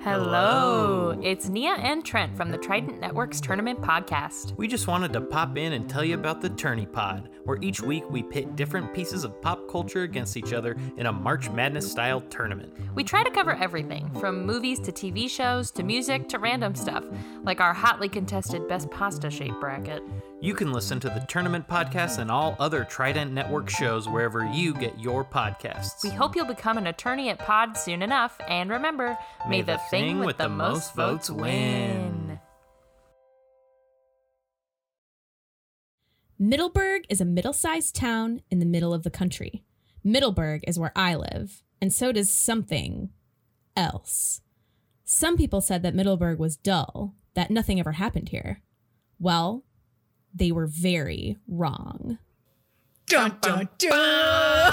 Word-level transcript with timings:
Hello. 0.00 1.18
It's 1.22 1.48
Nia 1.48 1.74
and 1.74 2.04
Trent 2.04 2.36
from 2.36 2.50
the 2.50 2.58
Trident 2.58 3.00
Network's 3.00 3.40
Tournament 3.40 3.80
Podcast. 3.80 4.56
We 4.56 4.66
just 4.66 4.86
wanted 4.86 5.12
to 5.12 5.20
pop 5.20 5.56
in 5.56 5.74
and 5.74 5.88
tell 5.88 6.04
you 6.04 6.14
about 6.14 6.40
the 6.40 6.50
Tourney 6.50 6.86
Pod, 6.86 7.28
where 7.44 7.58
each 7.60 7.80
week 7.80 8.08
we 8.10 8.22
pit 8.22 8.56
different 8.56 8.92
pieces 8.94 9.24
of 9.24 9.40
pop 9.42 9.68
culture 9.68 10.02
against 10.02 10.36
each 10.36 10.52
other 10.52 10.76
in 10.96 11.06
a 11.06 11.12
March 11.12 11.50
Madness 11.50 11.90
style 11.90 12.20
tournament. 12.22 12.72
We 12.94 13.04
try 13.04 13.22
to 13.22 13.30
cover 13.30 13.54
everything 13.54 14.10
from 14.18 14.46
movies 14.46 14.80
to 14.80 14.92
TV 14.92 15.28
shows 15.28 15.70
to 15.72 15.82
music 15.82 16.28
to 16.30 16.38
random 16.38 16.74
stuff, 16.74 17.04
like 17.42 17.60
our 17.60 17.74
hotly 17.74 18.08
contested 18.08 18.68
Best 18.68 18.90
Pasta 18.90 19.30
Shape 19.30 19.54
bracket. 19.60 20.02
You 20.42 20.54
can 20.54 20.72
listen 20.72 20.98
to 20.98 21.08
the 21.08 21.24
Tournament 21.28 21.68
Podcast 21.68 22.18
and 22.18 22.28
all 22.28 22.56
other 22.58 22.82
Trident 22.82 23.30
Network 23.30 23.70
shows 23.70 24.08
wherever 24.08 24.44
you 24.44 24.74
get 24.74 24.98
your 24.98 25.24
podcasts. 25.24 26.02
We 26.02 26.10
hope 26.10 26.34
you'll 26.34 26.46
become 26.46 26.76
an 26.78 26.88
attorney 26.88 27.28
at 27.28 27.38
Pod 27.38 27.76
soon 27.76 28.02
enough, 28.02 28.36
and 28.48 28.68
remember, 28.68 29.16
may, 29.48 29.62
the, 29.62 29.78
thing 29.88 30.18
with 30.18 30.38
the 30.38 30.48
most 30.48 30.96
votes 30.96 31.30
win. 31.30 32.40
Middleburg 36.40 37.04
is 37.08 37.20
a 37.20 37.24
middle 37.24 37.52
sized 37.52 37.94
town 37.94 38.42
in 38.50 38.58
the 38.58 38.66
middle 38.66 38.92
of 38.92 39.04
the 39.04 39.10
country. 39.10 39.62
Middleburg 40.02 40.64
is 40.66 40.76
where 40.76 40.92
I 40.96 41.14
live, 41.14 41.62
and 41.80 41.92
so 41.92 42.10
does 42.10 42.32
something 42.32 43.10
else. 43.76 44.40
Some 45.04 45.36
people 45.36 45.60
said 45.60 45.84
that 45.84 45.94
Middleburg 45.94 46.40
was 46.40 46.56
dull, 46.56 47.14
that 47.34 47.52
nothing 47.52 47.78
ever 47.78 47.92
happened 47.92 48.30
here. 48.30 48.60
Well, 49.20 49.62
they 50.34 50.52
were 50.52 50.66
very 50.66 51.36
wrong. 51.48 52.18
Dun 53.06 53.36
dun 53.40 53.68
dun. 53.78 53.92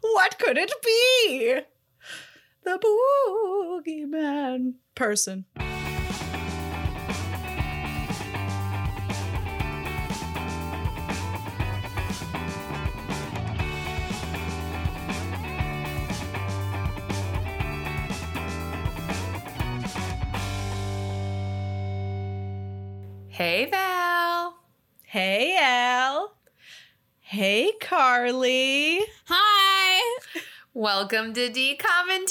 what 0.00 0.38
could 0.38 0.58
it 0.58 0.72
be? 0.84 1.60
The 2.64 2.78
boogeyman 3.84 4.74
person. 4.94 5.46
Hey, 23.34 23.66
Val. 23.68 24.54
Hey, 25.02 25.58
Al. 25.60 26.36
Hey, 27.18 27.72
Carly. 27.80 29.00
Hi, 29.26 30.18
Welcome 30.72 31.34
to 31.34 31.50
D 31.50 31.76
Commentaries. 31.76 32.22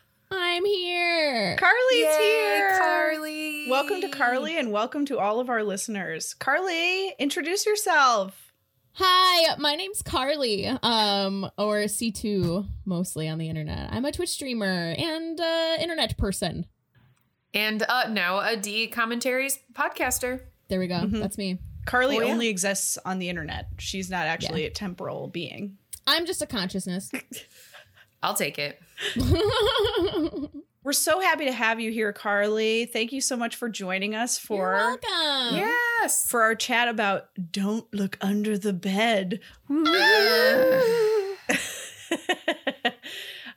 I'm 0.30 0.64
here. 0.64 1.56
Carly's 1.56 1.98
Yay, 1.98 2.16
here. 2.20 2.78
Carly. 2.78 3.68
Welcome 3.68 4.02
to 4.02 4.08
Carly 4.08 4.56
and 4.56 4.70
welcome 4.70 5.04
to 5.06 5.18
all 5.18 5.40
of 5.40 5.50
our 5.50 5.64
listeners. 5.64 6.34
Carly, 6.34 7.12
introduce 7.18 7.66
yourself. 7.66 8.52
Hi, 8.92 9.56
my 9.58 9.74
name's 9.74 10.02
Carly, 10.02 10.68
um, 10.80 11.50
or 11.58 11.78
C2 11.86 12.68
mostly 12.84 13.28
on 13.28 13.38
the 13.38 13.48
internet. 13.48 13.92
I'm 13.92 14.04
a 14.04 14.12
Twitch 14.12 14.30
streamer 14.30 14.94
and 14.96 15.40
uh, 15.40 15.76
internet 15.80 16.16
person. 16.16 16.66
And 17.54 17.82
uh, 17.88 18.08
now 18.08 18.40
a 18.40 18.56
D 18.56 18.86
Commentaries 18.88 19.58
podcaster. 19.74 20.40
There 20.68 20.78
we 20.80 20.86
go. 20.86 21.00
Mhm. 21.00 21.20
That's 21.20 21.36
me. 21.38 21.58
Carly 21.84 22.16
Oh, 22.18 22.20
yeah. 22.22 22.32
only 22.32 22.48
exists 22.48 22.96
on 23.04 23.18
the 23.18 23.28
internet. 23.28 23.66
She's 23.78 24.08
not 24.08 24.26
actually 24.26 24.64
a 24.64 24.70
temporal 24.70 25.28
being. 25.28 25.76
I'm 26.06 26.26
just 26.26 26.40
a 26.42 26.46
consciousness. 26.46 27.10
I'll 28.22 28.34
take 28.34 28.58
it. 28.58 28.80
We're 30.84 30.92
so 30.92 31.20
happy 31.20 31.44
to 31.44 31.52
have 31.52 31.78
you 31.78 31.92
here, 31.92 32.12
Carly. 32.12 32.86
Thank 32.86 33.12
you 33.12 33.20
so 33.20 33.36
much 33.36 33.54
for 33.54 33.68
joining 33.68 34.14
us 34.16 34.38
You're 34.48 34.58
for 34.58 34.72
welcome. 34.74 35.56
Yes. 35.58 36.28
for 36.28 36.42
our 36.42 36.54
chat 36.56 36.88
about 36.88 37.28
don't 37.52 37.92
look 37.94 38.16
under 38.20 38.56
the 38.58 38.72
bed. 38.72 39.40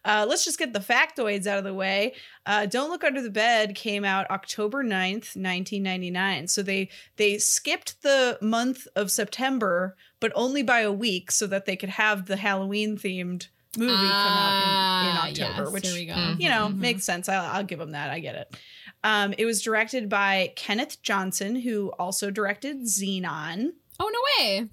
uh, 0.06 0.26
let's 0.30 0.46
just 0.46 0.60
get 0.60 0.72
the 0.72 0.80
factoids 0.80 1.48
out 1.48 1.58
of 1.58 1.64
the 1.66 1.74
way. 1.74 2.14
Uh, 2.46 2.66
don't 2.68 2.90
look 2.90 3.04
under 3.04 3.22
the 3.22 3.30
bed 3.30 3.76
came 3.76 4.06
out 4.06 4.30
October 4.30 4.84
9th, 4.84 5.36
1999. 5.36 6.48
So 6.48 6.62
they 6.62 6.90
they 7.18 7.38
skipped 7.40 8.02
the 8.04 8.38
month 8.42 8.88
of 8.96 9.12
September, 9.12 9.98
but 10.20 10.32
only 10.36 10.64
by 10.64 10.82
a 10.82 10.92
week 10.92 11.32
so 11.32 11.48
that 11.48 11.66
they 11.66 11.76
could 11.76 11.90
have 11.90 12.28
the 12.28 12.38
Halloween 12.38 12.98
themed 12.98 13.48
movie 13.78 13.92
come 13.92 13.98
out 14.06 14.54
in, 14.56 14.70
in 15.10 15.18
Ah, 15.18 15.28
October, 15.28 15.64
yes, 15.64 15.72
which 15.74 15.92
we 15.92 16.06
go. 16.06 16.36
You 16.40 16.48
know 16.48 16.70
Mhm. 16.70 16.78
makes 16.78 17.04
sense 17.04 17.28
I'll, 17.28 17.44
I'll 17.58 17.64
give 17.66 17.78
them 17.80 17.92
that 17.92 18.10
i 18.10 18.20
get 18.22 18.36
it 18.36 18.56
um, 19.04 19.34
it 19.38 19.44
was 19.44 19.62
directed 19.62 20.08
by 20.08 20.54
kenneth 20.56 21.02
johnson 21.02 21.58
who 21.58 21.92
also 22.00 22.32
directed 22.32 22.84
Zenon 22.84 23.72
Oh 24.00 24.10
no 24.14 24.20
way! 24.46 24.70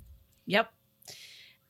yep 0.46 0.70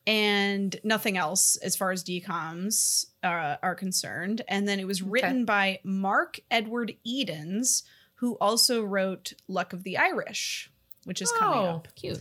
and 0.05 0.75
nothing 0.83 1.17
else 1.17 1.55
as 1.57 1.75
far 1.75 1.91
as 1.91 2.03
DCOMs 2.03 3.05
uh, 3.23 3.57
are 3.63 3.75
concerned 3.75 4.41
and 4.47 4.67
then 4.67 4.79
it 4.79 4.87
was 4.87 5.01
written 5.01 5.45
by 5.45 5.79
mark 5.83 6.39
edward 6.51 6.93
edens 7.03 7.83
who 8.15 8.35
also 8.39 8.83
wrote 8.83 9.33
luck 9.47 9.73
of 9.73 9.83
the 9.83 9.97
irish 9.97 10.69
which 11.05 11.21
is 11.21 11.31
coming 11.33 11.59
Oh. 11.59 11.75
up 11.75 11.87
Cute. 11.95 12.19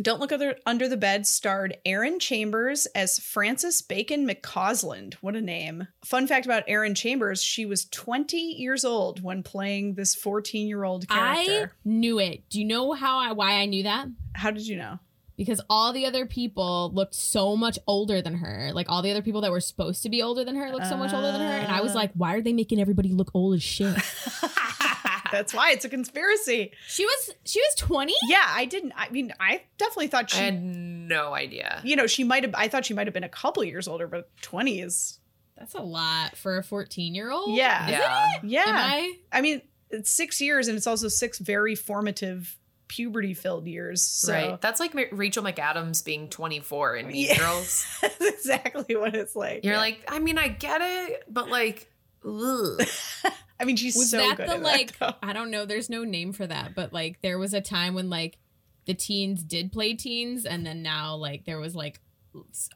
don't 0.00 0.20
Look 0.20 0.32
Under, 0.32 0.56
Under 0.66 0.88
the 0.88 0.96
Bed 0.96 1.26
starred 1.26 1.76
Erin 1.84 2.18
Chambers 2.18 2.86
as 2.86 3.18
Frances 3.20 3.82
Bacon 3.82 4.26
McCausland. 4.26 5.14
What 5.20 5.36
a 5.36 5.40
name. 5.40 5.86
Fun 6.04 6.26
fact 6.26 6.44
about 6.46 6.64
Erin 6.66 6.94
Chambers 6.94 7.42
she 7.42 7.66
was 7.66 7.84
20 7.86 8.36
years 8.36 8.84
old 8.84 9.22
when 9.22 9.42
playing 9.42 9.94
this 9.94 10.14
14 10.14 10.66
year 10.66 10.82
old 10.84 11.08
character. 11.08 11.52
I 11.52 11.66
knew 11.84 12.18
it. 12.18 12.48
Do 12.48 12.58
you 12.58 12.64
know 12.64 12.92
how 12.92 13.18
I 13.18 13.32
why 13.32 13.52
I 13.60 13.66
knew 13.66 13.82
that? 13.84 14.06
How 14.34 14.50
did 14.50 14.66
you 14.66 14.76
know? 14.76 14.98
Because 15.44 15.60
all 15.68 15.92
the 15.92 16.06
other 16.06 16.24
people 16.26 16.90
looked 16.94 17.14
so 17.14 17.56
much 17.56 17.78
older 17.86 18.22
than 18.22 18.34
her. 18.36 18.70
Like 18.72 18.88
all 18.88 19.02
the 19.02 19.10
other 19.10 19.22
people 19.22 19.40
that 19.42 19.50
were 19.50 19.60
supposed 19.60 20.02
to 20.04 20.08
be 20.08 20.22
older 20.22 20.44
than 20.44 20.56
her 20.56 20.70
looked 20.70 20.86
so 20.86 20.96
much 20.96 21.12
older 21.12 21.32
than 21.32 21.40
her. 21.40 21.46
And 21.64 21.72
I 21.72 21.80
was 21.80 21.92
Ah. 21.92 21.96
like, 21.98 22.12
why 22.14 22.34
are 22.34 22.40
they 22.40 22.52
making 22.52 22.80
everybody 22.80 23.10
look 23.10 23.30
old 23.34 23.54
as 23.54 23.62
shit? 23.62 23.96
That's 25.32 25.54
why 25.54 25.70
it's 25.72 25.84
a 25.84 25.88
conspiracy. 25.88 26.72
she 26.86 27.04
was 27.06 27.30
she 27.44 27.58
was 27.60 27.74
20? 27.78 28.12
Yeah, 28.28 28.44
I 28.46 28.66
didn't. 28.66 28.92
I 28.96 29.08
mean, 29.08 29.32
I 29.40 29.62
definitely 29.78 30.08
thought 30.08 30.24
I 30.34 30.36
she, 30.36 30.42
had 30.42 30.62
no 30.62 31.32
idea. 31.34 31.80
you 31.84 31.96
know, 31.96 32.06
she 32.06 32.22
might 32.22 32.42
have, 32.44 32.54
I 32.54 32.68
thought 32.68 32.84
she 32.84 32.92
might 32.94 33.06
have 33.06 33.14
been 33.14 33.24
a 33.24 33.28
couple 33.30 33.64
years 33.64 33.88
older, 33.88 34.06
but 34.06 34.30
20 34.42 34.80
is, 34.80 35.18
That's 35.56 35.74
a 35.74 35.80
lot 35.80 36.36
for 36.36 36.58
a 36.58 36.62
14 36.62 37.14
year 37.14 37.30
old. 37.30 37.56
yeah. 37.56 37.88
Yeah. 37.88 38.26
Yeah. 38.42 38.64
Am 38.66 38.74
I? 38.76 39.14
I 39.32 39.40
mean, 39.40 39.62
it's 39.88 40.10
six 40.10 40.40
years 40.40 40.68
and 40.68 40.76
it's 40.76 40.86
also 40.86 41.08
six 41.08 41.38
very 41.38 41.74
formative 41.74 42.58
puberty 42.92 43.32
filled 43.32 43.66
years. 43.66 44.02
So. 44.02 44.32
Right. 44.34 44.60
That's 44.60 44.78
like 44.78 44.94
Rachel 45.12 45.42
McAdams 45.42 46.04
being 46.04 46.28
24 46.28 46.96
in 46.96 47.06
Mean 47.06 47.26
Yeah. 47.28 47.38
Girls. 47.38 47.86
That's 48.02 48.20
exactly 48.20 48.96
what 48.96 49.14
it's 49.14 49.34
like. 49.34 49.64
You're 49.64 49.74
Yeah. 49.74 49.80
like, 49.80 50.04
I 50.08 50.18
mean, 50.18 50.36
I 50.36 50.48
get 50.48 50.82
it, 50.82 51.24
but 51.26 51.48
like, 51.48 51.90
ugh. 52.22 52.82
I 53.58 53.64
mean, 53.64 53.76
she's 53.76 53.94
so 53.94 53.98
good. 53.98 54.00
Was 54.00 54.10
so 54.10 54.16
that 54.18 54.36
good 54.36 54.48
the 54.48 54.52
at 54.56 54.62
like 54.62 54.98
that, 54.98 55.16
I 55.22 55.32
don't 55.32 55.50
know, 55.50 55.64
there's 55.64 55.88
no 55.88 56.04
name 56.04 56.32
for 56.34 56.46
that, 56.46 56.74
but 56.74 56.92
like 56.92 57.22
there 57.22 57.38
was 57.38 57.54
a 57.54 57.62
time 57.62 57.94
when 57.94 58.10
like 58.10 58.36
the 58.84 58.94
teens 58.94 59.42
did 59.42 59.72
play 59.72 59.94
teens 59.94 60.44
and 60.44 60.66
then 60.66 60.82
now 60.82 61.14
like 61.14 61.46
there 61.46 61.58
was 61.60 61.74
like 61.74 62.00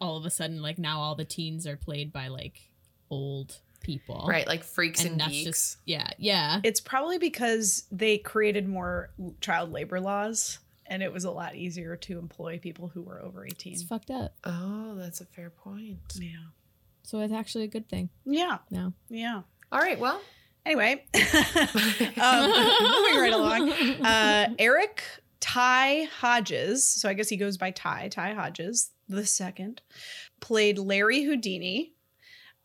all 0.00 0.16
of 0.16 0.25
a 0.25 0.31
sudden 0.31 0.62
like 0.62 0.78
now 0.78 1.00
all 1.00 1.15
the 1.15 1.25
teens 1.25 1.66
are 1.66 1.76
played 1.76 2.10
by 2.12 2.28
like 2.28 2.71
old 3.10 3.59
people. 3.86 4.26
right? 4.28 4.47
Like 4.47 4.64
freaks 4.64 5.04
and, 5.04 5.20
And 5.22 5.30
geeks. 5.30 5.44
just 5.44 5.78
yeah, 5.86 6.08
yeah. 6.19 6.60
It's 6.64 6.80
probably 6.80 7.19
because 7.19 7.84
they 7.91 8.19
created 8.19 8.69
more 8.69 9.10
child 9.41 9.72
labor 9.72 10.00
laws, 10.00 10.58
and 10.86 11.02
it 11.02 11.12
was 11.12 11.24
a 11.24 11.30
lot 11.30 11.54
easier 11.54 11.96
to 11.96 12.19
employ 12.19 12.58
people 12.58 12.88
who 12.88 13.00
were 13.02 13.22
over 13.22 13.46
eighteen. 13.46 13.72
It's 13.75 13.82
fucked 13.82 14.10
up. 14.10 14.34
oh, 14.44 14.94
that's 14.96 15.20
a 15.20 15.25
fair 15.26 15.50
point. 15.50 15.98
Yeah. 16.16 16.31
So 17.05 17.20
it's 17.20 17.32
actually 17.32 17.64
a 17.64 17.69
good 17.69 17.88
thing 17.88 18.11
Yeah. 18.25 18.58
now. 18.70 18.93
Yeah. 19.08 19.43
All 19.72 19.78
right. 19.81 19.99
Well, 19.99 20.20
Anyway, 20.66 21.05
um, 21.14 22.50
moving 22.50 23.20
right 23.20 23.31
along. 23.32 23.70
Uh, 24.05 24.49
Eric 24.58 25.00
Ty 25.38 26.08
Hodges, 26.19 26.82
so 26.84 27.08
I 27.08 27.14
guess 27.14 27.28
he 27.28 27.37
goes 27.37 27.56
by 27.56 27.70
Ty, 27.70 28.08
Ty 28.08 28.34
Hodges, 28.34 28.90
the 29.08 29.25
second, 29.25 29.81
played 30.40 30.78
Larry 30.78 31.22
Houdini. 31.22 31.93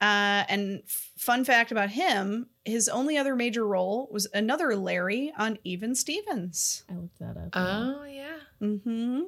Uh, 0.02 0.44
and 0.50 0.82
f- 0.84 1.12
fun 1.18 1.46
fact 1.46 1.72
about 1.72 1.92
him, 1.92 2.48
his 2.66 2.90
only 2.90 3.18
other 3.18 3.36
major 3.36 3.66
role 3.66 4.10
was 4.12 4.28
another 4.34 4.76
Larry 4.76 5.32
on 5.38 5.60
Even 5.64 5.94
Stevens. 5.94 6.84
I 6.90 6.96
looked 6.96 7.20
that 7.20 7.38
up. 7.38 7.50
oh 7.54 8.04
yeah. 8.06 8.38
Mm-hmm. 8.62 9.22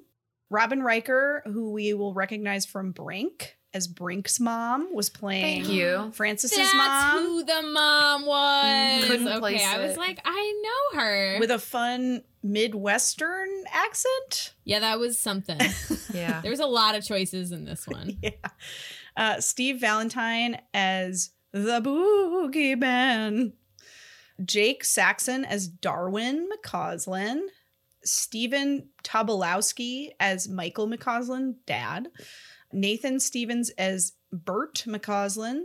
Robin 0.49 0.81
Riker, 0.83 1.43
who 1.45 1.71
we 1.71 1.93
will 1.93 2.13
recognize 2.13 2.65
from 2.65 2.91
Brink 2.91 3.57
as 3.73 3.87
Brink's 3.87 4.39
mom, 4.39 4.93
was 4.93 5.09
playing 5.09 5.63
Thank 5.63 5.73
you. 5.75 6.11
Francis's 6.13 6.57
That's 6.57 6.75
mom 6.75 7.19
who 7.23 7.43
the 7.43 7.61
mom 7.71 8.25
was. 8.25 9.05
Couldn't 9.05 9.27
okay, 9.27 9.39
place 9.39 9.63
I 9.65 9.79
was 9.79 9.91
it. 9.93 9.97
like, 9.97 10.19
I 10.25 10.61
know 10.93 10.99
her. 10.99 11.37
with 11.39 11.49
a 11.51 11.57
fun 11.59 12.23
Midwestern 12.43 13.47
accent. 13.71 14.53
yeah, 14.63 14.79
that 14.79 14.99
was 14.99 15.17
something. 15.19 15.59
Yeah. 16.13 16.41
There's 16.41 16.59
a 16.59 16.67
lot 16.67 16.93
of 16.93 17.03
choices 17.03 17.51
in 17.51 17.65
this 17.65 17.87
one. 17.87 18.17
yeah. 18.21 18.29
Uh, 19.15 19.39
Steve 19.39 19.79
Valentine 19.79 20.59
as 20.73 21.31
the 21.51 21.81
boogeyman. 21.81 23.53
Jake 24.43 24.83
Sakson 24.83 25.45
as 25.45 25.67
Darwin 25.67 26.49
McCausland. 26.49 27.41
Stephen 28.03 28.89
Tobolowski 29.03 30.09
as 30.19 30.49
Michael 30.49 30.87
McCausland, 30.87 31.55
dad. 31.65 32.09
Nathan 32.71 33.19
Stevens 33.19 33.69
as 33.71 34.13
Bert 34.31 34.83
McCausland. 34.87 35.61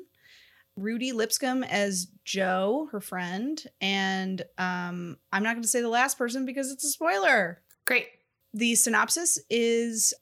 Rudy 0.77 1.11
Lipscomb 1.12 1.65
as 1.65 2.06
Joe, 2.25 2.89
her 2.93 3.01
friend. 3.01 3.61
And 3.81 4.43
um, 4.59 5.17
I'm 5.33 5.43
not 5.43 5.55
going 5.55 5.62
to 5.62 5.69
say 5.69 5.81
the 5.81 5.89
last 5.89 6.19
person 6.19 6.47
because 6.47 6.71
it's 6.71 6.85
a 6.85 6.91
spoiler. 6.91 7.62
Great. 7.85 8.06
The 8.55 8.77
synopsis 8.77 9.39
is 9.51 10.15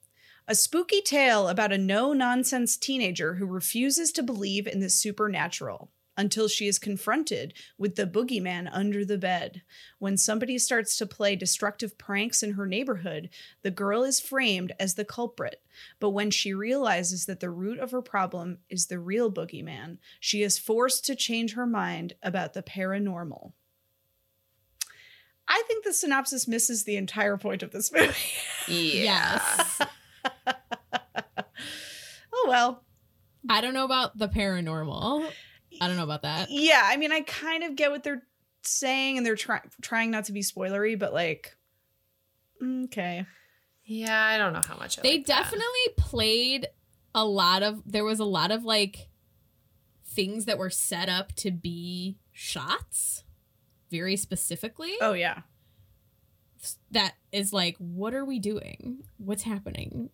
a 0.49 0.55
spooky 0.55 1.01
tale 1.01 1.49
about 1.49 1.73
a 1.73 1.79
no 1.79 2.13
nonsense 2.13 2.77
teenager 2.77 3.35
who 3.35 3.47
refuses 3.47 4.13
to 4.13 4.23
believe 4.23 4.67
in 4.67 4.81
the 4.81 4.91
supernatural 4.91 5.91
until 6.17 6.49
she 6.49 6.67
is 6.67 6.79
confronted 6.79 7.53
with 7.77 7.97
the 7.97 8.07
boogeyman 8.07 8.69
under 8.73 9.05
the 9.05 9.19
bed. 9.19 9.63
When 9.99 10.17
somebody 10.17 10.59
starts 10.59 10.97
to 10.97 11.07
play 11.07 11.37
destructive 11.37 11.99
pranks 11.99 12.43
in 12.43 12.53
her 12.53 12.67
neighborhood, 12.67 13.29
the 13.63 13.71
girl 13.71 14.03
is 14.03 14.21
framed 14.21 14.73
as 14.81 14.95
the 14.95 15.05
culprit. 15.05 15.63
But 16.01 16.11
when 16.11 16.31
she 16.31 16.55
realizes 16.55 17.27
that 17.27 17.41
the 17.41 17.51
root 17.51 17.79
of 17.79 17.91
her 17.91 18.01
problem 18.01 18.59
is 18.71 18.87
the 18.87 18.99
real 18.99 19.31
boogeyman, 19.31 19.99
she 20.19 20.43
is 20.43 20.59
forced 20.59 21.05
to 21.07 21.17
change 21.17 21.55
her 21.55 21.67
mind 21.67 22.15
about 22.23 22.55
the 22.55 22.63
paranormal. 22.63 23.53
I 25.49 25.63
think 25.69 25.85
the 25.85 25.93
synopsis 25.93 26.49
misses 26.49 26.85
the 26.85 26.97
entire 26.97 27.37
point 27.37 27.63
of 27.63 27.73
this 27.73 27.93
movie. 27.93 28.15
Yes. 28.69 29.81
oh 32.33 32.47
well. 32.49 32.83
I 33.49 33.61
don't 33.61 33.75
know 33.75 33.85
about 33.85 34.19
the 34.19 34.29
paranormal. 34.29 35.31
I 35.81 35.87
don't 35.87 35.97
know 35.97 36.05
about 36.05 36.23
that. 36.23 36.49
Yeah, 36.51 36.83
I 36.85 36.97
mean, 36.97 37.13
I 37.13 37.21
kind 37.21 37.63
of 37.63 37.77
get 37.77 37.91
what 37.91 38.03
they're 38.03 38.23
saying, 38.63 39.19
and 39.19 39.27
they're 39.27 39.37
trying 39.37 39.63
trying 39.83 40.11
not 40.11 40.25
to 40.25 40.33
be 40.33 40.41
spoilery, 40.43 40.99
but 40.99 41.13
like, 41.13 41.57
okay, 42.63 43.27
Yeah, 43.85 44.21
I 44.21 44.39
don't 44.39 44.53
know 44.53 44.63
how 44.67 44.77
much 44.77 44.99
I 44.99 45.03
They 45.03 45.19
like 45.19 45.27
that. 45.27 45.37
definitely 45.45 45.89
played 45.97 46.69
a 47.15 47.25
lot 47.25 47.63
of 47.63 47.83
there 47.87 48.05
was 48.05 48.19
a 48.21 48.25
lot 48.25 48.51
of 48.51 48.65
like 48.65 49.09
things 50.05 50.47
that 50.47 50.59
were 50.59 50.71
set 50.71 51.09
up 51.09 51.35
to 51.37 51.51
be 51.51 52.19
shots 52.33 53.23
very 53.91 54.17
specifically 54.17 54.95
oh 55.01 55.13
yeah, 55.13 55.43
that 56.91 57.15
is 57.33 57.53
like 57.53 57.77
what 57.79 58.15
are 58.15 58.25
we 58.25 58.39
doing 58.39 59.03
what's 59.19 59.43
happening 59.43 60.11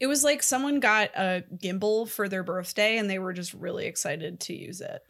it 0.00 0.06
was 0.06 0.24
like 0.24 0.42
someone 0.42 0.80
got 0.80 1.10
a 1.16 1.44
gimbal 1.56 2.08
for 2.08 2.28
their 2.28 2.42
birthday, 2.42 2.98
and 2.98 3.08
they 3.08 3.18
were 3.18 3.32
just 3.32 3.54
really 3.54 3.86
excited 3.86 4.40
to 4.40 4.54
use 4.54 4.80
it. 4.80 5.02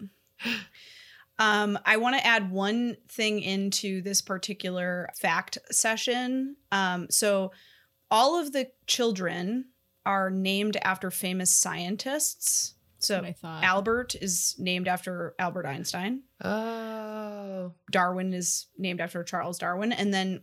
Um, 1.38 1.78
I 1.84 1.98
want 1.98 2.16
to 2.16 2.26
add 2.26 2.50
one 2.50 2.96
thing 3.10 3.40
into 3.40 4.00
this 4.00 4.22
particular 4.22 5.10
fact 5.14 5.58
session. 5.70 6.56
Um, 6.72 7.08
so, 7.10 7.52
all 8.10 8.40
of 8.40 8.52
the 8.52 8.70
children 8.86 9.66
are 10.06 10.30
named 10.30 10.78
after 10.80 11.10
famous 11.10 11.50
scientists. 11.50 12.72
So, 13.00 13.22
Albert 13.44 14.14
is 14.14 14.54
named 14.58 14.88
after 14.88 15.34
Albert 15.38 15.66
Einstein. 15.66 16.22
Oh. 16.42 17.74
Darwin 17.92 18.32
is 18.32 18.68
named 18.78 19.02
after 19.02 19.22
Charles 19.22 19.58
Darwin, 19.58 19.92
and 19.92 20.14
then 20.14 20.40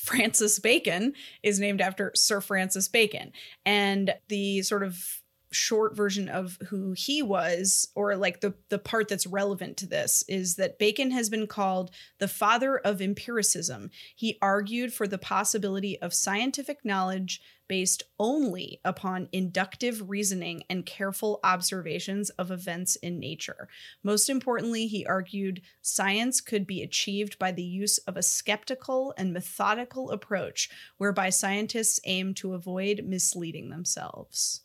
Francis 0.00 0.58
Bacon 0.58 1.12
is 1.42 1.60
named 1.60 1.80
after 1.80 2.12
Sir 2.14 2.40
Francis 2.40 2.88
Bacon. 2.88 3.32
And 3.66 4.14
the 4.28 4.62
sort 4.62 4.82
of 4.82 5.19
short 5.52 5.96
version 5.96 6.28
of 6.28 6.58
who 6.68 6.92
he 6.92 7.22
was 7.22 7.88
or 7.94 8.16
like 8.16 8.40
the 8.40 8.54
the 8.68 8.78
part 8.78 9.08
that's 9.08 9.26
relevant 9.26 9.76
to 9.76 9.86
this 9.86 10.22
is 10.28 10.56
that 10.56 10.78
Bacon 10.78 11.10
has 11.10 11.28
been 11.28 11.46
called 11.46 11.90
the 12.18 12.28
father 12.28 12.78
of 12.78 13.02
empiricism. 13.02 13.90
He 14.14 14.38
argued 14.40 14.92
for 14.92 15.08
the 15.08 15.18
possibility 15.18 16.00
of 16.00 16.14
scientific 16.14 16.84
knowledge 16.84 17.40
based 17.70 18.02
only 18.18 18.80
upon 18.84 19.28
inductive 19.30 20.10
reasoning 20.10 20.60
and 20.68 20.84
careful 20.84 21.38
observations 21.44 22.28
of 22.30 22.50
events 22.50 22.96
in 22.96 23.20
nature. 23.20 23.68
Most 24.02 24.28
importantly, 24.28 24.88
he 24.88 25.06
argued 25.06 25.62
science 25.80 26.40
could 26.40 26.66
be 26.66 26.82
achieved 26.82 27.38
by 27.38 27.52
the 27.52 27.62
use 27.62 27.98
of 27.98 28.16
a 28.16 28.24
skeptical 28.24 29.14
and 29.16 29.32
methodical 29.32 30.10
approach 30.10 30.68
whereby 30.98 31.30
scientists 31.30 32.00
aim 32.04 32.34
to 32.34 32.54
avoid 32.54 33.04
misleading 33.04 33.70
themselves. 33.70 34.62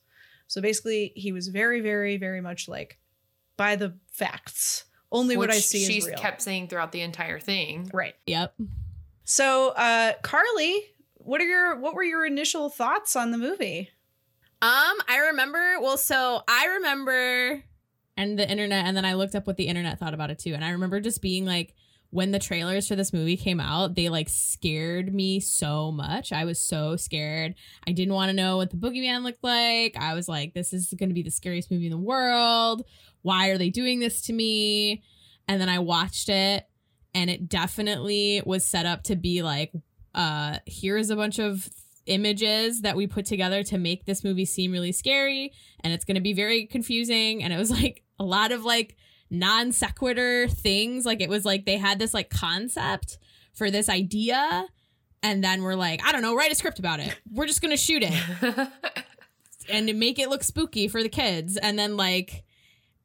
So 0.48 0.62
basically, 0.62 1.12
he 1.16 1.32
was 1.32 1.48
very, 1.48 1.82
very, 1.82 2.18
very 2.18 2.42
much 2.42 2.68
like 2.68 2.98
by 3.58 3.76
the 3.76 3.96
facts. 4.12 4.86
Only 5.12 5.38
what 5.38 5.50
I 5.50 5.60
see 5.60 5.86
she's 5.86 6.04
is 6.04 6.10
real. 6.10 6.18
kept 6.18 6.42
saying 6.42 6.68
throughout 6.68 6.92
the 6.92 7.02
entire 7.02 7.40
thing. 7.40 7.90
right. 7.94 8.16
yep 8.28 8.54
So, 9.24 9.70
uh, 9.70 10.14
Carly, 10.22 10.84
what 11.16 11.42
are 11.42 11.46
your 11.46 11.76
what 11.80 11.94
were 11.96 12.04
your 12.04 12.26
initial 12.26 12.70
thoughts 12.70 13.16
on 13.16 13.32
the 13.32 13.38
movie? 13.38 13.90
um 14.62 14.96
i 15.10 15.18
remember 15.32 15.78
well 15.82 15.98
so 15.98 16.42
i 16.48 16.66
remember 16.78 17.62
and 18.16 18.40
the 18.40 18.50
internet 18.50 18.86
and 18.86 18.96
then 18.96 19.04
i 19.04 19.14
looked 19.14 19.36
up 19.36 19.46
what 19.46 19.58
the 19.58 19.68
internet 19.68 20.00
thought 20.00 20.14
about 20.14 20.32
it 20.32 20.40
too 20.40 20.54
and 20.54 20.64
i 20.64 20.70
remember 20.70 21.02
just 21.02 21.22
being 21.22 21.46
like 21.46 21.76
when 22.16 22.32
the 22.32 22.40
trailers 22.40 22.88
for 22.88 22.96
this 22.96 23.12
movie 23.12 23.36
came 23.36 23.60
out 23.60 23.94
they 23.94 24.08
like 24.08 24.30
scared 24.30 25.14
me 25.14 25.42
so 25.42 25.92
much. 25.92 26.32
I 26.32 26.46
was 26.46 26.62
so 26.62 26.96
scared. 26.96 27.56
I 27.86 27.92
didn't 27.92 28.14
want 28.14 28.30
to 28.30 28.36
know 28.36 28.56
what 28.56 28.70
the 28.70 28.78
boogeyman 28.78 29.24
looked 29.24 29.44
like. 29.44 29.98
I 29.98 30.14
was 30.14 30.30
like 30.30 30.54
this 30.54 30.72
is 30.72 30.94
going 30.98 31.10
to 31.10 31.14
be 31.14 31.24
the 31.24 31.30
scariest 31.30 31.70
movie 31.70 31.88
in 31.88 31.92
the 31.92 31.98
world. 31.98 32.84
Why 33.22 33.50
are 33.50 33.58
they 33.58 33.70
doing 33.70 34.00
this 34.00 34.22
to 34.24 34.34
me? 34.34 35.04
And 35.50 35.60
then 35.60 35.68
i 35.68 35.80
watched 35.80 36.30
it 36.30 36.66
and 37.14 37.30
it 37.30 37.50
definitely 37.50 38.42
was 38.46 38.66
set 38.66 38.86
up 38.86 39.04
to 39.04 39.18
be 39.18 39.44
like 39.44 39.74
uh 40.14 40.60
here's 40.66 41.10
a 41.10 41.18
bunch 41.18 41.38
of 41.38 41.68
images 42.06 42.82
that 42.82 42.96
we 42.96 43.08
put 43.08 43.26
together 43.26 43.62
to 43.64 43.78
make 43.78 44.06
this 44.06 44.24
movie 44.24 44.46
seem 44.46 44.72
really 44.72 44.94
scary 44.94 45.52
and 45.82 45.92
it's 45.92 46.06
going 46.06 46.16
to 46.16 46.22
be 46.22 46.34
very 46.34 46.66
confusing. 46.66 47.44
And 47.44 47.52
it 47.52 47.58
was 47.58 47.72
like 47.72 48.04
a 48.20 48.24
lot 48.24 48.54
of 48.54 48.64
like 48.64 48.96
non 49.30 49.72
sequitur 49.72 50.48
things. 50.48 51.06
Like 51.06 51.22
it 51.22 51.30
was 51.30 51.46
like 51.46 51.66
they 51.66 51.78
had 51.78 52.00
this 52.00 52.14
like 52.14 52.30
concept 52.30 53.18
for 53.54 53.72
this 53.72 53.90
idea 53.90 54.68
and 55.24 55.42
then 55.42 55.64
we're 55.64 55.76
like 55.76 56.04
i 56.06 56.12
don't 56.12 56.22
know 56.22 56.36
write 56.36 56.52
a 56.52 56.56
script 56.56 56.80
about 56.80 57.00
it. 57.00 57.18
We're 57.32 57.48
just 57.48 57.62
to 57.62 57.78
shoot 57.78 58.04
it 58.06 58.70
and 59.70 60.00
make 60.00 60.20
it 60.20 60.30
look 60.30 60.44
spooky 60.44 60.88
for 60.88 61.02
the 61.02 61.10
kids. 61.10 61.58
And 61.58 61.80
then 61.80 61.98
like 61.98 62.44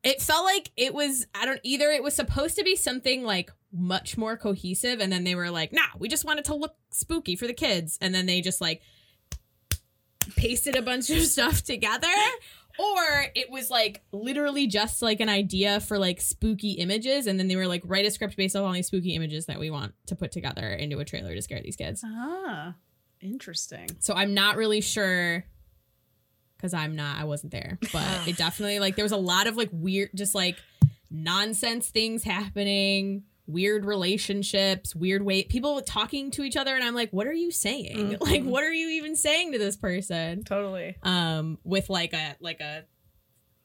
it 0.03 0.21
felt 0.21 0.45
like 0.45 0.71
it 0.77 0.95
was 0.95 1.27
i 1.35 1.47
don't 1.47 1.61
either 1.63 1.91
it 1.91 2.03
was 2.03 2.15
supposed 2.15 2.57
to 2.57 2.65
be 2.65 2.77
something 2.77 3.23
like 3.23 3.51
much 3.73 4.17
more 4.17 4.37
cohesive 4.37 4.99
and 5.01 5.13
then 5.13 5.23
they 5.23 5.35
were 5.35 5.51
like 5.51 5.73
nah 5.73 5.83
we 5.99 6.09
just 6.09 6.25
want 6.25 6.39
it 6.39 6.45
to 6.47 6.55
look 6.55 6.75
spooky 6.91 7.37
for 7.37 7.47
the 7.47 7.55
kids. 7.55 7.99
And 8.01 8.15
then 8.15 8.27
they 8.27 8.41
just 8.41 8.61
like 8.61 8.83
pasted 10.37 10.77
a 10.77 10.83
bunch 10.83 11.11
of 11.11 11.23
stuff 11.25 11.63
together 11.63 12.09
or 12.81 13.27
it 13.35 13.51
was 13.51 13.71
like 13.71 14.03
literally 14.13 14.67
just 14.67 15.03
like 15.03 15.21
an 15.21 15.29
idea 15.29 15.81
for 15.81 15.99
like 15.99 16.21
spooky 16.21 16.73
images 16.73 17.27
and 17.27 17.39
then 17.39 17.49
they 17.49 17.57
were 17.57 17.67
like 17.67 17.83
write 17.85 18.07
a 18.07 18.11
script 18.11 18.37
based 18.37 18.57
off 18.57 18.65
all 18.65 18.73
these 18.73 18.87
spooky 18.87 19.15
images 19.15 19.47
that 19.47 19.59
we 19.61 19.71
want 19.71 19.93
to 20.07 20.17
put 20.17 20.33
together 20.33 20.69
into 20.69 20.99
a 20.99 21.05
trailer 21.05 21.35
to 21.35 21.43
scare 21.43 21.61
these 21.63 21.77
kids 21.77 22.03
Ah, 22.05 22.75
interesting. 23.21 23.89
so 23.99 24.15
I'm 24.15 24.33
not 24.35 24.57
really 24.57 24.81
sure 24.81 25.45
because 26.57 26.75
I'm 26.75 26.95
not, 26.95 27.19
I 27.19 27.25
wasn't 27.25 27.53
there, 27.53 27.79
but 27.93 28.07
it 28.29 28.37
definitely 28.37 28.81
like 28.81 28.97
there 28.97 29.05
was 29.05 29.13
a 29.13 29.17
lot 29.17 29.47
of 29.47 29.57
like 29.57 29.71
weird, 29.73 30.11
just 30.15 30.35
like 30.35 30.57
nonsense 31.11 31.89
things 31.89 32.23
happening, 32.23 33.23
weird 33.51 33.85
relationships, 33.85 34.95
weird 34.95 35.23
way 35.23 35.43
people 35.45 35.81
talking 35.83 36.31
to 36.33 36.43
each 36.43 36.57
other, 36.57 36.75
and 36.75 36.83
I'm 36.85 36.95
like, 36.95 37.11
what 37.13 37.27
are 37.27 37.33
you 37.33 37.51
saying? 37.51 37.97
Mhm. 37.97 38.21
Like, 38.21 38.43
what 38.45 38.63
are 38.65 38.73
you 38.73 38.89
even 38.91 39.17
saying 39.17 39.53
to 39.53 39.59
this 39.59 39.77
person? 39.77 40.45
Totally. 40.45 40.97
Um, 41.03 41.59
with 41.65 41.89
like 41.91 42.13
a 42.13 42.37
like 42.41 42.61
a 42.61 42.85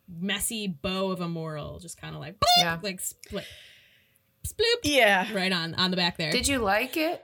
messy 0.08 0.68
bow 0.68 1.12
of 1.12 1.22
a 1.22 1.28
moral, 1.28 1.80
just 1.80 2.00
kind 2.00 2.14
of 2.16 2.22
like 2.22 2.36
Yeah. 2.58 2.78
like 2.82 3.00
split, 3.02 3.46
sploop, 4.48 4.80
Yeah. 4.84 5.32
right 5.34 5.52
on 5.52 5.74
on 5.76 5.92
the 5.92 5.98
back 5.98 6.18
there. 6.18 6.32
Did 6.32 6.48
you 6.48 6.60
like 6.60 6.96
it? 6.98 7.24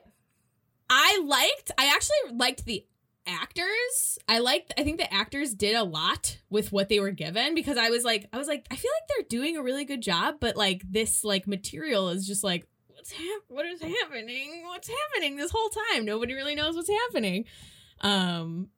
I 0.89 1.21
liked 1.25 1.71
I 1.77 1.87
actually 1.87 2.37
liked 2.37 2.65
the 2.65 2.85
actors. 3.27 4.17
I 4.27 4.39
liked 4.39 4.73
I 4.77 4.83
think 4.83 4.97
the 4.97 5.13
actors 5.13 5.53
did 5.53 5.75
a 5.75 5.83
lot 5.83 6.39
with 6.49 6.71
what 6.71 6.89
they 6.89 6.99
were 6.99 7.11
given 7.11 7.55
because 7.55 7.77
I 7.77 7.89
was 7.89 8.03
like 8.03 8.27
I 8.33 8.37
was 8.37 8.47
like 8.47 8.65
I 8.71 8.75
feel 8.75 8.91
like 8.99 9.07
they're 9.09 9.39
doing 9.39 9.57
a 9.57 9.63
really 9.63 9.85
good 9.85 10.01
job 10.01 10.35
but 10.39 10.55
like 10.55 10.83
this 10.89 11.23
like 11.23 11.47
material 11.47 12.09
is 12.09 12.25
just 12.25 12.43
like 12.43 12.67
what's 12.87 13.11
hap- 13.11 13.43
what 13.47 13.65
is 13.65 13.81
happening? 13.81 14.63
What's 14.65 14.89
happening 14.89 15.35
this 15.35 15.51
whole 15.51 15.69
time? 15.69 16.05
Nobody 16.05 16.33
really 16.33 16.55
knows 16.55 16.75
what's 16.75 16.89
happening. 16.89 17.45
Um 18.01 18.69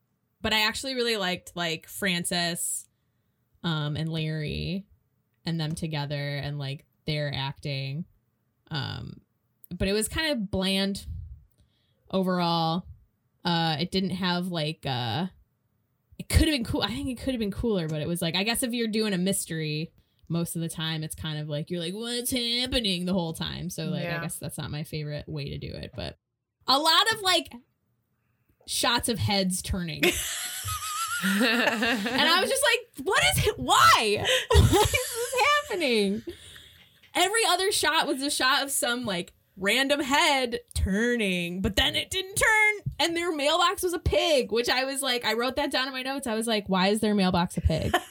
but 0.42 0.54
I 0.54 0.68
actually 0.68 0.96
really 0.96 1.18
liked 1.18 1.54
like 1.56 1.88
Frances 1.88 2.88
um 3.64 3.96
and 3.96 4.10
Larry 4.10 4.86
and 5.46 5.60
them 5.60 5.74
together 5.74 6.38
and 6.38 6.60
like 6.60 6.86
their 7.06 7.32
acting. 7.34 8.06
Um 8.72 9.22
but 9.76 9.88
it 9.88 9.94
was 9.94 10.08
kind 10.08 10.32
of 10.32 10.52
bland 10.52 11.06
overall. 12.12 12.86
Uh 13.46 13.78
it 13.80 13.92
didn't 13.92 14.12
have 14.12 14.48
like 14.48 14.86
uh 14.86 15.28
it 16.20 16.30
could 16.30 16.48
have 16.48 16.56
been 16.56 16.64
cool. 16.64 16.82
I 16.82 16.88
think 16.88 17.10
it 17.10 17.24
could 17.24 17.34
have 17.34 17.40
been 17.40 17.52
cooler, 17.52 17.88
but 17.88 18.02
it 18.02 18.08
was 18.08 18.22
like 18.22 18.36
I 18.36 18.44
guess 18.44 18.64
if 18.64 18.72
you're 18.74 18.88
doing 18.88 19.14
a 19.14 19.18
mystery, 19.18 19.92
most 20.30 20.56
of 20.56 20.62
the 20.62 20.70
time 20.70 21.04
it's 21.04 21.16
kind 21.16 21.38
of 21.40 21.50
like 21.50 21.70
you're 21.70 21.82
like 21.82 21.94
what's 21.94 22.32
happening 22.32 23.06
the 23.06 23.14
whole 23.14 23.34
time. 23.34 23.70
So 23.70 23.86
like 23.86 24.04
Yeah. 24.04 24.20
I 24.20 24.22
guess 24.22 24.38
that's 24.38 24.58
not 24.58 24.72
my 24.72 24.84
favorite 24.84 25.28
way 25.28 25.50
to 25.50 25.58
do 25.58 25.68
it, 25.74 25.92
but 25.96 26.18
a 26.68 26.78
lot 26.80 27.12
of 27.14 27.22
like 27.22 27.52
shots 28.68 29.10
of 29.10 29.20
heads 29.20 29.62
turning. 29.62 30.04
and 31.24 31.42
I 32.22 32.40
was 32.42 32.50
just 32.50 32.64
like, 32.64 33.06
what 33.06 33.24
is 33.32 33.48
it? 33.48 33.60
Why? 33.60 34.26
Why 34.50 34.60
is 34.60 34.72
this 34.72 35.36
happening? 35.70 36.24
Every 37.16 37.46
other 37.50 37.72
shot 37.72 38.08
was 38.08 38.22
a 38.22 38.30
shot 38.30 38.64
of 38.64 38.72
some 38.72 39.06
like 39.06 39.34
random 39.58 40.00
head 40.02 40.60
turning, 40.74 41.62
but 41.62 41.76
then 41.76 41.96
it 41.96 42.10
didn't 42.10 42.36
turn, 42.36 42.94
and 43.00 43.16
their 43.16 43.32
mailbox 43.36 43.84
was 43.84 43.94
a 43.94 44.00
pig, 44.00 44.52
which 44.52 44.70
I 44.70 44.84
was 44.86 45.02
like, 45.02 45.26
I 45.26 45.34
wrote 45.34 45.56
that 45.58 45.72
down 45.72 45.88
in 45.88 45.94
my 45.94 46.02
notes. 46.04 46.28
I 46.28 46.36
was 46.36 46.48
like, 46.48 46.68
why 46.68 46.88
is 46.88 47.00
their 47.00 47.16
mailbox 47.16 47.58
a 47.58 47.62
pig? 47.62 47.94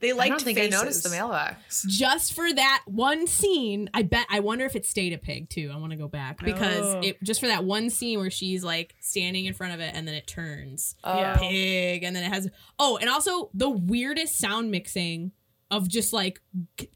they 0.00 0.10
I 0.10 0.14
liked 0.14 0.30
don't 0.30 0.42
think 0.42 0.58
faces. 0.58 0.74
I 0.74 0.82
noticed 0.82 1.02
the 1.04 1.10
mailbox. 1.10 1.84
just 1.88 2.34
for 2.34 2.52
that 2.52 2.82
one 2.86 3.26
scene, 3.26 3.88
I 3.94 4.02
bet 4.02 4.26
I 4.30 4.40
wonder 4.40 4.64
if 4.64 4.76
it 4.76 4.86
stayed 4.86 5.12
a 5.12 5.18
pig 5.18 5.48
too. 5.48 5.70
I 5.72 5.76
want 5.78 5.90
to 5.92 5.96
go 5.96 6.08
back 6.08 6.42
because 6.42 6.94
Oh. 6.94 7.00
it 7.02 7.22
just 7.22 7.40
for 7.40 7.46
that 7.46 7.64
one 7.64 7.90
scene 7.90 8.18
where 8.18 8.30
she's 8.30 8.64
like 8.64 8.94
standing 9.00 9.44
in 9.46 9.54
front 9.54 9.74
of 9.74 9.80
it 9.80 9.94
and 9.94 10.06
then 10.06 10.14
it 10.14 10.26
turns. 10.26 10.94
Oh. 11.04 11.18
Yeah. 11.18 11.36
pig 11.36 12.02
and 12.04 12.14
then 12.14 12.24
it 12.24 12.32
has 12.32 12.50
oh 12.78 12.98
and 12.98 13.08
also 13.08 13.50
the 13.54 13.70
weirdest 13.70 14.38
sound 14.38 14.70
mixing 14.70 15.32
of 15.72 15.88
just 15.88 16.12
like 16.12 16.40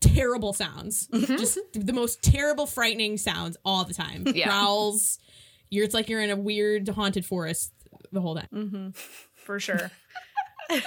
terrible 0.00 0.52
sounds 0.52 1.08
just 1.08 1.58
the 1.72 1.92
most 1.92 2.22
terrible 2.22 2.66
frightening 2.66 3.16
sounds 3.16 3.56
all 3.64 3.82
the 3.84 3.94
time 3.94 4.22
Yeah. 4.34 4.48
growls 4.48 5.18
you're 5.70 5.84
it's 5.84 5.94
like 5.94 6.08
you're 6.08 6.20
in 6.22 6.30
a 6.30 6.36
weird 6.36 6.86
haunted 6.88 7.26
forest 7.26 7.72
the 8.12 8.20
whole 8.20 8.36
time 8.36 8.48
Mm-hmm. 8.54 8.88
For 9.34 9.58
sure. 9.58 9.90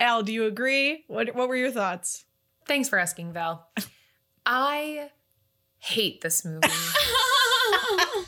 Al, 0.00 0.22
do 0.22 0.32
you 0.32 0.46
agree? 0.46 1.04
What 1.08 1.34
What 1.34 1.48
were 1.48 1.56
your 1.56 1.70
thoughts? 1.70 2.24
Thanks 2.66 2.88
for 2.88 2.98
asking, 2.98 3.32
Val. 3.32 3.68
I 4.46 5.10
hate 5.78 6.20
this 6.20 6.44
movie. 6.44 6.60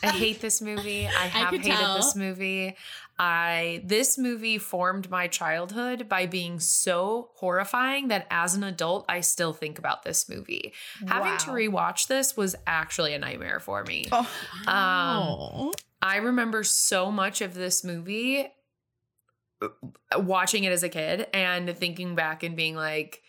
I 0.03 0.11
hate 0.15 0.41
this 0.41 0.61
movie. 0.61 1.07
I 1.07 1.11
have 1.27 1.51
could 1.51 1.61
hated 1.63 1.77
tell. 1.77 1.97
this 1.97 2.15
movie. 2.15 2.77
I 3.19 3.81
this 3.85 4.19
movie 4.19 4.59
formed 4.59 5.09
my 5.11 5.27
childhood 5.27 6.09
by 6.09 6.27
being 6.27 6.61
so 6.61 7.31
horrifying 7.37 8.09
that 8.09 8.27
as 8.31 8.55
an 8.55 8.63
adult 8.63 9.07
I 9.09 9.21
still 9.21 9.53
think 9.53 9.79
about 9.79 10.03
this 10.03 10.29
movie. 10.29 10.75
Having 11.07 11.39
to 11.39 11.51
Wow. 11.51 11.57
rewatch 11.57 12.07
this 12.09 12.37
was 12.37 12.55
actually 12.67 13.15
a 13.15 13.19
nightmare 13.19 13.61
for 13.61 13.85
me. 13.85 14.07
Oh, 14.13 14.29
Um. 14.67 15.73
I 16.03 16.17
remember 16.17 16.63
so 16.63 17.11
much 17.11 17.41
of 17.41 17.55
this 17.55 17.83
movie 17.83 18.47
uh, 19.63 19.69
watching 20.19 20.65
it 20.65 20.73
as 20.73 20.83
a 20.83 20.89
kid 20.89 21.27
and 21.33 21.75
thinking 21.77 22.15
back 22.15 22.43
and 22.43 22.55
being 22.55 22.77
like, 22.77 23.23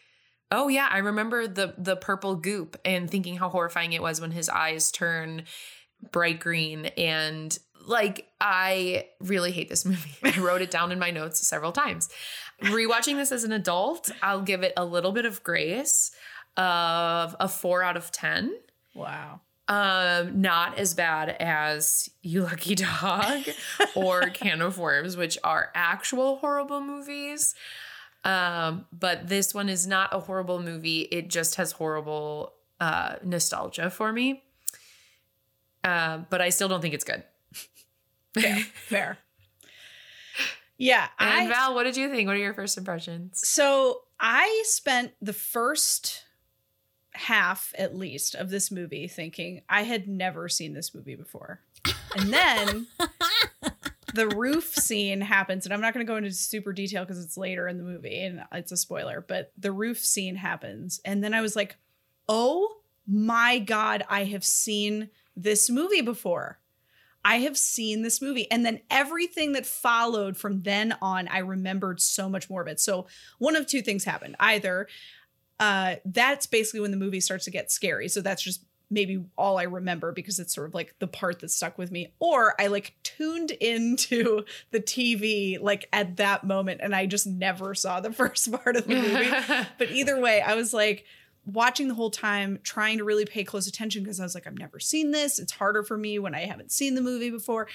"Oh 0.52 0.68
yeah, 0.68 0.90
I 0.92 0.98
remember 0.98 1.48
the 1.48 1.74
the 1.78 1.96
purple 1.96 2.36
goop 2.36 2.76
and 2.84 3.10
thinking 3.10 3.38
how 3.38 3.48
horrifying 3.50 3.94
it 3.94 4.02
was 4.02 4.20
when 4.20 4.32
his 4.32 4.50
eyes 4.50 4.92
turn 4.92 5.46
bright 6.12 6.40
green 6.40 6.88
and 6.98 7.58
like 7.88 8.28
I 8.40 9.08
really 9.20 9.52
hate 9.52 9.70
this 9.70 9.86
movie. 9.86 10.12
I 10.24 10.40
wrote 10.40 10.62
it 10.62 10.70
down 10.70 10.92
in 10.92 11.00
my 11.00 11.12
notes 11.12 11.46
several 11.48 11.72
times. 11.72 12.10
Rewatching 12.62 13.16
this 13.16 13.32
as 13.32 13.44
an 13.44 13.52
adult, 13.52 14.12
I'll 14.22 14.42
give 14.42 14.64
it 14.64 14.74
a 14.76 14.86
little 14.86 15.12
bit 15.12 15.26
of 15.26 15.44
grace 15.44 16.12
of 16.58 17.36
a 17.40 17.48
4 17.48 17.84
out 17.84 17.96
of 17.96 18.12
10 18.12 18.52
wow. 18.96 19.42
um 19.68 20.42
not 20.42 20.78
as 20.80 20.96
bad 20.96 21.30
as 21.40 22.10
you 22.24 22.42
lucky 22.42 22.74
dog 22.74 23.44
or 23.96 24.30
can 24.30 24.62
of 24.62 24.80
worms 24.80 25.16
which 25.16 25.38
are 25.44 25.72
actual 25.76 26.38
horrible 26.38 26.82
movies 26.82 27.54
um 28.24 28.86
but 28.92 29.28
this 29.28 29.54
one 29.54 29.70
is 29.70 29.86
not 29.86 30.12
a 30.12 30.20
horrible 30.20 30.60
movie 30.60 31.02
it 31.12 31.28
just 31.28 31.56
has 31.56 31.74
horrible 31.74 32.54
uh 32.82 33.18
nostalgia 33.24 33.92
for 33.92 34.12
me 34.12 34.42
uh, 35.84 36.18
but 36.32 36.42
i 36.42 36.50
still 36.50 36.68
don't 36.68 36.82
think 36.82 36.96
it's 36.96 37.04
good 37.04 37.24
Fair. 38.42 38.58
Fair. 38.86 39.18
Yeah. 40.78 41.08
and 41.20 41.30
I, 41.30 41.48
val 41.48 41.74
what 41.74 41.84
did 41.84 41.98
you 41.98 42.10
think 42.10 42.28
what 42.28 42.36
are 42.36 42.40
your 42.40 42.54
first 42.54 42.78
impressions 42.78 43.48
so 43.48 44.02
I 44.20 44.64
spent 44.66 45.14
the 45.22 45.34
first 45.34 46.24
half, 47.18 47.74
at 47.78 47.96
least, 47.96 48.36
of 48.36 48.50
this 48.50 48.72
movie 48.72 49.08
thinking 49.08 49.62
I 49.68 49.84
had 49.84 50.08
never 50.08 50.48
seen 50.48 50.74
this 50.74 50.94
movie 50.96 51.16
before. 51.16 51.62
And 52.16 52.34
then 52.34 52.88
the 54.14 54.28
roof 54.30 54.74
scene 54.74 55.22
happens, 55.22 55.66
and 55.66 55.74
I'm 55.74 55.82
not 55.82 55.94
going 55.94 56.06
to 56.06 56.12
go 56.12 56.18
into 56.18 56.32
super 56.32 56.74
detail 56.74 57.04
because 57.04 57.24
it's 57.24 57.38
later 57.38 57.68
in 57.68 57.78
the 57.78 57.84
movie 57.84 58.24
and 58.24 58.44
it's 58.52 58.72
a 58.72 58.78
spoiler, 58.78 59.24
but 59.28 59.52
the 59.58 59.72
roof 59.72 60.00
scene 60.00 60.36
happens. 60.36 61.02
And 61.04 61.24
then 61.24 61.34
I 61.34 61.42
was 61.42 61.56
like, 61.56 61.76
oh 62.30 62.78
my 63.08 63.60
God, 63.60 64.04
I 64.10 64.26
have 64.26 64.46
seen 64.46 65.10
this 65.36 65.70
movie 65.70 66.02
before. 66.02 66.60
I 67.28 67.40
have 67.40 67.58
seen 67.58 68.04
this 68.04 68.22
movie. 68.22 68.50
And 68.50 68.66
then 68.66 68.80
everything 68.90 69.52
that 69.52 69.66
followed 69.66 70.38
from 70.38 70.62
then 70.62 70.96
on, 71.02 71.28
I 71.28 71.40
remembered 71.40 72.00
so 72.00 72.30
much 72.30 72.50
more 72.50 72.62
of 72.62 72.70
it. 72.70 72.80
So 72.80 73.08
one 73.38 73.58
of 73.58 73.68
two 73.68 73.82
things 73.82 74.06
happened. 74.06 74.38
Either 74.40 74.88
uh, 75.60 75.96
that's 76.06 76.46
basically 76.46 76.80
when 76.80 76.92
the 76.92 76.98
movie 76.98 77.20
starts 77.20 77.44
to 77.44 77.52
get 77.52 77.70
scary. 77.70 78.08
So 78.08 78.22
that's 78.22 78.42
just 78.42 78.64
maybe 78.90 79.26
all 79.38 79.58
I 79.58 79.64
remember 79.64 80.14
because 80.14 80.40
it's 80.40 80.56
sort 80.56 80.68
of 80.70 80.74
like 80.74 80.96
the 81.00 81.08
part 81.08 81.40
that 81.40 81.52
stuck 81.52 81.78
with 81.78 81.92
me. 81.92 82.14
Or 82.20 82.56
I 82.62 82.68
like 82.68 82.96
tuned 83.04 83.52
into 83.52 84.46
the 84.72 84.80
TV 84.80 85.60
like 85.60 85.90
at 85.92 86.16
that 86.16 86.46
moment 86.46 86.80
and 86.82 86.96
I 86.96 87.08
just 87.08 87.28
never 87.28 87.76
saw 87.76 88.00
the 88.00 88.14
first 88.14 88.50
part 88.54 88.78
of 88.78 88.88
the 88.88 88.96
movie. 88.96 89.66
but 89.78 89.92
either 89.92 90.18
way, 90.18 90.40
I 90.40 90.56
was 90.56 90.74
like 90.74 91.04
watching 91.48 91.88
the 91.88 91.94
whole 91.94 92.12
time, 92.12 92.60
trying 92.64 92.98
to 92.98 93.04
really 93.04 93.26
pay 93.26 93.44
close 93.44 93.68
attention 93.68 94.04
because 94.04 94.20
I 94.20 94.24
was 94.24 94.36
like, 94.36 94.46
I've 94.46 94.58
never 94.58 94.80
seen 94.80 95.12
this. 95.12 95.40
It's 95.40 95.54
harder 95.54 95.82
for 95.82 95.98
me 95.98 96.20
when 96.20 96.36
I 96.36 96.42
haven't 96.42 96.72
seen 96.72 96.94
the 96.96 97.02
movie 97.02 97.30
before. 97.30 97.68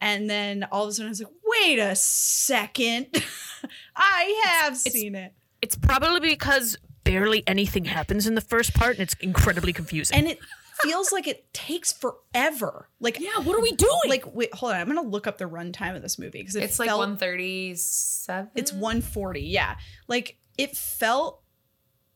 And 0.00 0.28
then 0.28 0.66
all 0.70 0.84
of 0.84 0.90
a 0.90 0.92
sudden 0.92 1.06
I 1.06 1.10
was 1.10 1.20
like, 1.22 1.32
wait 1.44 1.78
a 1.78 1.96
second. 1.96 3.06
I 3.96 4.42
have 4.44 4.76
seen 4.76 5.14
it. 5.14 5.32
It's 5.62 5.76
probably 5.76 6.20
because 6.20 6.76
barely 7.04 7.42
anything 7.46 7.86
happens 7.86 8.26
in 8.26 8.34
the 8.34 8.40
first 8.40 8.74
part 8.74 8.92
and 8.92 9.00
it's 9.00 9.14
incredibly 9.20 9.72
confusing. 9.72 10.18
And 10.18 10.26
it 10.26 10.38
feels 10.82 11.10
like 11.10 11.26
it 11.26 11.52
takes 11.54 11.92
forever. 11.92 12.90
Like, 13.00 13.18
yeah 13.18 13.38
what 13.42 13.56
are 13.56 13.62
we 13.62 13.72
doing 13.72 13.92
like, 14.06 14.34
wait, 14.34 14.52
hold 14.52 14.72
on. 14.72 14.80
I'm 14.80 14.86
going 14.86 15.02
to 15.02 15.08
look 15.08 15.26
up 15.26 15.38
the 15.38 15.46
runtime 15.46 15.96
of 15.96 16.02
this 16.02 16.18
movie 16.18 16.40
because 16.40 16.56
it 16.56 16.64
it's 16.64 16.78
like 16.78 16.88
felt, 16.88 16.98
137 16.98 18.50
It's 18.54 18.72
140. 18.72 19.40
Yeah. 19.40 19.76
Like 20.08 20.36
it 20.58 20.76
felt 20.76 21.40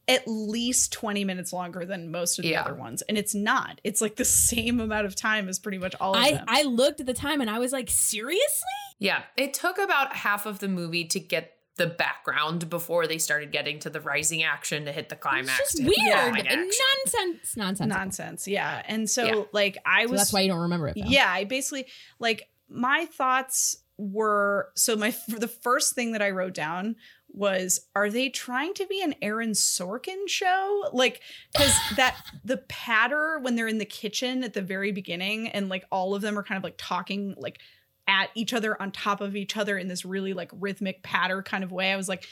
at 0.08 0.22
least 0.26 0.92
20 0.92 1.22
minutes 1.24 1.52
longer 1.52 1.84
than 1.84 2.10
most 2.10 2.38
of 2.38 2.42
the 2.42 2.48
Yeah. 2.50 2.62
other 2.62 2.74
ones. 2.74 3.02
And 3.02 3.18
it's 3.18 3.34
not. 3.34 3.80
It's 3.84 4.00
like 4.00 4.16
the 4.16 4.24
same 4.24 4.80
amount 4.80 5.06
of 5.06 5.14
time 5.14 5.48
as 5.48 5.58
pretty 5.58 5.78
much 5.78 5.94
all 6.00 6.14
of 6.14 6.22
I, 6.22 6.32
them. 6.32 6.44
I 6.48 6.62
looked 6.62 7.00
at 7.00 7.06
the 7.06 7.14
time 7.14 7.40
and 7.42 7.50
I 7.50 7.58
was 7.58 7.72
like, 7.72 7.90
seriously? 7.90 8.64
Yeah, 8.98 9.22
it 9.36 9.52
took 9.54 9.78
about 9.78 10.16
half 10.16 10.46
of 10.46 10.58
the 10.60 10.68
movie 10.68 11.04
to 11.06 11.20
get 11.20 11.52
the 11.76 11.86
background 11.86 12.68
before 12.68 13.06
they 13.06 13.18
started 13.18 13.52
getting 13.52 13.78
to 13.78 13.90
the 13.90 14.00
rising 14.00 14.42
action 14.42 14.86
to 14.86 14.92
hit 14.92 15.08
the 15.10 15.14
climax. 15.14 15.60
It's 15.60 15.72
just 15.72 15.76
to 15.76 15.82
hit 15.84 15.94
the 15.94 16.02
weird 16.02 16.12
climax 16.18 16.40
and 16.40 16.60
action. 16.66 16.86
nonsense. 17.04 17.56
Nonsense. 17.56 17.88
Nonsense. 17.94 18.48
Yeah. 18.48 18.82
And 18.86 19.08
so 19.08 19.24
Yeah. 19.24 19.42
like 19.52 19.78
I 19.86 20.06
So 20.06 20.10
was 20.12 20.20
that's 20.22 20.32
why 20.32 20.40
you 20.40 20.48
don't 20.48 20.62
remember 20.62 20.88
it. 20.88 20.96
Though. 20.96 21.06
Yeah, 21.08 21.30
I 21.30 21.44
basically 21.44 21.86
like 22.18 22.48
my 22.68 23.06
thoughts 23.12 23.76
were 23.96 24.70
so 24.74 24.96
my 24.96 25.14
the 25.28 25.48
first 25.48 25.94
thing 25.94 26.12
that 26.12 26.22
I 26.22 26.30
wrote 26.30 26.54
down 26.54 26.96
was 27.30 27.80
are 27.94 28.10
they 28.10 28.28
trying 28.28 28.74
to 28.74 28.86
be 28.86 29.02
an 29.02 29.14
Aaron 29.22 29.52
Sorkin 29.52 30.28
show? 30.28 30.88
Like 30.92 31.20
cuz 31.56 31.74
that 31.96 32.16
the 32.44 32.58
patter 32.68 33.38
when 33.40 33.54
they're 33.54 33.68
in 33.68 33.78
the 33.78 33.84
kitchen 33.84 34.42
at 34.44 34.54
the 34.54 34.62
very 34.62 34.92
beginning 34.92 35.48
and 35.48 35.68
like 35.68 35.84
all 35.90 36.14
of 36.14 36.22
them 36.22 36.38
are 36.38 36.42
kind 36.42 36.56
of 36.56 36.64
like 36.64 36.76
talking 36.78 37.34
like 37.38 37.60
at 38.06 38.30
each 38.34 38.54
other 38.54 38.80
on 38.80 38.90
top 38.90 39.20
of 39.20 39.36
each 39.36 39.56
other 39.56 39.76
in 39.76 39.88
this 39.88 40.04
really 40.04 40.32
like 40.32 40.50
rhythmic 40.54 41.02
patter 41.02 41.42
kind 41.42 41.62
of 41.62 41.72
way. 41.72 41.92
I 41.92 41.96
was 41.96 42.08
like 42.08 42.26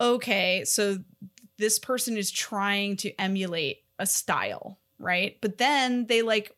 okay, 0.00 0.64
so 0.64 0.98
this 1.58 1.78
person 1.78 2.16
is 2.16 2.30
trying 2.30 2.96
to 2.96 3.20
emulate 3.20 3.84
a 4.00 4.06
style, 4.06 4.80
right? 4.98 5.38
But 5.40 5.58
then 5.58 6.06
they 6.06 6.22
like 6.22 6.50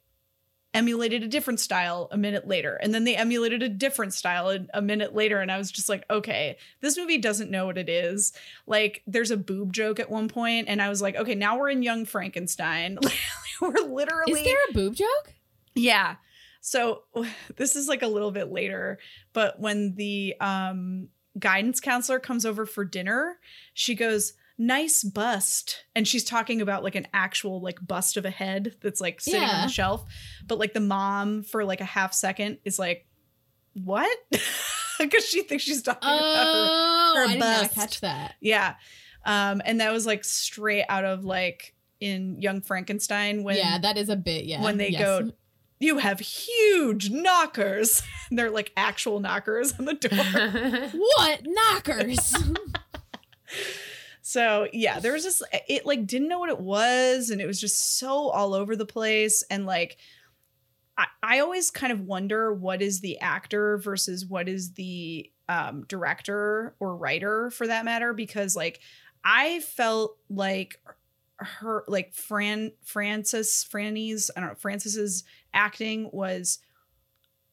emulated 0.75 1.23
a 1.23 1.29
different 1.29 1.61
style 1.61 2.09
a 2.11 2.17
minute 2.17 2.47
later 2.47 2.75
and 2.83 2.93
then 2.93 3.05
they 3.05 3.17
emulated 3.17 3.63
a 3.63 3.69
different 3.69 4.13
style 4.13 4.51
a, 4.51 4.59
a 4.75 4.83
minute 4.83 5.15
later 5.15 5.41
and 5.41 5.51
i 5.51 5.57
was 5.57 5.71
just 5.71 5.89
like 5.89 6.05
okay 6.11 6.57
this 6.81 6.99
movie 6.99 7.17
doesn't 7.19 7.51
know 7.51 7.65
what 7.65 7.79
it 7.79 7.89
is 7.89 8.33
like 8.67 9.03
there's 9.07 9.31
a 9.31 9.37
boob 9.37 9.73
joke 9.73 10.01
at 10.01 10.11
one 10.11 10.29
point 10.29 10.69
and 10.69 10.83
i 10.83 10.89
was 10.89 11.01
like 11.01 11.15
okay 11.17 11.35
now 11.35 11.57
we're 11.57 11.71
in 11.71 11.83
young 11.83 12.05
frankenstein 12.05 12.99
we're 13.61 13.89
literally 13.89 14.33
Is 14.33 14.45
there 14.45 14.57
a 14.71 14.73
boob 14.73 14.95
joke? 14.95 15.33
yeah. 15.75 16.17
So 16.61 17.03
this 17.57 17.77
is 17.77 17.89
like 17.89 18.03
a 18.03 18.09
little 18.09 18.31
bit 18.31 18.51
later, 18.51 18.99
but 19.33 19.61
when 19.61 19.95
the 19.95 20.35
um 20.41 21.09
guidance 21.39 21.81
counselor 21.81 22.19
comes 22.19 22.47
over 22.47 22.65
for 22.67 22.85
dinner, 22.85 23.39
she 23.73 23.95
goes, 23.95 24.35
"Nice 24.59 25.03
bust." 25.03 25.85
And 25.95 26.07
she's 26.07 26.25
talking 26.25 26.61
about 26.61 26.83
like 26.85 26.95
an 26.95 27.07
actual 27.13 27.61
like 27.61 27.79
bust 27.87 28.17
of 28.17 28.25
a 28.25 28.31
head 28.31 28.77
that's 28.83 29.01
like 29.01 29.21
sitting 29.21 29.43
on 29.43 29.67
the 29.67 29.73
shelf, 29.73 30.05
but 30.47 30.59
like 30.59 30.73
the 30.73 30.81
mom 30.81 31.43
for 31.43 31.65
like 31.65 31.81
a 31.81 31.87
half 31.87 32.15
second 32.15 32.59
is 32.65 32.79
like, 32.79 33.07
"What?" 33.75 34.17
because 34.99 35.27
she 35.27 35.43
thinks 35.43 35.65
she's 35.65 35.83
talking 35.83 36.09
about 36.09 36.21
her. 36.21 36.69
Oh, 36.71 37.15
her 37.17 37.25
I 37.25 37.33
did 37.33 37.39
not 37.39 37.63
bust. 37.63 37.75
catch 37.75 38.01
that. 38.01 38.35
Yeah. 38.41 38.75
Um, 39.25 39.63
and 39.65 39.81
that 39.81 39.93
was 39.93 40.07
like 40.07 40.25
straight 40.25 40.85
out 40.89 41.05
of 41.05 41.25
like 41.25 41.75
in 42.01 42.41
Young 42.41 42.61
Frankenstein 42.61 43.43
when 43.43 43.57
yeah, 43.57 43.79
that 43.79 43.97
is 43.97 44.09
a 44.09 44.17
bit. 44.17 44.45
Yeah, 44.45 44.63
when 44.63 44.77
they 44.77 44.91
yes. 44.91 45.01
go, 45.01 45.31
you 45.81 45.99
have 45.99 46.21
huge 46.21 47.11
knockers. 47.11 48.03
And 48.31 48.39
they're 48.39 48.51
like 48.51 48.73
actual 48.77 49.21
knockers 49.21 49.73
on 49.79 49.87
the 49.87 49.95
door. 49.95 50.91
what 51.17 51.41
knockers? 51.45 52.35
So 54.35 54.67
yeah, 54.73 54.99
there 54.99 55.13
was 55.13 55.23
just 55.23 55.45
it 55.69 55.87
like 55.87 56.09
didn't 56.09 56.27
know 56.27 56.41
what 56.41 56.49
it 56.49 56.59
was, 56.59 57.31
and 57.31 57.41
it 57.41 57.47
was 57.47 57.61
just 57.61 57.99
so 58.01 58.31
all 58.31 58.53
over 58.53 58.75
the 58.75 58.85
place. 58.85 59.45
And 59.49 59.65
like 59.65 59.97
I, 60.99 61.07
I 61.23 61.39
always 61.39 61.71
kind 61.71 61.93
of 61.93 62.01
wonder 62.01 62.53
what 62.53 62.83
is 62.83 63.01
the 63.01 63.21
actor 63.21 63.79
versus 63.79 64.27
what 64.27 64.49
is 64.49 64.73
the 64.73 65.31
um 65.49 65.85
director 65.87 66.75
or 66.81 66.97
writer 66.97 67.51
for 67.51 67.69
that 67.69 67.85
matter, 67.85 68.13
because 68.13 68.57
like 68.57 68.81
I 69.23 69.61
felt 69.61 70.17
like 70.29 70.81
her 71.39 71.85
like 71.87 72.13
Fran 72.13 72.73
Francis 72.83 73.63
Franny's 73.63 74.33
I 74.37 74.41
don't 74.41 74.49
know 74.49 74.57
Francis's 74.57 75.23
acting 75.53 76.11
was 76.13 76.59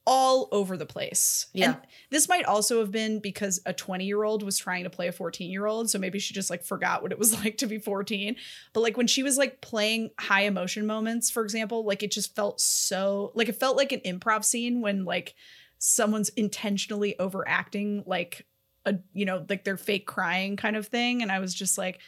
all 0.05 0.49
over 0.51 0.77
the 0.77 0.85
place. 0.85 1.47
Yeah. 1.53 1.73
And 1.73 1.77
this 2.09 2.27
might 2.27 2.45
also 2.45 2.79
have 2.79 2.91
been 2.91 3.19
because 3.19 3.61
a 3.65 3.73
20 3.73 4.05
year 4.05 4.23
old 4.23 4.41
was 4.41 4.57
trying 4.57 4.83
to 4.83 4.89
play 4.89 5.07
a 5.07 5.11
14 5.11 5.51
year 5.51 5.65
old. 5.65 5.89
So 5.89 5.99
maybe 5.99 6.19
she 6.19 6.33
just 6.33 6.49
like 6.49 6.63
forgot 6.63 7.01
what 7.01 7.11
it 7.11 7.19
was 7.19 7.33
like 7.43 7.57
to 7.57 7.67
be 7.67 7.77
14. 7.77 8.35
But 8.73 8.81
like 8.81 8.97
when 8.97 9.07
she 9.07 9.23
was 9.23 9.37
like 9.37 9.61
playing 9.61 10.11
high 10.19 10.43
emotion 10.43 10.85
moments, 10.87 11.29
for 11.29 11.43
example, 11.43 11.85
like 11.85 12.03
it 12.03 12.11
just 12.11 12.35
felt 12.35 12.59
so 12.59 13.31
like 13.35 13.49
it 13.49 13.55
felt 13.59 13.77
like 13.77 13.91
an 13.91 14.01
improv 14.01 14.43
scene 14.43 14.81
when 14.81 15.05
like 15.05 15.35
someone's 15.77 16.29
intentionally 16.29 17.17
overacting 17.19 18.03
like 18.05 18.45
a 18.85 18.95
you 19.13 19.25
know 19.25 19.45
like 19.49 19.63
they're 19.63 19.77
fake 19.77 20.07
crying 20.07 20.55
kind 20.55 20.75
of 20.75 20.87
thing 20.87 21.21
and 21.21 21.31
i 21.31 21.39
was 21.39 21.53
just 21.53 21.77
like 21.77 21.99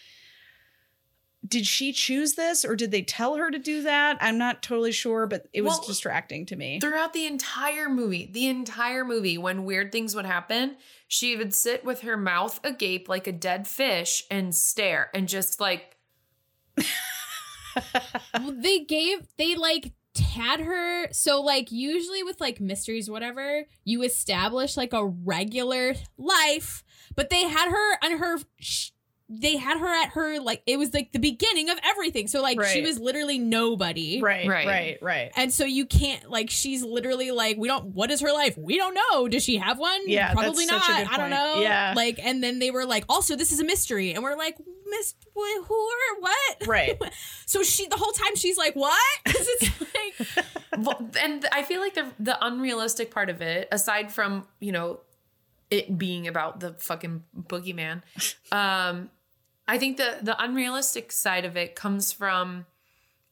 did 1.46 1.68
she 1.68 1.92
choose 1.92 2.34
this 2.34 2.64
or 2.64 2.76
did 2.76 2.92
they 2.92 3.02
tell 3.02 3.36
her 3.36 3.52
to 3.52 3.60
do 3.60 3.82
that? 3.84 4.18
I'm 4.22 4.38
not 4.38 4.62
totally 4.64 4.92
sure 4.92 5.28
but 5.28 5.48
it 5.54 5.62
was 5.62 5.74
Well, 5.74 5.88
distracting 5.88 6.46
to 6.48 6.56
me. 6.56 6.80
Throughout 6.80 7.14
the 7.14 7.26
entire 7.26 7.90
movie, 7.90 8.30
the 8.32 8.48
entire 8.48 9.04
movie, 9.04 9.38
when 9.38 9.66
weird 9.66 9.92
things 9.92 10.16
would 10.16 10.26
happen, 10.26 10.78
she 11.08 11.36
would 11.36 11.54
sit 11.54 11.84
with 11.84 12.02
her 12.02 12.18
mouth 12.18 12.60
agape 12.64 13.10
like 13.10 13.28
a 13.28 13.32
dead 13.32 13.68
fish 13.68 14.24
and 14.32 14.56
stare 14.56 15.10
and 15.14 15.28
just 15.28 15.60
like, 15.60 15.98
Well, 18.34 18.54
they 18.56 18.80
gave 18.80 19.28
they 19.38 19.56
like 19.56 19.94
had 20.36 20.60
her 20.60 21.12
so 21.12 21.42
like 21.42 21.72
usually 21.72 22.22
with 22.22 22.40
like 22.40 22.60
mysteries 22.62 23.10
whatever 23.10 23.64
you 23.84 24.04
establish 24.04 24.78
like 24.78 24.94
a 24.94 25.04
regular 25.06 25.96
life 26.18 26.84
but 27.16 27.32
they 27.32 27.44
had 27.44 27.70
her 27.70 27.98
on 28.04 28.20
her 28.20 28.38
sh- 28.60 28.92
they 29.30 29.56
had 29.58 29.80
her 29.80 29.88
at 30.04 30.10
her 30.10 30.40
like 30.40 30.62
it 30.68 30.78
was 30.78 30.94
like 30.94 31.12
the 31.14 31.20
beginning 31.20 31.70
of 31.70 31.80
everything. 31.84 32.28
So 32.28 32.42
like 32.42 32.62
she 32.66 32.82
was 32.82 33.00
literally 33.00 33.40
nobody. 33.40 34.22
Right 34.22 34.48
Right. 34.48 34.68
right 34.68 34.98
right. 35.02 35.32
And 35.36 35.52
so 35.52 35.66
you 35.66 35.86
can't 35.86 36.30
like 36.30 36.50
she's 36.50 36.84
literally 36.84 37.32
like 37.32 37.58
we 37.58 37.68
don't 37.68 37.86
what 37.96 38.12
is 38.12 38.22
her 38.22 38.32
life? 38.34 38.58
We 38.58 38.78
don't 38.78 38.94
know. 38.94 39.28
Does 39.28 39.44
she 39.44 39.58
have 39.58 39.80
one? 39.80 40.02
Yeah, 40.08 40.34
probably 40.34 40.66
that's 40.66 40.72
not 40.72 40.84
such 40.84 40.96
a 41.02 41.04
good 41.06 41.14
i 41.14 41.18
don't 41.18 41.30
know. 41.30 41.62
Yeah. 41.62 41.94
like 41.96 42.20
and 42.22 42.44
then 42.44 42.60
they 42.60 42.70
were 42.70 42.86
like 42.86 43.06
also 43.10 43.36
this 43.36 43.52
is 43.52 43.60
a 43.60 43.66
mystery. 43.66 44.14
And 44.14 44.24
we're 44.24 44.36
like 44.36 44.58
miss 44.90 45.16
wh- 45.36 45.66
who 45.66 45.74
or 45.76 46.20
what? 46.20 46.68
Right. 46.68 47.02
So 47.46 47.62
she 47.64 47.88
the 47.88 47.98
whole 47.98 48.12
time 48.14 48.36
she's 48.36 48.58
like, 48.58 48.76
"What?" 48.76 49.00
'Cause 49.26 49.46
it's 49.48 49.82
like, 49.82 50.46
and 51.22 51.46
I 51.52 51.62
feel 51.62 51.82
like 51.82 51.94
the 51.94 52.08
the 52.20 52.38
unrealistic 52.46 53.12
part 53.12 53.30
of 53.30 53.42
it, 53.44 53.68
aside 53.72 54.12
from 54.12 54.48
you 54.60 54.72
know 54.72 55.02
it 55.76 55.98
being 55.98 56.28
about 56.28 56.60
the 56.60 56.72
fucking 56.90 57.24
boogeyman, 57.50 57.98
um, 58.52 59.10
I 59.68 59.78
think 59.78 59.98
the 59.98 60.10
the 60.22 60.36
unrealistic 60.46 61.12
side 61.12 61.46
of 61.46 61.56
it 61.64 61.70
comes 61.76 62.12
from, 62.12 62.66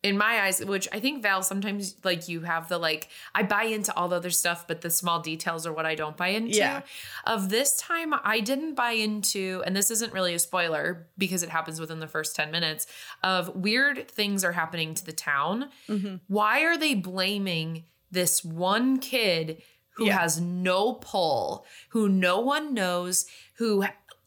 in 0.01 0.17
my 0.17 0.34
eyes, 0.45 0.63
which 0.73 0.88
I 0.91 0.99
think 0.99 1.21
Val 1.21 1.43
sometimes 1.43 1.84
like 2.04 2.27
you 2.32 2.41
have 2.41 2.69
the 2.69 2.77
like 2.89 3.10
I 3.36 3.43
buy 3.43 3.63
into 3.77 3.93
all 3.95 4.08
the 4.08 4.15
other 4.15 4.30
stuff, 4.32 4.65
but 4.67 4.82
the 4.82 4.89
small 4.89 5.19
details 5.19 5.67
are 5.67 5.73
what 5.73 5.86
I 5.86 5.95
don't 5.95 6.17
buy 6.17 6.30
into. 6.30 6.58
Yeah. 6.58 6.82
Of 7.25 7.49
this 7.49 7.77
time, 7.77 8.13
I 8.36 8.39
didn't 8.39 8.75
buy 8.75 8.91
into, 9.08 9.62
and 9.65 9.75
this 9.75 9.91
isn't 9.91 10.13
really 10.13 10.34
a 10.34 10.39
spoiler 10.39 11.08
because 11.17 11.43
it 11.43 11.49
happens 11.49 11.80
within 11.80 11.99
the 11.99 12.08
first 12.08 12.36
ten 12.36 12.49
minutes. 12.49 12.88
Of 13.23 13.56
weird 13.56 14.08
things 14.10 14.43
are 14.43 14.54
happening 14.54 14.95
to 14.95 15.06
the 15.06 15.13
town 15.13 15.69
Mm-hmm. 15.89 16.15
why 16.27 16.62
are 16.63 16.77
they 16.77 16.95
blaming 16.95 17.84
this 18.10 18.43
one 18.43 18.97
kid 18.99 19.62
who 20.02 20.08
Yeah. 20.08 20.18
has 20.20 20.40
no 20.42 20.94
pull, 20.94 21.66
who 21.90 22.10
no 22.10 22.40
one 22.40 22.74
knows, 22.74 23.26
who 23.56 23.84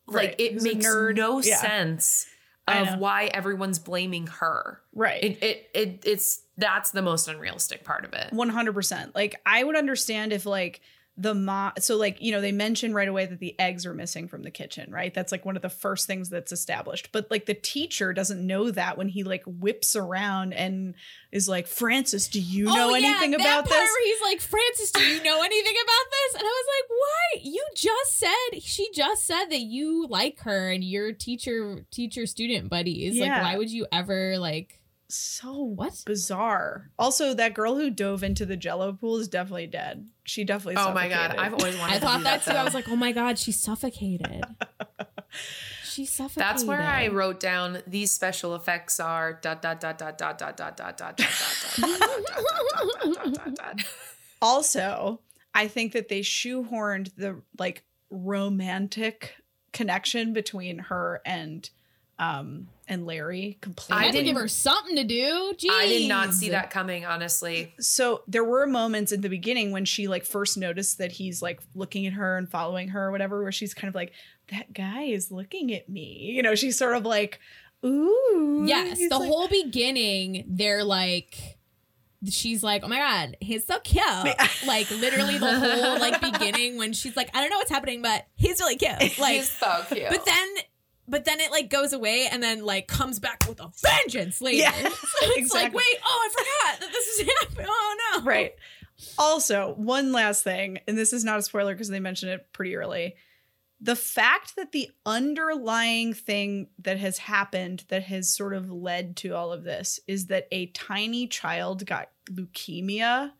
like 0.06 0.36
it 0.38 0.52
Who's 0.54 0.62
makes 0.62 0.84
no 0.86 1.40
Yeah. 1.42 1.56
sense 1.60 2.26
of 2.68 2.98
why 2.98 3.26
everyone's 3.34 3.78
blaming 3.78 4.26
her. 4.28 4.80
right 4.94 5.22
It, 5.22 5.42
it 5.42 5.70
it 5.74 6.02
it's 6.04 6.42
that's 6.56 6.92
the 6.92 7.02
most 7.02 7.26
unrealistic 7.28 7.82
part 7.84 8.04
of 8.04 8.12
it. 8.12 8.30
100% 8.32 9.14
like 9.14 9.34
i 9.44 9.64
would 9.64 9.76
understand 9.76 10.32
if 10.32 10.46
like 10.46 10.80
the 11.16 11.34
mom 11.34 11.72
so 11.78 11.96
like 11.96 12.20
you 12.20 12.32
know 12.32 12.40
they 12.40 12.50
mention 12.50 12.92
right 12.92 13.06
away 13.06 13.24
that 13.24 13.38
the 13.38 13.58
eggs 13.60 13.86
are 13.86 13.94
missing 13.94 14.26
from 14.26 14.42
the 14.42 14.50
kitchen 14.50 14.90
right 14.90 15.14
that's 15.14 15.30
like 15.30 15.44
one 15.44 15.54
of 15.54 15.62
the 15.62 15.70
first 15.70 16.08
things 16.08 16.28
that's 16.28 16.50
established 16.50 17.10
but 17.12 17.30
like 17.30 17.46
the 17.46 17.54
teacher 17.54 18.12
doesn't 18.12 18.44
know 18.44 18.70
that 18.70 18.98
when 18.98 19.08
he 19.08 19.22
like 19.22 19.44
whips 19.46 19.94
around 19.94 20.52
and 20.52 20.94
is 21.30 21.48
like 21.48 21.68
francis 21.68 22.26
do 22.26 22.40
you 22.40 22.64
know 22.64 22.90
oh, 22.90 22.94
yeah, 22.96 23.06
anything 23.08 23.30
that 23.30 23.40
about 23.40 23.68
part 23.68 23.84
this 23.84 23.94
Where 23.94 24.04
he's 24.04 24.20
like, 24.22 24.40
"Francis, 24.40 24.90
do 24.90 25.02
you 25.02 25.22
know 25.22 25.42
anything 25.42 25.74
about 25.74 26.10
this?" 26.10 26.34
And 26.34 26.42
I 26.42 26.62
was 26.62 26.66
like, 26.74 26.90
"What? 26.90 27.44
You 27.44 27.66
just 27.74 28.18
said 28.18 28.62
she 28.62 28.90
just 28.92 29.24
said 29.24 29.46
that 29.46 29.60
you 29.60 30.06
like 30.08 30.40
her 30.40 30.70
and 30.70 30.82
you're 30.82 31.12
teacher 31.12 31.84
teacher 31.90 32.26
student 32.26 32.68
buddies. 32.68 33.16
Yeah. 33.16 33.26
Like, 33.26 33.42
why 33.42 33.58
would 33.58 33.70
you 33.70 33.86
ever 33.92 34.38
like?" 34.38 34.80
So 35.08 35.62
What? 35.62 36.02
bizarre 36.06 36.90
also 36.98 37.34
that 37.34 37.54
girl 37.54 37.76
who 37.76 37.90
dove 37.90 38.22
into 38.24 38.46
the 38.46 38.56
jello 38.56 38.92
pool 38.92 39.18
is 39.18 39.28
definitely 39.28 39.66
dead 39.66 40.08
she 40.26 40.42
definitely. 40.44 40.76
Oh 40.82 40.94
my 40.94 41.08
god. 41.10 41.36
I've 41.36 41.52
always 41.52 41.76
wanted 41.78 41.96
I 41.96 41.98
to 41.98 42.00
thought 42.00 42.18
do 42.18 42.24
that 42.24 42.42
too. 42.44 42.50
though. 42.52 42.56
I 42.56 42.64
was 42.64 42.72
like, 42.72 42.88
"Oh 42.88 42.96
my 42.96 43.12
god, 43.12 43.38
she 43.38 43.52
suffocated." 43.52 44.42
she 45.84 46.06
suffocated. 46.06 46.40
That's 46.42 46.64
where 46.64 46.80
I 46.80 47.08
wrote 47.08 47.40
down 47.40 47.82
these 47.86 48.10
special 48.10 48.54
effects 48.54 48.98
are 49.00 49.34
dot 49.42 49.60
dot 49.60 49.80
dot 49.82 49.98
dot 49.98 50.16
dot 50.16 50.38
dot 50.38 50.56
dot 50.56 50.76
dot 50.78 50.96
dot 50.96 50.96
dot 50.96 51.16
dot 51.18 51.26
dot 51.76 52.14
dot 52.80 53.14
dot 53.14 53.34
dot 53.34 53.54
dot. 53.54 53.80
also 54.40 55.20
i 55.54 55.68
think 55.68 55.92
that 55.92 56.08
they 56.08 56.20
shoehorned 56.20 57.14
the 57.16 57.40
like 57.58 57.84
romantic 58.10 59.36
connection 59.72 60.32
between 60.32 60.78
her 60.78 61.20
and 61.26 61.68
um 62.18 62.68
and 62.86 63.06
larry 63.06 63.56
I 63.60 63.64
completely 63.64 64.04
had 64.04 64.12
to 64.12 64.18
give 64.18 64.24
didn't- 64.26 64.40
her 64.42 64.48
something 64.48 64.96
to 64.96 65.04
do. 65.04 65.54
Jeez. 65.56 65.70
I 65.70 65.86
did 65.88 66.08
not 66.08 66.32
see 66.34 66.50
that 66.50 66.70
coming, 66.70 67.04
honestly. 67.04 67.74
so 67.80 68.22
there 68.28 68.44
were 68.44 68.66
moments 68.66 69.10
in 69.10 69.20
the 69.22 69.28
beginning 69.28 69.72
when 69.72 69.84
she 69.84 70.06
like 70.06 70.24
first 70.24 70.56
noticed 70.58 70.98
that 70.98 71.12
he's 71.12 71.40
like 71.42 71.60
looking 71.74 72.06
at 72.06 72.12
her 72.12 72.36
and 72.36 72.48
following 72.48 72.88
her 72.88 73.06
or 73.06 73.10
whatever 73.10 73.42
where 73.42 73.52
she's 73.52 73.74
kind 73.74 73.88
of 73.88 73.94
like 73.94 74.12
that 74.50 74.72
guy 74.72 75.02
is 75.04 75.30
looking 75.32 75.72
at 75.72 75.88
me 75.88 76.30
you 76.36 76.42
know 76.42 76.54
she's 76.54 76.76
sort 76.78 76.94
of 76.96 77.04
like 77.04 77.40
ooh 77.84 78.64
Yes, 78.66 78.98
He's 78.98 79.08
the 79.10 79.18
like- 79.18 79.28
whole 79.28 79.48
beginning, 79.48 80.44
they're 80.48 80.84
like, 80.84 81.36
she's 82.30 82.62
like, 82.62 82.82
"Oh 82.82 82.88
my 82.88 82.96
god, 82.98 83.36
he's 83.40 83.66
so 83.66 83.78
cute!" 83.80 84.04
like 84.66 84.90
literally 84.90 85.36
the 85.36 85.52
whole 85.58 85.98
like 85.98 86.18
beginning 86.20 86.78
when 86.78 86.92
she's 86.94 87.14
like, 87.16 87.28
"I 87.36 87.40
don't 87.42 87.50
know 87.50 87.58
what's 87.58 87.70
happening, 87.70 88.00
but 88.02 88.26
he's 88.36 88.60
really 88.60 88.76
cute." 88.76 88.92
Like, 89.18 89.36
He's 89.36 89.50
so 89.50 89.82
cute. 89.88 90.08
but 90.08 90.24
then, 90.24 90.48
but 91.06 91.24
then 91.24 91.40
it 91.40 91.50
like 91.50 91.68
goes 91.68 91.92
away 91.92 92.28
and 92.30 92.42
then 92.42 92.64
like 92.64 92.88
comes 92.88 93.18
back 93.18 93.44
with 93.48 93.60
a 93.60 93.70
vengeance 93.82 94.40
later. 94.40 94.58
Yeah, 94.58 94.72
so 94.88 94.88
it's 95.22 95.52
like, 95.52 95.74
wait, 95.74 95.96
oh, 96.04 96.28
I 96.28 96.28
forgot 96.30 96.80
that 96.80 96.92
this 96.92 97.06
is 97.06 97.28
happening. 97.40 97.66
Oh 97.68 97.96
no, 98.16 98.24
right. 98.24 98.52
Also, 99.18 99.74
one 99.76 100.12
last 100.12 100.44
thing, 100.44 100.78
and 100.86 100.96
this 100.96 101.12
is 101.12 101.24
not 101.24 101.38
a 101.38 101.42
spoiler 101.42 101.74
because 101.74 101.88
they 101.88 102.00
mentioned 102.00 102.32
it 102.32 102.52
pretty 102.52 102.76
early. 102.76 103.16
The 103.80 103.96
fact 103.96 104.56
that 104.56 104.72
the 104.72 104.88
underlying 105.04 106.14
thing 106.14 106.68
that 106.78 106.98
has 106.98 107.18
happened 107.18 107.84
that 107.88 108.04
has 108.04 108.34
sort 108.34 108.54
of 108.54 108.70
led 108.70 109.16
to 109.16 109.34
all 109.34 109.52
of 109.52 109.64
this 109.64 110.00
is 110.06 110.28
that 110.28 110.46
a 110.52 110.66
tiny 110.66 111.26
child 111.26 111.84
got 111.84 112.08
leukemia. 112.30 113.32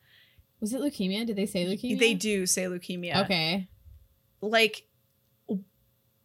Was 0.60 0.74
it 0.74 0.80
leukemia? 0.80 1.24
Did 1.24 1.36
they 1.36 1.46
say 1.46 1.64
leukemia? 1.64 1.98
They 1.98 2.14
do 2.14 2.46
say 2.46 2.64
leukemia. 2.64 3.24
Okay. 3.24 3.68
Like 4.42 4.86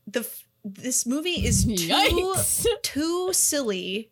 the 0.05 0.27
this 0.63 1.05
movie 1.05 1.45
is 1.45 1.65
too 1.77 2.35
too 2.83 3.33
silly 3.33 4.11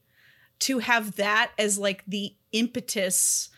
to 0.59 0.79
have 0.79 1.15
that 1.17 1.51
as 1.59 1.77
like 1.77 2.03
the 2.07 2.35
impetus 2.51 3.49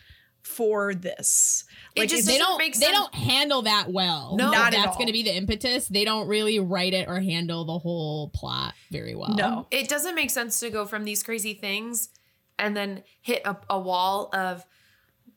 for 0.41 0.93
this. 0.95 1.63
It 1.95 2.02
Like 2.02 2.10
just 2.10 2.28
they 2.28 2.38
don't 2.38 2.58
make 2.58 2.78
they 2.80 2.91
don't 2.91 3.13
handle 3.13 3.62
that 3.63 3.91
well. 3.91 4.36
No, 4.36 4.47
If 4.47 4.52
not 4.58 4.67
at 4.67 4.71
that's 4.78 4.88
all. 4.88 4.93
going 4.95 5.08
to 5.08 5.13
be 5.13 5.23
the 5.23 5.36
impetus. 5.36 5.88
They 5.88 6.04
don't 6.04 6.28
really 6.28 6.60
write 6.60 6.93
it 6.93 7.08
or 7.08 7.19
handle 7.19 7.65
the 7.65 7.78
whole 7.78 8.30
plot 8.30 8.73
very 8.91 9.15
well. 9.15 9.36
no. 9.36 9.67
it 9.71 9.88
doesn't 9.88 10.15
make 10.15 10.30
sense 10.32 10.60
to 10.62 10.69
go 10.69 10.86
from 10.86 11.04
these 11.04 11.21
crazy 11.23 11.54
things 11.54 12.10
and 12.58 12.75
then 12.75 13.04
hit 13.21 13.41
a, 13.45 13.56
a 13.69 13.80
wall 13.80 14.30
of, 14.34 14.65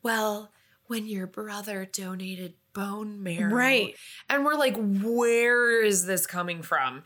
well, 0.01 0.51
when 0.87 1.05
your 1.05 1.27
brother 1.27 1.85
donated 1.91 2.55
bone 2.73 3.21
marrow. 3.23 3.53
Right. 3.53 3.95
And 4.29 4.43
we're 4.43 4.55
like, 4.55 4.75
where 4.75 5.83
is 5.83 6.05
this 6.05 6.25
coming 6.25 6.61
from? 6.63 7.03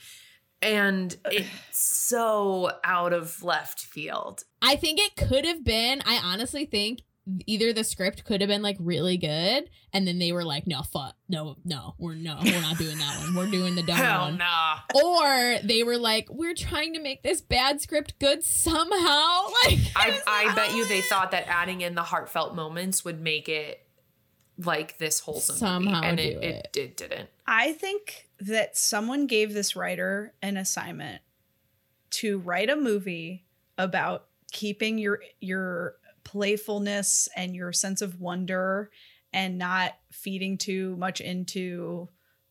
And 0.61 1.15
it's 1.25 1.47
so 1.71 2.71
out 2.83 3.13
of 3.13 3.43
left 3.43 3.81
field. 3.81 4.43
I 4.61 4.75
think 4.75 4.99
it 4.99 5.15
could 5.15 5.45
have 5.45 5.63
been. 5.63 6.01
I 6.05 6.19
honestly 6.23 6.65
think 6.65 7.01
either 7.45 7.73
the 7.73 7.83
script 7.83 8.23
could 8.23 8.41
have 8.41 8.47
been 8.47 8.61
like 8.61 8.77
really 8.79 9.17
good, 9.17 9.69
and 9.93 10.07
then 10.07 10.17
they 10.17 10.31
were 10.31 10.43
like, 10.43 10.65
"No, 10.65 10.81
fuck, 10.81 11.15
no, 11.29 11.57
no, 11.63 11.93
we're 11.97 12.15
no, 12.15 12.39
we're 12.43 12.61
not 12.61 12.77
doing 12.77 12.97
that 12.97 13.19
one. 13.19 13.35
We're 13.35 13.51
doing 13.51 13.75
the 13.75 13.83
dumb 13.83 13.97
Hell 13.97 14.21
one." 14.21 14.37
nah. 14.37 14.79
Or 14.95 15.57
they 15.63 15.83
were 15.83 15.97
like, 15.97 16.27
"We're 16.29 16.55
trying 16.55 16.93
to 16.93 17.01
make 17.01 17.23
this 17.23 17.41
bad 17.41 17.81
script 17.81 18.17
good 18.19 18.43
somehow." 18.43 19.47
Like, 19.65 19.79
I, 19.95 20.21
I 20.27 20.45
like, 20.45 20.55
bet 20.55 20.75
you 20.75 20.87
they 20.87 21.01
thought 21.01 21.31
that 21.31 21.45
adding 21.47 21.81
in 21.81 21.95
the 21.95 22.03
heartfelt 22.03 22.55
moments 22.55 23.03
would 23.03 23.19
make 23.19 23.49
it 23.49 23.85
like 24.57 24.97
this 24.97 25.19
wholesome 25.19 25.55
movie, 25.55 25.91
Somehow 25.91 26.01
and 26.03 26.17
do 26.17 26.23
it, 26.23 26.43
it. 26.43 26.67
it, 26.73 26.77
it 26.77 26.97
didn't. 26.97 27.29
I 27.45 27.73
think 27.73 28.26
that 28.39 28.77
someone 28.77 29.27
gave 29.27 29.53
this 29.53 29.75
writer 29.75 30.33
an 30.41 30.57
assignment 30.57 31.21
to 32.09 32.39
write 32.39 32.69
a 32.69 32.75
movie 32.75 33.45
about 33.77 34.27
keeping 34.51 34.97
your 34.97 35.19
your 35.39 35.95
playfulness 36.23 37.29
and 37.35 37.55
your 37.55 37.71
sense 37.71 38.01
of 38.01 38.19
wonder 38.19 38.91
and 39.33 39.57
not 39.57 39.93
feeding 40.11 40.57
too 40.57 40.95
much 40.97 41.21
into 41.21 42.09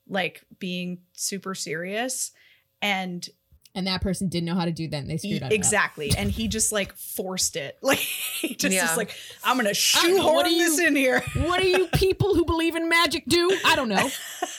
like 0.09 0.45
being 0.59 0.99
super 1.15 1.55
serious. 1.55 2.33
And 2.81 3.29
and 3.77 3.87
that 3.87 4.01
person 4.01 4.29
didn't 4.29 4.47
know 4.47 4.55
how 4.57 4.65
to 4.65 4.73
do 4.73 4.89
that, 4.89 4.97
and 5.03 5.09
they 5.11 5.19
screwed 5.19 5.43
up. 5.45 5.53
exactly 5.53 6.11
and 6.19 6.31
he 6.33 6.49
just 6.49 6.73
like 6.73 6.93
forced 6.97 7.55
it 7.55 7.77
like 7.83 7.99
he 7.99 8.55
just 8.57 8.75
Yeah. 8.75 8.91
is 8.91 8.97
like 8.97 9.15
i'm 9.45 9.57
gonna 9.57 9.73
don't 9.75 10.17
know, 10.17 10.33
what 10.33 10.47
shoehorn 10.47 10.59
this 10.59 10.79
you- 10.79 10.87
in 10.89 10.97
here 10.97 11.23
What 11.37 11.61
do 11.61 11.69
you 11.69 11.87
people 11.89 12.35
who 12.35 12.45
believe 12.45 12.75
in 12.75 12.89
magic 12.89 13.25
do? 13.29 13.57
I 13.65 13.77
don't 13.77 13.89
know. 13.89 14.09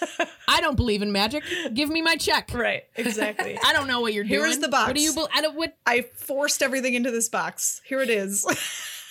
I 0.48 0.62
don't 0.62 0.78
believe 0.78 1.02
in 1.02 1.12
magic. 1.12 1.44
Give 1.74 1.90
me 1.90 2.02
my 2.02 2.16
check. 2.16 2.52
right 2.54 2.84
exactly 2.96 3.58
I 3.64 3.74
don't 3.74 3.88
know 3.88 4.00
what 4.00 4.14
you're 4.14 4.24
doing. 4.24 4.40
Here's 4.42 4.60
the 4.60 4.68
box. 4.70 4.88
What 4.88 4.96
do 4.96 5.02
you? 5.02 5.14
Be- 5.14 5.26
I 5.34 5.42
don't. 5.42 5.56
What? 5.56 5.76
i 5.86 6.02
forced 6.16 6.62
everything 6.62 6.94
into 6.94 7.12
this 7.12 7.28
box 7.30 7.82
here 7.86 8.00
it 8.02 8.10
is 8.10 8.46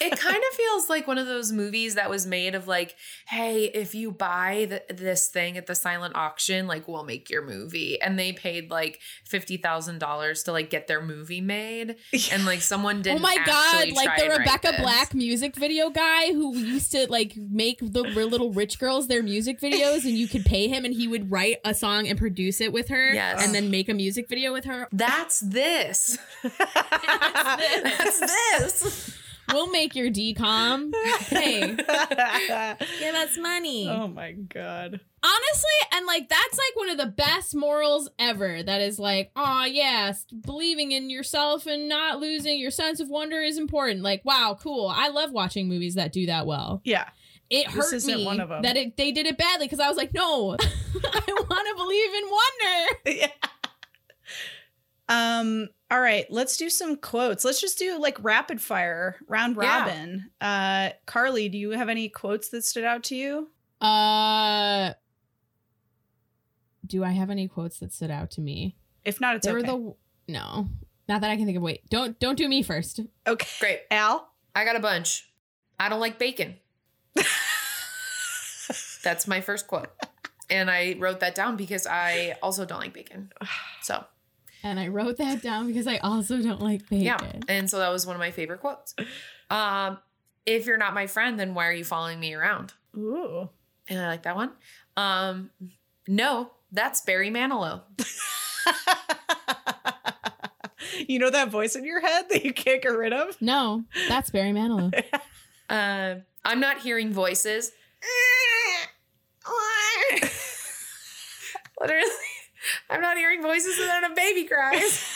It 0.00 0.18
kind 0.18 0.36
of 0.36 0.56
feels 0.56 0.88
like 0.90 1.06
one 1.06 1.18
of 1.18 1.26
those 1.26 1.52
movies 1.52 1.94
that 1.94 2.10
was 2.10 2.26
made 2.26 2.54
of 2.54 2.66
like, 2.68 2.96
hey, 3.28 3.64
if 3.64 3.94
you 3.94 4.10
buy 4.12 4.66
th- 4.68 4.82
this 4.88 5.28
thing 5.28 5.56
at 5.56 5.66
the 5.66 5.74
silent 5.74 6.14
auction, 6.16 6.66
like 6.66 6.86
we'll 6.86 7.04
make 7.04 7.30
your 7.30 7.42
movie. 7.42 8.00
And 8.00 8.18
they 8.18 8.32
paid 8.32 8.70
like 8.70 9.00
fifty 9.24 9.56
thousand 9.56 9.98
dollars 9.98 10.42
to 10.44 10.52
like 10.52 10.68
get 10.70 10.86
their 10.86 11.00
movie 11.02 11.40
made, 11.40 11.96
and 12.32 12.44
like 12.44 12.60
someone 12.60 12.98
Oh 12.98 13.02
didn't. 13.02 13.22
my 13.22 13.36
god! 13.46 13.88
Like 13.92 14.18
the 14.20 14.28
Rebecca. 14.38 14.74
Black 14.80 15.14
music 15.14 15.56
video 15.56 15.90
guy 15.90 16.32
who 16.32 16.54
used 16.56 16.92
to 16.92 17.10
like 17.10 17.34
make 17.36 17.78
the 17.80 18.02
little 18.02 18.52
rich 18.52 18.78
girls 18.78 19.08
their 19.08 19.22
music 19.22 19.60
videos, 19.60 20.04
and 20.04 20.12
you 20.18 20.28
could 20.28 20.44
pay 20.44 20.68
him, 20.68 20.84
and 20.84 20.92
he 20.94 21.08
would 21.08 21.30
write 21.30 21.58
a 21.64 21.72
song 21.74 22.06
and 22.06 22.18
produce 22.18 22.60
it 22.60 22.72
with 22.72 22.88
her, 22.88 23.14
Yes. 23.14 23.44
and 23.44 23.54
then 23.54 23.70
make 23.70 23.88
a 23.88 23.94
music 23.94 24.28
video 24.28 24.52
with 24.52 24.64
her. 24.66 24.88
That's 24.92 25.40
this. 25.40 26.18
That's 26.42 28.20
this. 28.20 29.18
We'll 29.52 29.70
make 29.70 29.94
your 29.94 30.10
DCOM. 30.10 30.92
Hey, 31.20 31.60
give 32.98 33.14
us 33.14 33.38
money. 33.38 33.88
oh 33.88 34.08
my 34.08 34.32
god. 34.32 35.00
honestly 35.22 35.70
and 35.94 36.06
like 36.06 36.28
that's 36.28 36.58
like 36.58 36.76
one 36.76 36.90
of 36.90 36.98
the 36.98 37.06
best 37.06 37.54
morals 37.54 38.08
ever 38.18 38.62
that 38.62 38.80
is 38.80 38.98
like 38.98 39.30
oh 39.36 39.64
yes 39.64 40.24
believing 40.44 40.92
in 40.92 41.10
yourself 41.10 41.66
and 41.66 41.88
not 41.88 42.20
losing 42.20 42.58
your 42.58 42.70
sense 42.70 43.00
of 43.00 43.08
wonder 43.08 43.40
is 43.40 43.58
important 43.58 44.02
like 44.02 44.24
wow 44.24 44.56
cool 44.60 44.92
i 44.94 45.08
love 45.08 45.32
watching 45.32 45.68
movies 45.68 45.94
that 45.94 46.12
do 46.12 46.26
that 46.26 46.46
well 46.46 46.80
Yeah. 46.84 47.08
it 47.50 47.66
This 47.66 47.74
hurt 47.74 47.92
isn't 47.94 48.16
me 48.18 48.24
one 48.24 48.40
of 48.40 48.50
'em. 48.52 48.62
that 48.62 48.76
it, 48.76 48.96
they 48.96 49.10
did 49.12 49.26
it 49.26 49.36
badly 49.38 49.66
because 49.66 49.80
i 49.80 49.88
was 49.88 49.96
like 49.96 50.12
no 50.14 50.56
i 50.60 51.22
want 51.50 51.68
to 51.68 51.74
believe 51.76 52.14
in 52.14 52.30
wonder 52.30 53.20
yeah. 53.20 53.48
Um, 55.08 55.68
all 55.90 56.00
right, 56.00 56.26
let's 56.30 56.56
do 56.56 56.68
some 56.68 56.96
quotes. 56.96 57.44
Let's 57.44 57.60
just 57.60 57.78
do 57.78 57.98
like 57.98 58.22
rapid 58.24 58.60
fire 58.60 59.16
round 59.28 59.56
Yeah. 59.60 59.78
robin. 59.80 60.30
Uh 60.40 60.90
Carly, 61.06 61.48
do 61.48 61.58
you 61.58 61.70
have 61.70 61.88
any 61.88 62.08
quotes 62.08 62.48
that 62.50 62.64
stood 62.64 62.84
out 62.84 63.04
to 63.04 63.14
you? 63.16 63.50
uh 63.80 64.94
do 66.86 67.04
i 67.04 67.10
have 67.10 67.28
any 67.28 67.46
quotes 67.46 67.78
that 67.80 67.92
stood 67.92 68.10
out 68.10 68.30
to 68.30 68.40
me 68.40 68.74
If 69.04 69.20
not, 69.20 69.36
it's 69.36 69.44
they 69.46 69.52
okay. 69.52 69.70
were 69.70 69.94
the 70.26 70.32
no 70.32 70.68
not 71.08 71.20
that 71.20 71.30
i 71.30 71.36
can 71.36 71.44
think 71.44 71.56
of 71.58 71.62
wait 71.62 71.82
don't 71.90 72.18
don't 72.18 72.36
do 72.38 72.48
me 72.48 72.62
first 72.62 73.00
okay. 73.26 73.46
Great. 73.60 73.80
Al? 73.90 74.30
I 74.54 74.64
got 74.64 74.76
a 74.76 74.80
bunch. 74.80 75.30
I 75.78 75.90
don't 75.90 76.00
like 76.00 76.18
bacon. 76.18 76.56
That's 79.04 79.26
my 79.28 79.40
first 79.40 79.66
quote. 79.68 79.88
And 80.48 80.70
I 80.70 80.96
wrote 80.98 81.20
that 81.20 81.34
down 81.34 81.56
because 81.56 81.86
I 81.86 82.36
also 82.42 82.64
don't 82.64 82.80
like 82.80 82.92
bacon. 82.94 83.30
So, 83.82 84.04
And 84.62 84.80
I 84.80 84.88
wrote 84.88 85.18
that 85.18 85.42
down 85.42 85.66
because 85.66 85.86
I 85.86 85.98
also 85.98 86.40
don't 86.42 86.60
like 86.60 86.88
bacon. 86.88 87.04
yeah. 87.04 87.18
And 87.48 87.70
so 87.70 87.78
that 87.78 87.90
was 87.90 88.06
one 88.06 88.16
of 88.16 88.20
my 88.20 88.30
favorite 88.30 88.60
quotes. 88.60 88.94
Um, 89.50 89.98
if 90.44 90.66
you're 90.66 90.78
not 90.78 90.94
my 90.94 91.06
friend, 91.06 91.38
then 91.38 91.54
why 91.54 91.66
are 91.66 91.72
you 91.72 91.84
following 91.84 92.18
me 92.18 92.34
around? 92.34 92.72
Ooh. 92.96 93.48
And 93.88 94.00
I 94.00 94.08
like 94.08 94.24
that 94.24 94.36
one. 94.36 94.50
Um, 94.96 95.50
no, 96.08 96.50
that's 96.72 97.00
Barry 97.02 97.30
Manilow. 97.30 97.82
you 101.06 101.18
know 101.18 101.30
that 101.30 101.50
voice 101.50 101.76
in 101.76 101.84
your 101.84 102.00
head 102.00 102.26
that 102.30 102.44
you 102.44 102.52
can't 102.52 102.82
get 102.82 102.88
rid 102.88 103.12
of? 103.12 103.40
No, 103.40 103.84
that's 104.08 104.30
Barry 104.30 104.52
Manilow. 104.52 104.92
Uh, 105.68 106.20
I'm 106.44 106.60
not 106.60 106.78
hearing 106.78 107.12
voices. 107.12 107.72
Literally, 111.80 112.06
I'm 112.90 113.00
not 113.00 113.16
hearing 113.16 113.42
voices 113.42 113.78
and 113.78 113.88
then 113.88 114.04
a 114.10 114.14
baby 114.14 114.44
cries. 114.44 115.04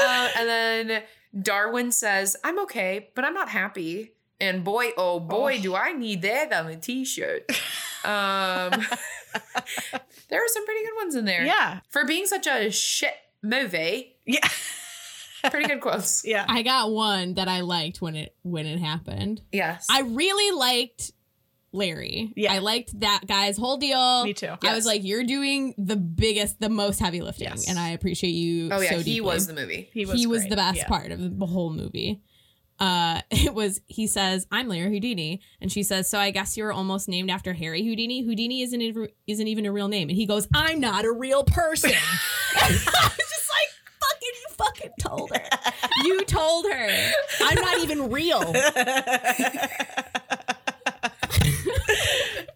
uh, 0.00 0.28
and 0.38 0.48
then 0.48 1.02
Darwin 1.40 1.92
says, 1.92 2.36
I'm 2.44 2.58
okay, 2.60 3.10
but 3.14 3.24
I'm 3.24 3.34
not 3.34 3.48
happy. 3.48 4.12
And 4.40 4.64
boy, 4.64 4.90
oh 4.96 5.20
boy, 5.20 5.60
do 5.60 5.74
I 5.76 5.92
need 5.92 6.22
that 6.22 6.52
on 6.52 6.66
a 6.66 6.76
t 6.76 7.04
shirt. 7.04 7.48
Um, 8.04 8.72
there 10.28 10.42
are 10.42 10.48
some 10.48 10.64
pretty 10.66 10.84
good 10.84 10.96
ones 10.96 11.14
in 11.14 11.24
there. 11.24 11.44
Yeah. 11.44 11.80
For 11.90 12.04
being 12.04 12.26
such 12.26 12.48
a 12.48 12.70
shit 12.72 13.14
movie, 13.42 14.16
Yeah. 14.26 14.48
pretty 15.48 15.68
good 15.68 15.80
quotes. 15.80 16.22
Yeah. 16.24 16.44
I 16.48 16.62
got 16.62 16.90
one 16.90 17.34
that 17.34 17.46
I 17.46 17.60
liked 17.60 18.02
when 18.02 18.16
it 18.16 18.34
when 18.42 18.66
it 18.66 18.80
happened. 18.80 19.42
Yes. 19.52 19.86
I 19.88 20.00
really 20.00 20.56
liked 20.58 21.12
Larry. 21.72 22.32
Yeah. 22.36 22.52
I 22.52 22.58
liked 22.58 23.00
that 23.00 23.22
guy's 23.26 23.56
whole 23.56 23.76
deal. 23.78 24.24
Me 24.24 24.34
too. 24.34 24.52
I 24.62 24.74
was 24.74 24.84
like, 24.86 25.02
you're 25.04 25.24
doing 25.24 25.74
the 25.78 25.96
biggest, 25.96 26.60
the 26.60 26.68
most 26.68 26.98
heavy 27.00 27.20
lifting, 27.22 27.48
Yes. 27.48 27.68
and 27.68 27.78
I 27.78 27.90
appreciate 27.90 28.30
you. 28.30 28.68
oh, 28.70 28.80
yeah. 28.80 28.90
so 28.90 28.96
he 28.98 29.02
deeply. 29.04 29.20
was 29.22 29.46
the 29.46 29.54
movie. 29.54 29.88
He 29.92 30.04
was 30.04 30.18
he 30.20 30.26
was 30.26 30.46
the 30.46 30.56
best 30.56 30.78
Yeah. 30.78 30.88
part 30.88 31.10
of 31.12 31.38
the 31.38 31.46
whole 31.46 31.72
movie. 31.72 32.20
Uh, 32.78 33.20
it 33.30 33.54
was 33.54 33.80
he 33.86 34.06
says, 34.06 34.46
"I'm 34.50 34.66
Larry 34.68 34.90
Houdini," 34.90 35.40
and 35.60 35.70
she 35.70 35.82
says, 35.82 36.10
"So 36.10 36.18
I 36.18 36.30
guess 36.30 36.56
you 36.56 36.64
were 36.64 36.72
almost 36.72 37.08
named 37.08 37.30
after 37.30 37.52
Harry 37.52 37.82
Houdini. 37.84 38.22
Houdini 38.24 38.62
isn't 38.62 38.82
ev- 38.82 39.08
isn't 39.26 39.46
even 39.48 39.66
a 39.66 39.72
real 39.72 39.88
name." 39.88 40.08
And 40.08 40.16
he 40.16 40.26
goes, 40.26 40.48
"I'm 40.54 40.80
not 40.80 41.04
a 41.04 41.12
real 41.12 41.44
person." 41.44 41.92
I 42.56 42.68
was 42.68 42.80
just 42.84 43.50
like, 43.50 43.68
"Fucking, 44.00 44.32
you 44.42 44.48
fucking 44.56 44.90
told 45.00 45.30
her. 45.36 45.44
You 46.04 46.24
told 46.24 46.64
her. 46.66 47.12
I'm 47.42 47.54
not 47.60 47.78
even 47.80 48.10
real." 48.10 48.52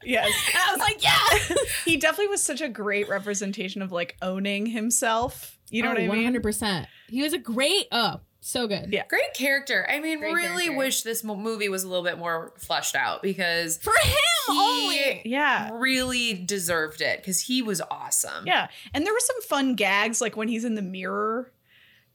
Yes. 0.06 0.30
And 0.54 0.62
I 0.66 0.72
was 0.72 0.80
like, 0.80 1.02
"Yeah." 1.02 1.56
He 1.84 1.96
definitely 1.98 2.28
was 2.28 2.42
such 2.42 2.60
a 2.60 2.68
great 2.68 3.08
representation 3.08 3.80
of 3.82 3.92
like 3.92 4.16
owning 4.22 4.66
himself. 4.66 5.58
You 5.70 5.82
know 5.82 5.88
Oh, 5.88 5.92
what 5.92 5.98
I 5.98 6.02
mean? 6.02 6.10
100. 6.10 6.42
percent 6.42 6.86
He 7.08 7.22
was 7.22 7.32
a 7.32 7.38
great. 7.38 7.86
Oh, 7.92 8.20
so 8.40 8.68
good. 8.68 8.92
Yeah. 8.92 9.04
Great 9.08 9.34
character. 9.34 9.84
I 9.90 9.98
mean, 9.98 10.20
Great 10.20 10.32
really 10.34 10.64
character. 10.64 10.76
wish 10.78 11.02
this 11.02 11.24
mo- 11.24 11.34
movie 11.34 11.68
was 11.68 11.82
a 11.82 11.88
little 11.88 12.04
bit 12.04 12.16
more 12.18 12.52
fleshed 12.58 12.94
out 12.94 13.20
because 13.22 13.78
For 13.78 13.92
him 14.04 14.14
he 14.48 14.52
only. 14.60 15.22
Yeah. 15.24 15.70
really 15.74 16.34
deserved 16.34 17.00
it 17.00 17.18
because 17.20 17.40
he 17.40 17.62
was 17.62 17.82
awesome. 17.90 18.46
Yeah. 18.46 18.68
And 18.94 19.04
there 19.04 19.12
were 19.12 19.18
some 19.20 19.42
fun 19.42 19.74
gags 19.74 20.20
like 20.20 20.36
when 20.36 20.46
he's 20.46 20.64
in 20.64 20.76
the 20.76 20.82
mirror 20.82 21.50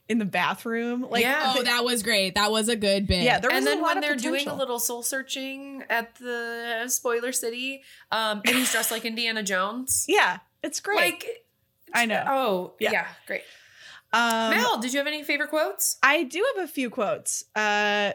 in 0.08 0.18
the 0.18 0.24
bathroom. 0.24 1.02
Like 1.08 1.22
Yeah. 1.22 1.54
Oh, 1.56 1.62
that 1.62 1.84
was 1.84 2.02
great. 2.02 2.34
That 2.34 2.50
was 2.50 2.68
a 2.68 2.76
good 2.76 3.06
bit. 3.06 3.22
yeah, 3.22 3.38
there 3.38 3.50
was 3.50 3.58
and 3.58 3.66
then 3.66 3.78
a 3.78 3.80
lot 3.82 3.88
when 3.88 3.98
of 3.98 4.02
they're 4.02 4.14
potential. 4.16 4.44
doing 4.44 4.48
a 4.48 4.58
little 4.58 4.78
soul 4.78 5.02
searching 5.02 5.84
at 5.88 6.14
the 6.16 6.84
spoiler 6.88 7.32
city, 7.32 7.82
um, 8.10 8.42
and 8.44 8.56
he's 8.56 8.70
dressed 8.72 8.90
like 8.90 9.04
Indiana 9.04 9.42
Jones. 9.42 10.04
Yeah, 10.08 10.38
it's 10.62 10.80
great. 10.80 10.96
Like, 10.98 11.44
I 11.94 12.06
know. 12.06 12.24
oh 12.26 12.72
Yeah. 12.80 12.92
yeah, 12.92 13.06
great. 13.26 13.42
um 14.12 14.50
Mel, 14.50 14.78
did 14.80 14.92
you 14.92 14.98
have 14.98 15.06
any 15.06 15.22
favorite 15.22 15.50
quotes? 15.50 15.98
I 16.02 16.24
do 16.24 16.44
have 16.56 16.64
a 16.64 16.68
few 16.68 16.90
quotes. 16.90 17.44
Uh 17.54 18.12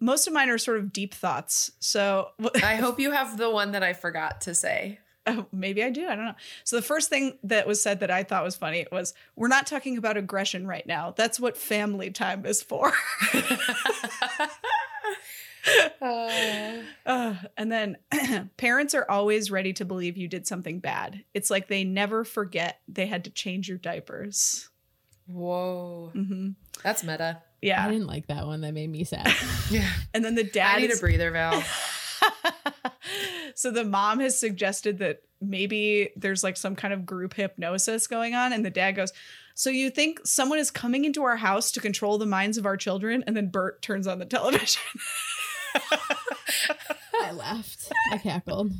most 0.00 0.28
of 0.28 0.32
mine 0.32 0.48
are 0.48 0.58
sort 0.58 0.78
of 0.78 0.92
deep 0.92 1.12
thoughts. 1.12 1.72
So 1.80 2.28
I 2.62 2.76
hope 2.76 3.00
you 3.00 3.10
have 3.10 3.36
the 3.36 3.50
one 3.50 3.72
that 3.72 3.82
I 3.82 3.92
forgot 3.92 4.42
to 4.42 4.54
say. 4.54 5.00
Oh, 5.30 5.46
maybe 5.52 5.82
I 5.84 5.90
do. 5.90 6.06
I 6.08 6.16
don't 6.16 6.24
know. 6.24 6.34
So 6.64 6.76
the 6.76 6.82
first 6.82 7.10
thing 7.10 7.38
that 7.44 7.66
was 7.66 7.82
said 7.82 8.00
that 8.00 8.10
I 8.10 8.22
thought 8.24 8.42
was 8.44 8.56
funny 8.56 8.86
was, 8.90 9.12
"We're 9.36 9.48
not 9.48 9.66
talking 9.66 9.98
about 9.98 10.16
aggression 10.16 10.66
right 10.66 10.86
now. 10.86 11.12
That's 11.16 11.38
what 11.38 11.56
family 11.56 12.10
time 12.10 12.46
is 12.46 12.62
for." 12.62 12.92
Uh, 16.00 17.34
and 17.56 17.70
then 17.70 17.96
parents 18.56 18.94
are 18.94 19.04
always 19.10 19.50
ready 19.50 19.72
to 19.74 19.84
believe 19.84 20.16
you 20.16 20.26
did 20.28 20.46
something 20.46 20.78
bad. 20.80 21.24
It's 21.34 21.50
like 21.50 21.68
they 21.68 21.84
never 21.84 22.24
forget 22.24 22.80
they 22.88 23.06
had 23.06 23.24
to 23.24 23.30
change 23.30 23.68
your 23.68 23.76
diapers. 23.76 24.70
Whoa. 25.26 26.10
hmm 26.14 26.50
That's 26.82 27.04
meta. 27.04 27.42
Yeah. 27.60 27.84
I 27.84 27.90
didn't 27.90 28.06
like 28.06 28.28
that 28.28 28.46
one. 28.46 28.62
That 28.62 28.72
made 28.72 28.88
me 28.90 29.04
sad. 29.04 29.30
Yeah. 29.70 29.90
And 30.14 30.24
then 30.24 30.34
the 30.36 30.44
dad 30.44 30.76
I 30.76 30.80
need 30.80 30.90
is- 30.90 30.98
a 30.98 31.02
breather, 31.02 31.30
Val. 31.30 31.62
So 33.58 33.72
the 33.72 33.82
mom 33.82 34.20
has 34.20 34.38
suggested 34.38 34.98
that 34.98 35.20
maybe 35.40 36.10
there's 36.14 36.44
like 36.44 36.56
some 36.56 36.76
kind 36.76 36.94
of 36.94 37.04
group 37.04 37.34
hypnosis 37.34 38.06
going 38.06 38.32
on 38.32 38.52
and 38.52 38.64
the 38.64 38.70
dad 38.70 38.92
goes 38.92 39.12
so 39.56 39.68
you 39.68 39.90
think 39.90 40.20
someone 40.24 40.60
is 40.60 40.70
coming 40.70 41.04
into 41.04 41.24
our 41.24 41.34
house 41.36 41.72
to 41.72 41.80
control 41.80 42.18
the 42.18 42.26
minds 42.26 42.56
of 42.56 42.64
our 42.66 42.76
children 42.76 43.24
and 43.26 43.36
then 43.36 43.48
bert 43.48 43.82
turns 43.82 44.06
on 44.06 44.20
the 44.20 44.24
television 44.24 44.80
I 47.20 47.32
laughed. 47.32 47.90
I 48.12 48.18
cackled. 48.18 48.72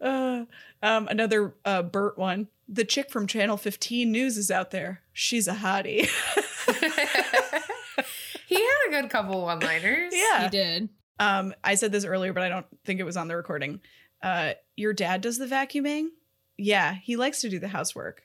uh, 0.00 0.44
um, 0.82 1.08
another 1.08 1.54
uh, 1.64 1.82
bert 1.82 2.18
one 2.18 2.48
the 2.68 2.84
chick 2.84 3.10
from 3.10 3.26
channel 3.26 3.56
15 3.56 4.12
news 4.12 4.36
is 4.36 4.50
out 4.50 4.72
there 4.72 5.00
she's 5.14 5.48
a 5.48 5.54
hottie 5.54 6.06
he 8.46 8.54
had 8.56 8.88
a 8.88 8.90
good 8.90 9.08
couple 9.10 9.40
one 9.42 9.60
liners. 9.60 10.12
yeah 10.14 10.44
He 10.44 10.50
did. 10.50 10.90
Um, 11.18 11.54
I 11.62 11.74
said 11.76 11.92
this 11.92 12.04
earlier, 12.04 12.32
but 12.32 12.42
I 12.42 12.48
don't 12.48 12.66
think 12.84 13.00
it 13.00 13.04
was 13.04 13.16
on 13.16 13.28
the 13.28 13.36
recording. 13.36 13.80
Uh, 14.22 14.54
your 14.76 14.92
dad 14.92 15.20
does 15.20 15.38
the 15.38 15.46
vacuuming? 15.46 16.08
Yeah, 16.56 16.94
he 16.94 17.16
likes 17.16 17.40
to 17.42 17.50
do 17.50 17.58
the 17.58 17.68
housework. 17.68 18.22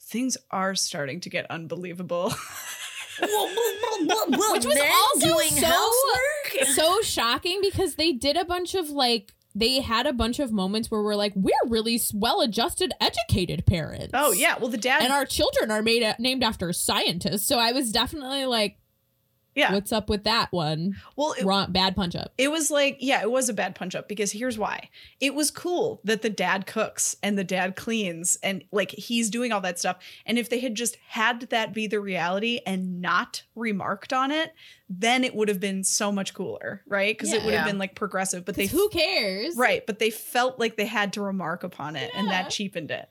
Things 0.00 0.36
are 0.50 0.74
starting 0.74 1.20
to 1.20 1.30
get 1.30 1.50
unbelievable. 1.50 2.32
Which 3.20 4.66
was 4.66 4.78
also 4.78 5.38
so, 5.48 6.64
so 6.72 7.00
shocking 7.02 7.60
because 7.62 7.94
they 7.94 8.12
did 8.12 8.36
a 8.36 8.44
bunch 8.44 8.74
of 8.74 8.90
like 8.90 9.32
they 9.54 9.80
had 9.80 10.06
a 10.06 10.12
bunch 10.12 10.40
of 10.40 10.50
moments 10.50 10.90
where 10.90 11.00
we're 11.02 11.14
like 11.14 11.32
we're 11.36 11.52
really 11.66 12.00
well-adjusted 12.12 12.92
educated 13.00 13.66
parents 13.66 14.10
oh 14.14 14.32
yeah, 14.32 14.58
well 14.58 14.68
the 14.68 14.76
dad, 14.76 15.02
and 15.02 15.12
our 15.12 15.24
children 15.24 15.70
are 15.70 15.82
made 15.82 16.02
a- 16.02 16.16
named 16.18 16.42
after 16.42 16.72
scientists 16.72 17.46
so 17.46 17.58
i 17.58 17.70
was 17.72 17.92
definitely 17.92 18.46
like 18.46 18.78
yeah, 19.54 19.72
what's 19.72 19.92
up 19.92 20.08
with 20.08 20.24
that 20.24 20.50
one 20.52 20.96
well 21.16 21.32
it, 21.38 21.44
wrong 21.44 21.70
bad 21.70 21.94
punch 21.94 22.16
up 22.16 22.32
it 22.38 22.50
was 22.50 22.70
like 22.70 22.96
yeah, 23.00 23.20
it 23.22 23.30
was 23.30 23.48
a 23.48 23.54
bad 23.54 23.74
punch 23.74 23.94
up 23.94 24.08
because 24.08 24.32
here's 24.32 24.58
why. 24.58 24.88
It 25.20 25.34
was 25.34 25.50
cool 25.50 26.00
that 26.04 26.22
the 26.22 26.30
dad 26.30 26.66
cooks 26.66 27.16
and 27.22 27.38
the 27.38 27.44
dad 27.44 27.76
cleans 27.76 28.36
and 28.42 28.64
like 28.72 28.90
he's 28.90 29.30
doing 29.30 29.52
all 29.52 29.60
that 29.60 29.78
stuff. 29.78 29.98
And 30.26 30.38
if 30.38 30.48
they 30.48 30.60
had 30.60 30.74
just 30.74 30.96
had 31.08 31.42
that 31.50 31.72
be 31.72 31.86
the 31.86 32.00
reality 32.00 32.60
and 32.66 33.00
not 33.00 33.42
remarked 33.54 34.12
on 34.12 34.30
it, 34.30 34.52
then 34.88 35.24
it 35.24 35.34
would 35.34 35.48
have 35.48 35.60
been 35.60 35.84
so 35.84 36.10
much 36.12 36.34
cooler, 36.34 36.82
right? 36.86 37.16
Because 37.16 37.32
it 37.32 37.44
would 37.44 37.54
have 37.54 37.66
Yeah. 37.66 37.70
been 37.72 37.78
like 37.78 37.94
progressive. 37.94 38.44
But 38.44 38.56
they 38.56 38.66
who 38.66 38.88
cares 38.88 39.56
Right, 39.56 39.86
but 39.86 39.98
they 39.98 40.10
felt 40.10 40.58
like 40.58 40.76
they 40.76 40.86
had 40.86 41.12
to 41.14 41.22
remark 41.22 41.62
upon 41.64 41.96
it 41.96 42.10
and 42.14 42.28
that 42.30 42.50
cheapened 42.50 42.90
it. 42.90 43.08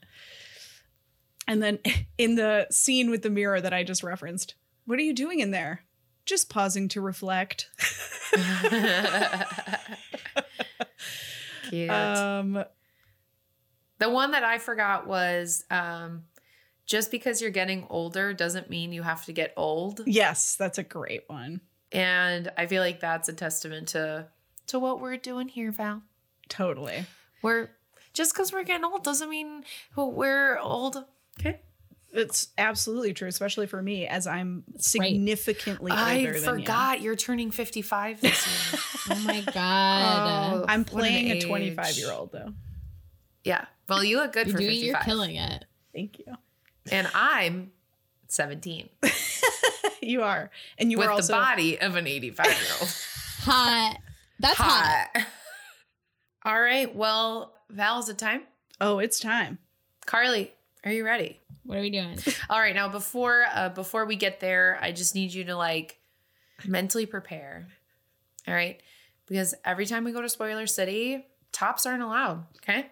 And 1.47 1.61
then 1.61 1.79
in 2.17 2.35
the 2.35 2.67
scene 2.71 3.09
with 3.09 3.21
the 3.21 3.29
mirror 3.29 3.59
that 3.61 3.73
I 3.73 3.83
just 3.83 4.03
referenced, 4.03 4.55
what 4.85 4.99
are 4.99 5.03
you 5.03 5.13
doing 5.13 5.39
in 5.39 5.51
there? 5.51 5.83
Just 6.25 6.49
pausing 6.49 6.87
to 6.89 7.01
reflect. 7.01 7.69
Cute. 11.69 11.89
Um 11.89 12.65
the 14.03 14.09
one 14.09 14.31
that 14.31 14.43
I 14.43 14.57
forgot 14.57 15.07
was 15.07 15.63
um, 15.71 16.23
just 16.85 17.09
because 17.09 17.41
you're 17.41 17.51
getting 17.51 17.87
older 17.89 18.33
doesn't 18.33 18.69
mean 18.69 18.91
you 18.91 19.01
have 19.01 19.23
to 19.25 19.31
get 19.31 19.53
old. 19.55 20.01
yes, 20.05 20.57
that's 20.57 20.77
a 20.77 20.83
great 20.83 21.23
one. 21.27 21.61
And 21.93 22.51
I 22.57 22.65
feel 22.65 22.81
like 22.81 22.99
that's 22.99 23.29
a 23.29 23.33
testament 23.33 23.89
to 23.89 24.27
to 24.67 24.79
what 24.79 24.99
we're 24.99 25.15
doing 25.15 25.47
here, 25.47 25.71
Val. 25.71 26.01
Totally. 26.49 27.05
We're 27.41 27.69
just 28.13 28.33
because 28.33 28.51
we're 28.51 28.63
getting 28.63 28.83
old 28.83 29.05
doesn't 29.05 29.29
mean 29.29 29.63
we're 29.95 30.57
old. 30.59 31.05
Okay. 31.39 31.61
It's 32.13 32.49
absolutely 32.59 33.13
true, 33.13 33.27
especially 33.27 33.65
for 33.65 33.81
me 33.81 34.05
as 34.07 34.27
I'm 34.27 34.63
right. 34.67 34.81
significantly 34.81 35.91
older 35.91 36.03
I 36.03 36.31
than 36.31 36.43
forgot 36.43 37.01
you're 37.01 37.15
turning 37.15 37.49
55 37.49 38.21
this 38.21 38.47
year. 38.47 38.81
oh 39.09 39.19
my 39.25 39.41
god 39.41 40.53
Oh. 40.53 40.65
I'm 40.67 40.85
playing 40.85 41.31
a 41.31 41.41
25 41.41 41.97
year 41.97 42.11
old 42.11 42.31
though. 42.31 42.53
Yeah. 43.43 43.65
Well, 43.89 44.03
you 44.03 44.17
look 44.17 44.33
good 44.33 44.47
you're 44.47 44.53
for 44.53 44.59
doing 44.59 44.71
55. 44.71 44.85
you're 44.85 44.99
killing 45.03 45.35
it 45.35 45.65
Thank 45.93 46.19
you. 46.19 46.25
And 46.91 47.07
I'm 47.13 47.71
17 48.27 48.89
you 50.01 50.21
are. 50.23 50.51
And 50.77 50.91
you 50.91 50.99
with 50.99 51.07
are 51.07 51.11
also 51.11 51.33
the 51.33 51.39
body 51.39 51.79
of 51.79 51.95
an 51.95 52.07
85 52.07 52.45
year 52.45 52.55
old. 52.79 52.89
hot 53.41 53.97
that's 54.39 54.57
hot, 54.57 55.07
Hot. 55.13 55.25
All 56.45 56.61
right. 56.61 56.93
Well, 56.93 57.53
Val, 57.69 57.99
is 57.99 58.09
it 58.09 58.17
time? 58.17 58.43
Oh, 58.81 58.99
it's 58.99 59.19
time. 59.19 59.59
Carly, 60.05 60.51
are 60.85 60.91
you 60.91 61.05
ready? 61.05 61.39
what 61.65 61.77
are 61.77 61.81
we 61.81 61.89
doing 61.89 62.17
All 62.49 62.59
right. 62.59 62.75
Now, 62.75 62.89
before 62.89 63.45
uh, 63.53 63.69
before 63.69 64.05
we 64.05 64.15
get 64.17 64.39
there, 64.41 64.77
I 64.81 64.91
just 64.91 65.15
need 65.15 65.33
you 65.33 65.45
to 65.45 65.55
like 65.55 65.97
mentally 66.65 67.05
prepare. 67.05 67.67
All 68.47 68.53
right, 68.53 68.81
because 69.27 69.55
every 69.63 69.85
time 69.85 70.03
we 70.03 70.11
go 70.11 70.21
to 70.21 70.27
Spoiler 70.29 70.67
City, 70.67 71.25
tops 71.53 71.85
aren't 71.85 72.03
allowed. 72.03 72.45
Okay, 72.57 72.87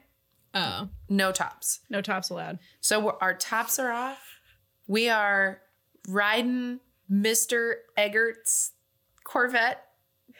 oh 0.54 0.88
no 1.10 1.32
tops. 1.34 1.82
No 1.89 2.01
tops 2.01 2.30
allowed. 2.30 2.60
So 2.80 2.99
we're- 3.01 3.17
our 3.19 3.34
tops 3.34 3.77
are 3.80 3.91
off. 3.91 4.19
We 4.88 5.10
are 5.10 5.62
riding 6.08 6.80
Mr. 7.12 7.73
Eggert's 7.97 8.71
Corvette 9.25 9.86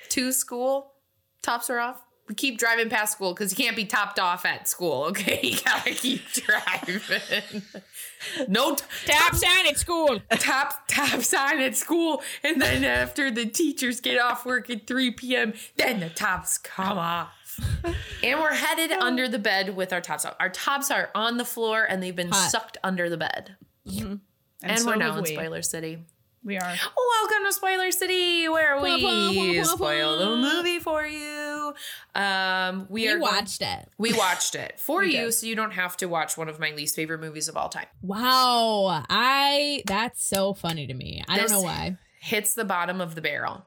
to 0.10 0.32
school. 0.32 0.94
Tops 1.42 1.70
are 1.70 1.80
off. 1.80 2.02
We 2.32 2.36
keep 2.36 2.58
driving 2.58 2.88
past 2.88 3.12
school 3.12 3.34
because 3.34 3.52
you 3.52 3.62
can't 3.62 3.76
be 3.76 3.84
topped 3.84 4.18
off 4.18 4.46
at 4.46 4.66
school. 4.66 5.04
Okay, 5.12 5.42
you 5.44 5.58
gotta 5.66 5.92
keep 5.92 6.22
driving. 6.32 7.62
no 8.48 8.74
t- 8.76 8.86
Top 9.06 9.36
sign 9.36 9.68
at 9.68 9.78
school. 9.78 10.18
top 10.40 10.88
top 10.88 11.22
sign 11.24 11.60
at 11.60 11.76
school, 11.76 12.24
and 12.42 12.62
then 12.62 12.86
after 12.86 13.30
the 13.32 13.46
teachers 13.46 14.00
get 14.00 14.18
off 14.18 14.46
work 14.46 14.70
at 14.70 14.88
3 14.88 15.12
p.m., 15.12 15.54
then 15.76 16.00
the 16.00 16.08
tops 16.10 16.58
come 16.58 16.98
off. 16.98 17.60
And 18.24 18.40
we're 18.40 18.54
headed 18.54 18.94
oh. 18.94 19.02
under 19.06 19.28
the 19.28 19.40
bed 19.40 19.76
with 19.76 19.92
our 19.92 20.00
tops 20.00 20.24
off. 20.24 20.38
Our 20.40 20.50
tops 20.50 20.90
are 20.90 21.10
on 21.14 21.36
the 21.36 21.46
floor 21.46 21.84
and 21.84 22.02
they've 22.02 22.16
been 22.16 22.32
Hot. 22.32 22.50
sucked 22.50 22.78
under 22.82 23.10
the 23.10 23.18
bed. 23.18 23.58
Mm-hmm. 23.86 24.06
And, 24.08 24.22
And, 24.64 24.80
so 24.80 24.88
we're 24.88 24.96
now 24.96 25.18
in 25.18 25.24
we. 25.24 25.34
Spoiler 25.34 25.62
City. 25.62 26.00
We 26.44 26.58
are. 26.58 26.62
Welcome 26.62 27.46
to 27.46 27.52
Spoiler 27.52 27.92
City, 27.92 28.48
where 28.48 28.82
we 28.82 29.64
spoil 29.64 30.18
the 30.18 30.38
movie 30.38 30.80
for 30.80 31.06
you. 31.06 31.51
Um, 32.16 32.88
we, 32.90 33.02
we 33.04 33.08
are 33.10 33.20
going- 33.20 33.22
watched 33.22 33.62
it 33.62 33.88
we 33.98 34.14
watched 34.14 34.56
it 34.56 34.80
for 34.80 35.04
you, 35.04 35.12
did. 35.26 35.34
so 35.34 35.46
you 35.48 35.56
don't 35.56 35.72
have 35.72 35.96
to 35.98 36.08
watch 36.08 36.38
one 36.38 36.50
of 36.50 36.60
my 36.60 36.72
least 36.72 36.96
favorite 36.96 37.20
movies 37.22 37.48
of 37.48 37.56
all 37.58 37.70
time. 37.70 37.88
wow 38.02 39.04
i 39.10 39.82
that's 39.86 40.24
so 40.24 40.54
funny 40.54 40.88
to 40.88 40.94
me 40.94 41.24
i 41.28 41.38
don't 41.38 41.52
know 41.52 41.62
why 41.62 41.98
Hits 42.24 42.54
the 42.54 42.64
bottom 42.66 43.02
of 43.02 43.16
the 43.16 43.22
barrel. 43.22 43.66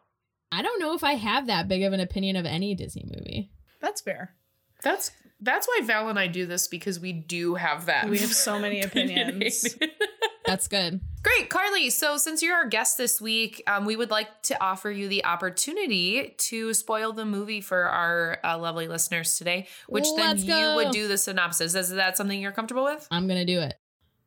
I 0.52 0.62
don't 0.62 0.78
know 0.78 0.94
if 0.94 1.02
I 1.02 1.14
have 1.14 1.48
that 1.48 1.66
big 1.66 1.82
of 1.82 1.92
an 1.92 1.98
opinion 1.98 2.36
of 2.36 2.46
any 2.46 2.76
Disney 2.76 3.04
movie. 3.04 3.50
That's 3.80 4.00
fair. 4.00 4.36
That's 4.84 5.10
that's 5.40 5.66
why 5.66 5.80
Val 5.82 6.08
and 6.08 6.20
I 6.20 6.28
do 6.28 6.46
this 6.46 6.68
because 6.68 7.00
we 7.00 7.12
do 7.12 7.56
have 7.56 7.86
that. 7.86 8.08
We 8.08 8.18
have 8.18 8.32
so 8.32 8.60
many 8.60 8.80
opinions. 8.88 9.76
That's 10.46 10.68
good. 10.68 11.00
Great, 11.22 11.48
Carly. 11.48 11.88
So, 11.88 12.18
since 12.18 12.42
you're 12.42 12.54
our 12.54 12.68
guest 12.68 12.98
this 12.98 13.20
week, 13.20 13.62
um, 13.66 13.86
we 13.86 13.96
would 13.96 14.10
like 14.10 14.42
to 14.42 14.62
offer 14.62 14.90
you 14.90 15.08
the 15.08 15.24
opportunity 15.24 16.34
to 16.36 16.74
spoil 16.74 17.12
the 17.12 17.24
movie 17.24 17.62
for 17.62 17.84
our 17.84 18.38
uh, 18.44 18.58
lovely 18.58 18.86
listeners 18.86 19.38
today, 19.38 19.66
which 19.88 20.04
Let's 20.14 20.44
then 20.44 20.70
you 20.70 20.76
would 20.76 20.90
do 20.92 21.08
the 21.08 21.16
synopsis. 21.16 21.74
Is 21.74 21.88
that 21.90 22.16
something 22.16 22.40
you're 22.40 22.52
comfortable 22.52 22.84
with? 22.84 23.08
I'm 23.10 23.26
gonna 23.26 23.46
do 23.46 23.60
it. 23.60 23.74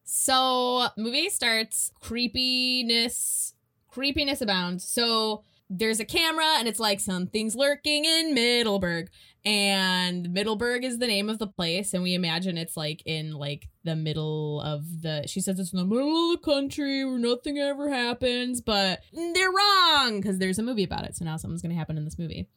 So 0.04 0.88
movie 0.98 1.30
starts 1.30 1.92
creepiness, 2.02 3.54
creepiness 3.90 4.42
abounds. 4.42 4.88
So 4.88 5.44
there's 5.70 6.00
a 6.00 6.06
camera 6.06 6.56
and 6.58 6.68
it's 6.68 6.80
like 6.80 7.00
something's 7.00 7.56
lurking 7.56 8.06
in 8.06 8.34
Middleburg. 8.34 9.10
And 9.46 10.34
Middleburg 10.34 10.84
is 10.84 10.98
the 10.98 11.08
name 11.08 11.30
of 11.30 11.40
the 11.40 11.48
place, 11.48 11.94
and 11.94 12.04
we 12.04 12.14
imagine 12.14 12.58
it's 12.58 12.76
like 12.76 13.02
in 13.06 13.32
like 13.32 13.70
the 13.84 13.96
middle 13.96 14.62
of 14.62 15.02
the. 15.02 15.24
She 15.26 15.40
says 15.40 15.60
it's 15.60 15.72
in 15.72 15.80
the 15.80 15.86
middle 15.86 16.34
of 16.34 16.40
the 16.40 16.46
country 16.46 17.06
where 17.06 17.20
nothing 17.20 17.58
ever 17.58 17.90
happens, 17.90 18.62
but 18.62 19.02
they're 19.14 19.52
wrong 19.52 20.20
because 20.20 20.38
there's 20.38 20.60
a 20.60 20.64
movie 20.64 20.84
about 20.84 21.06
it. 21.06 21.16
So 21.16 21.24
now 21.24 21.38
something's 21.38 21.62
gonna 21.62 21.76
happen 21.76 21.98
in 21.98 22.04
this 22.04 22.20
movie. 22.20 22.50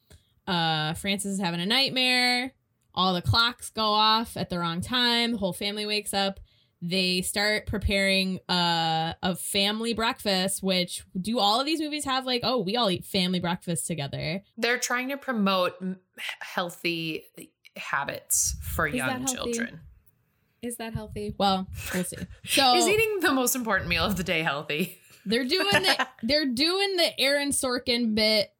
Uh, 0.46 0.94
Francis 0.94 1.34
is 1.34 1.40
having 1.40 1.60
a 1.60 1.66
nightmare. 1.66 2.54
All 2.92 3.14
the 3.14 3.22
clocks 3.22 3.70
go 3.70 3.84
off 3.84 4.36
at 4.36 4.50
the 4.50 4.58
wrong 4.58 4.80
time. 4.80 5.32
The 5.32 5.38
whole 5.38 5.52
family 5.52 5.86
wakes 5.86 6.12
up 6.12 6.40
they 6.82 7.20
start 7.22 7.66
preparing 7.66 8.38
uh, 8.48 9.12
a 9.22 9.36
family 9.36 9.92
breakfast 9.94 10.62
which 10.62 11.02
do 11.20 11.38
all 11.38 11.60
of 11.60 11.66
these 11.66 11.80
movies 11.80 12.04
have 12.04 12.24
like 12.24 12.40
oh 12.44 12.58
we 12.58 12.76
all 12.76 12.90
eat 12.90 13.04
family 13.04 13.38
breakfast 13.40 13.86
together 13.86 14.42
They're 14.56 14.78
trying 14.78 15.08
to 15.10 15.16
promote 15.16 15.74
healthy 16.40 17.24
habits 17.76 18.56
for 18.62 18.86
Is 18.86 18.94
young 18.94 19.26
children. 19.26 19.80
is 20.62 20.76
that 20.78 20.94
healthy 20.94 21.34
well 21.38 21.66
we'll 21.94 22.04
see 22.04 22.16
so 22.46 22.74
Is 22.76 22.88
eating 22.88 23.20
the 23.20 23.32
most 23.32 23.54
important 23.54 23.88
meal 23.88 24.04
of 24.04 24.16
the 24.16 24.24
day 24.24 24.42
healthy? 24.42 24.98
they're 25.26 25.44
doing 25.44 25.68
the 25.70 26.08
they're 26.22 26.46
doing 26.46 26.96
the 26.96 27.18
aaron 27.20 27.50
sorkin 27.50 28.14
bit 28.14 28.52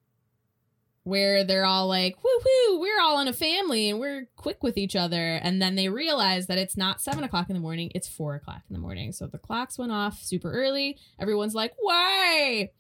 where 1.05 1.45
they're 1.45 1.65
all 1.65 1.89
like, 1.89 2.17
woo 2.23 2.31
woo, 2.45 2.81
we're 2.81 3.01
all 3.01 3.21
in 3.21 3.29
a 3.29 3.33
family 3.33 3.89
and 3.89 3.99
we're 3.99 4.29
quick 4.37 4.63
with 4.63 4.77
each 4.77 4.95
other. 4.95 5.37
And 5.43 5.61
then 5.61 5.75
they 5.75 5.89
realize 5.89 6.47
that 6.47 6.59
it's 6.59 6.77
not 6.77 7.01
seven 7.01 7.25
o'clock 7.25 7.49
in 7.49 7.55
the 7.55 7.61
morning, 7.61 7.91
it's 7.95 8.09
four 8.09 8.35
o'clock 8.35 8.63
in 8.69 8.75
the 8.75 8.81
morning. 8.81 9.13
So 9.13 9.27
the 9.27 9.39
clocks 9.39 9.79
went 9.79 9.93
off 9.93 10.21
super 10.23 10.53
early. 10.53 10.99
Everyone's 11.19 11.55
like, 11.55 11.73
why? 11.79 12.71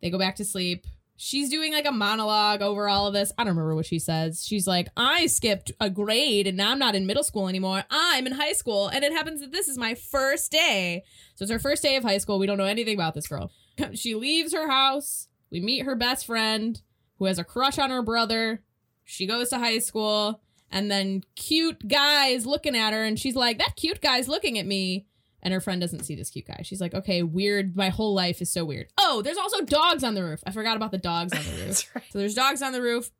They 0.00 0.10
go 0.10 0.18
back 0.18 0.36
to 0.36 0.44
sleep. 0.44 0.86
She's 1.18 1.48
doing 1.48 1.72
like 1.72 1.86
a 1.86 1.92
monologue 1.92 2.60
over 2.60 2.88
all 2.88 3.06
of 3.06 3.14
this. 3.14 3.32
I 3.38 3.42
don't 3.42 3.54
remember 3.56 3.74
what 3.74 3.86
she 3.86 3.98
says. 3.98 4.44
She's 4.44 4.66
like, 4.66 4.88
I 4.98 5.26
skipped 5.26 5.72
a 5.80 5.88
grade 5.88 6.46
and 6.46 6.58
now 6.58 6.72
I'm 6.72 6.78
not 6.78 6.94
in 6.94 7.06
middle 7.06 7.22
school 7.22 7.48
anymore. 7.48 7.84
I'm 7.90 8.26
in 8.26 8.34
high 8.34 8.52
school. 8.52 8.88
And 8.88 9.02
it 9.02 9.12
happens 9.12 9.40
that 9.40 9.50
this 9.50 9.66
is 9.66 9.78
my 9.78 9.94
first 9.94 10.52
day. 10.52 11.04
So 11.34 11.44
it's 11.44 11.52
her 11.52 11.58
first 11.58 11.82
day 11.82 11.96
of 11.96 12.04
high 12.04 12.18
school. 12.18 12.38
We 12.38 12.46
don't 12.46 12.58
know 12.58 12.64
anything 12.64 12.94
about 12.94 13.14
this 13.14 13.26
girl. 13.26 13.50
She 13.94 14.14
leaves 14.14 14.54
her 14.54 14.70
house. 14.70 15.28
We 15.50 15.60
meet 15.60 15.84
her 15.84 15.94
best 15.94 16.24
friend 16.24 16.80
who 17.18 17.26
has 17.26 17.38
a 17.38 17.44
crush 17.44 17.78
on 17.78 17.90
her 17.90 18.02
brother. 18.02 18.62
She 19.04 19.26
goes 19.26 19.50
to 19.50 19.58
high 19.58 19.78
school. 19.78 20.40
And 20.70 20.90
then 20.90 21.22
cute 21.36 21.86
guy 21.86 22.28
is 22.28 22.44
looking 22.44 22.76
at 22.76 22.92
her 22.92 23.04
and 23.04 23.18
she's 23.18 23.36
like, 23.36 23.58
that 23.58 23.76
cute 23.76 24.00
guy's 24.00 24.28
looking 24.28 24.58
at 24.58 24.66
me. 24.66 25.06
And 25.42 25.54
her 25.54 25.60
friend 25.60 25.80
doesn't 25.80 26.04
see 26.04 26.16
this 26.16 26.30
cute 26.30 26.46
guy. 26.46 26.62
She's 26.64 26.80
like, 26.80 26.92
okay, 26.92 27.22
weird. 27.22 27.76
My 27.76 27.88
whole 27.88 28.14
life 28.14 28.42
is 28.42 28.52
so 28.52 28.64
weird. 28.64 28.88
Oh, 28.98 29.22
there's 29.22 29.36
also 29.36 29.60
dogs 29.60 30.02
on 30.02 30.14
the 30.14 30.24
roof. 30.24 30.42
I 30.44 30.50
forgot 30.50 30.76
about 30.76 30.90
the 30.90 30.98
dogs 30.98 31.32
on 31.32 31.44
the 31.44 31.62
roof. 31.66 31.94
Right. 31.94 32.04
So 32.10 32.18
there's 32.18 32.34
dogs 32.34 32.62
on 32.62 32.72
the 32.72 32.82
roof. 32.82 33.10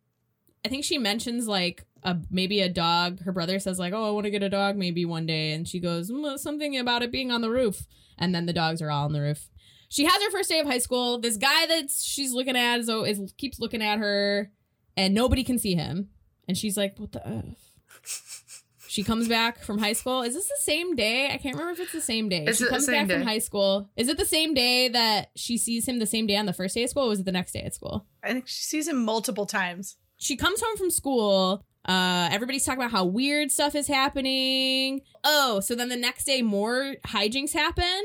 I 0.65 0.69
think 0.69 0.83
she 0.83 0.99
mentions 0.99 1.47
like 1.47 1.85
a 2.03 2.17
maybe 2.29 2.61
a 2.61 2.69
dog. 2.69 3.21
Her 3.21 3.31
brother 3.31 3.61
says 3.61 3.79
like, 3.79 3.93
"Oh, 3.93 4.09
I 4.09 4.11
want 4.11 4.25
to 4.25 4.31
get 4.31 4.43
a 4.43 4.49
dog 4.49 4.77
maybe 4.77 5.05
one 5.05 5.25
day," 5.25 5.53
and 5.53 5.69
she 5.69 5.79
goes 5.79 6.11
"Mm, 6.11 6.37
something 6.39 6.77
about 6.77 7.05
it 7.05 7.13
being 7.13 7.31
on 7.31 7.41
the 7.41 7.51
roof. 7.51 7.87
And 8.19 8.35
then 8.35 8.47
the 8.47 8.53
dogs 8.53 8.83
are 8.83 8.91
all 8.91 9.05
on 9.05 9.13
the 9.13 9.21
roof. 9.21 9.49
She 9.97 10.05
has 10.05 10.23
her 10.23 10.31
first 10.31 10.51
day 10.51 10.61
of 10.61 10.67
high 10.67 10.77
school. 10.77 11.19
This 11.19 11.39
guy 11.39 11.67
that 11.69 11.91
she's 11.91 12.35
looking 12.35 12.55
at 12.55 12.81
is, 12.81 12.91
is 12.91 13.33
keeps 13.39 13.59
looking 13.59 13.81
at 13.81 13.99
her, 13.99 14.51
and 14.95 15.15
nobody 15.15 15.43
can 15.43 15.59
see 15.59 15.75
him. 15.75 16.11
And 16.47 16.55
she's 16.55 16.77
like, 16.77 16.99
"What 16.99 17.13
the 17.13 17.27
f?" 17.27 17.73
She 18.89 19.03
comes 19.03 19.27
back 19.27 19.63
from 19.63 19.79
high 19.79 19.95
school. 19.95 20.23
Is 20.23 20.35
this 20.35 20.49
the 20.49 20.61
same 20.61 20.97
day? 20.97 21.27
I 21.27 21.39
can't 21.39 21.55
remember 21.55 21.73
if 21.73 21.81
it's 21.81 21.93
the 21.93 22.01
same 22.01 22.29
day. 22.29 22.45
It's 22.47 22.59
she 22.59 22.67
comes 22.67 22.85
same 22.85 23.07
back 23.07 23.15
from 23.17 23.25
day. 23.27 23.31
high 23.33 23.39
school. 23.39 23.91
Is 23.97 24.09
it 24.09 24.17
the 24.19 24.25
same 24.27 24.53
day 24.53 24.89
that 24.89 25.31
she 25.35 25.57
sees 25.59 25.89
him 25.89 25.99
the 25.99 26.07
same 26.07 26.27
day 26.27 26.37
on 26.37 26.47
the 26.47 26.53
first 26.53 26.75
day 26.75 26.85
of 26.85 26.91
school, 26.91 27.05
or 27.05 27.09
was 27.09 27.21
it 27.21 27.25
the 27.27 27.33
next 27.33 27.53
day 27.53 27.63
at 27.63 27.75
school? 27.75 28.07
I 28.23 28.33
think 28.33 28.49
she 28.49 28.63
sees 28.63 28.89
him 28.89 29.03
multiple 29.05 29.47
times. 29.47 29.97
she 30.19 30.37
comes 30.37 30.61
home 30.63 30.77
from 30.77 30.91
school. 30.91 31.63
Uh, 31.87 32.29
everybody's 32.33 32.65
talking 32.65 32.81
about 32.81 32.91
how 32.91 33.05
weird 33.05 33.51
stuff 33.51 33.75
is 33.75 33.87
happening. 33.87 35.01
Oh, 35.25 35.61
so 35.61 35.75
then 35.75 35.89
the 35.89 35.97
next 35.97 36.25
day, 36.25 36.43
more 36.43 36.97
hijinks 37.07 37.53
happen. 37.53 38.03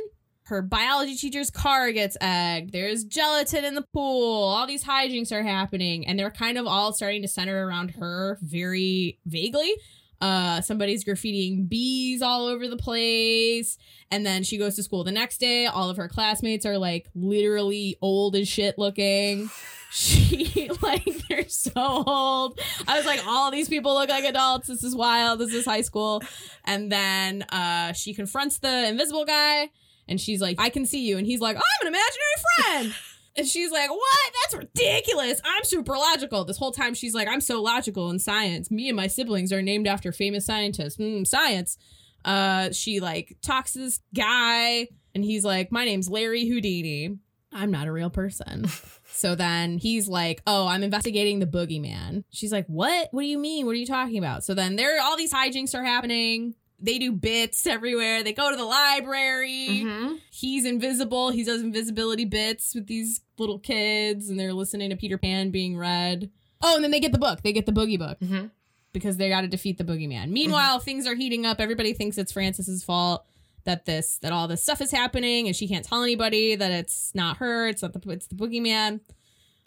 Her 0.52 0.62
biology 0.62 1.16
teacher's 1.16 1.50
car 1.50 1.94
gets 1.94 2.18
egged. 2.20 2.74
There's 2.74 3.06
gelatin 3.06 3.64
in 3.64 3.74
the 3.74 3.86
pool. 3.94 4.44
All 4.44 4.68
these 4.68 4.84
hijinks 4.84 5.32
are 5.32 5.44
happening, 5.44 6.06
and 6.06 6.20
they're 6.20 6.30
kind 6.30 6.58
of 6.58 6.68
all 6.68 6.92
starting 6.92 7.22
to 7.22 7.30
center 7.30 7.66
around 7.66 7.92
her 7.92 8.38
very 8.42 9.18
vaguely. 9.26 9.74
Uh, 10.20 10.60
somebody's 10.60 11.06
graffitiing 11.06 11.70
bees 11.70 12.22
all 12.22 12.48
over 12.48 12.68
the 12.68 12.76
place. 12.76 13.78
And 14.12 14.26
then 14.26 14.44
she 14.44 14.58
goes 14.58 14.76
to 14.76 14.84
school 14.84 15.06
the 15.06 15.12
next 15.12 15.38
day. 15.40 15.68
All 15.68 15.90
of 15.90 15.96
her 15.96 16.10
classmates 16.10 16.66
are 16.66 16.78
like 16.78 17.10
literally 17.16 17.98
old 18.02 18.36
as 18.36 18.48
shit 18.48 18.78
looking. 18.78 19.50
She 19.94 20.70
like 20.82 21.04
they're 21.28 21.50
so 21.50 21.74
old. 22.08 22.58
I 22.88 22.96
was 22.96 23.06
like, 23.06 23.20
all 23.28 23.52
these 23.52 23.68
people 23.68 23.94
look 23.94 24.08
like 24.08 24.24
adults. 24.24 24.68
This 24.70 24.86
is 24.86 24.96
wild. 24.96 25.42
This 25.42 25.54
is 25.54 25.66
high 25.66 25.82
school. 25.82 26.24
And 26.64 26.90
then 26.90 27.42
uh 27.50 27.92
she 27.92 28.14
confronts 28.14 28.60
the 28.60 28.88
invisible 28.88 29.26
guy 29.26 29.70
and 30.12 30.19
she's 30.19 30.41
like, 30.41 30.60
I 30.60 30.69
can 30.69 30.86
see 30.86 31.08
you. 31.08 31.17
And 31.17 31.26
he's 31.26 31.39
like, 31.39 31.56
I'm 31.56 31.88
an 31.88 31.88
imaginary 31.88 32.89
friend. 32.89 32.95
And 33.38 33.47
she's 33.47 33.71
like, 33.71 33.89
What? 33.89 34.34
That's 34.43 34.56
ridiculous. 34.56 35.39
I'm 35.45 35.63
super 35.63 35.93
logical. 35.93 36.43
This 36.43 36.58
whole 36.58 36.74
time 36.74 36.93
she's 36.93 37.13
like, 37.13 37.30
I'm 37.30 37.39
so 37.39 37.62
logical 37.62 38.10
in 38.10 38.19
science. 38.19 38.69
Me 38.69 38.89
and 38.89 38.95
my 38.97 39.08
siblings 39.08 39.54
are 39.54 39.62
named 39.62 39.88
after 39.88 40.12
famous 40.12 40.45
scientists. 40.45 40.97
Mm, 40.97 41.26
science. 41.26 41.78
Uh, 42.26 42.71
she 42.74 43.00
like 43.00 43.38
talks 43.41 43.71
to 43.71 43.80
this 43.80 44.02
guy, 44.13 44.89
and 45.15 45.24
he's 45.24 45.45
like, 45.45 45.71
My 45.71 45.86
name's 45.86 46.10
Larry 46.10 46.45
Houdini. 46.45 47.19
I'm 47.54 47.71
not 47.71 47.88
a 47.88 47.93
real 47.93 48.10
person. 48.10 48.67
so 49.13 49.34
then 49.34 49.78
he's 49.78 50.10
like, 50.10 50.41
Oh, 50.45 50.67
I'm 50.67 50.84
investigating 50.84 51.39
the 51.39 51.47
boogeyman. 51.47 52.26
She's 52.32 52.52
like, 52.52 52.65
What? 52.67 53.08
What 53.12 53.21
do 53.21 53.28
you 53.28 53.39
mean? 53.39 53.65
What 53.65 53.71
are 53.71 53.76
you 53.80 53.88
talking 53.88 54.17
about? 54.17 54.43
So 54.43 54.54
then 54.54 54.76
there 54.76 55.02
all 55.02 55.15
these 55.15 55.32
hijinks 55.32 55.74
are 55.74 55.86
happening. 55.86 56.56
They 56.82 56.98
do 56.98 57.12
bits 57.12 57.67
everywhere. 57.67 58.24
They 58.24 58.34
go 58.34 58.50
to 58.50 58.58
the 58.58 58.65
library 58.65 59.84
Mhm. 59.86 60.20
he's 60.32 60.65
invisible. 60.65 61.30
He 61.30 61.44
does 61.44 61.62
invisibility 61.62 62.26
bits 62.26 62.74
with 62.74 62.88
these 62.88 63.22
little 63.38 63.60
kids, 63.60 64.30
and 64.30 64.39
they're 64.39 64.54
listening 64.54 64.89
to 64.89 64.96
Peter 64.96 65.17
Pan 65.17 65.52
being 65.52 65.78
read. 65.78 66.30
Oh, 66.62 66.76
and 66.76 66.84
then 66.84 66.91
they 66.91 67.00
get 67.00 67.12
the 67.12 67.20
book. 67.20 67.41
They 67.44 67.54
get 67.54 67.65
the 67.65 67.72
boogie 67.72 68.00
book 68.00 68.20
Mhm. 68.20 68.52
because 68.94 69.17
they 69.17 69.30
got 69.30 69.41
to 69.41 69.48
defeat 69.48 69.78
the 69.78 69.84
boogeyman. 69.84 70.30
Meanwhile, 70.30 70.80
things 70.80 71.06
are 71.08 71.15
heating 71.15 71.46
up. 71.46 71.60
Everybody 71.62 71.94
thinks 71.94 72.17
it's 72.17 72.32
Francis's 72.32 72.84
fault 72.84 73.26
that 73.63 73.86
this 73.86 74.17
that 74.24 74.32
all 74.32 74.48
this 74.48 74.63
stuff 74.63 74.82
is 74.82 74.89
happening, 74.91 75.46
and 75.48 75.56
she 75.56 75.67
can't 75.67 75.86
tell 75.86 76.02
anybody 76.04 76.56
that 76.56 76.72
it's 76.72 77.13
not 77.13 77.38
her. 77.38 77.67
It's 77.67 77.82
not 77.84 77.94
the 77.94 78.10
it's 78.12 78.28
the 78.28 78.36
boogeyman. 78.36 79.02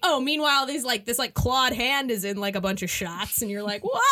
Oh, 0.06 0.20
meanwhile, 0.20 0.66
these 0.66 0.84
like 0.84 1.06
this 1.06 1.18
like 1.18 1.32
clawed 1.32 1.72
hand 1.72 2.10
is 2.10 2.24
in 2.24 2.36
like 2.36 2.56
a 2.56 2.60
bunch 2.60 2.82
of 2.82 2.90
shots, 2.90 3.40
and 3.40 3.50
you're 3.50 3.62
like, 3.62 3.82
what 3.82 4.02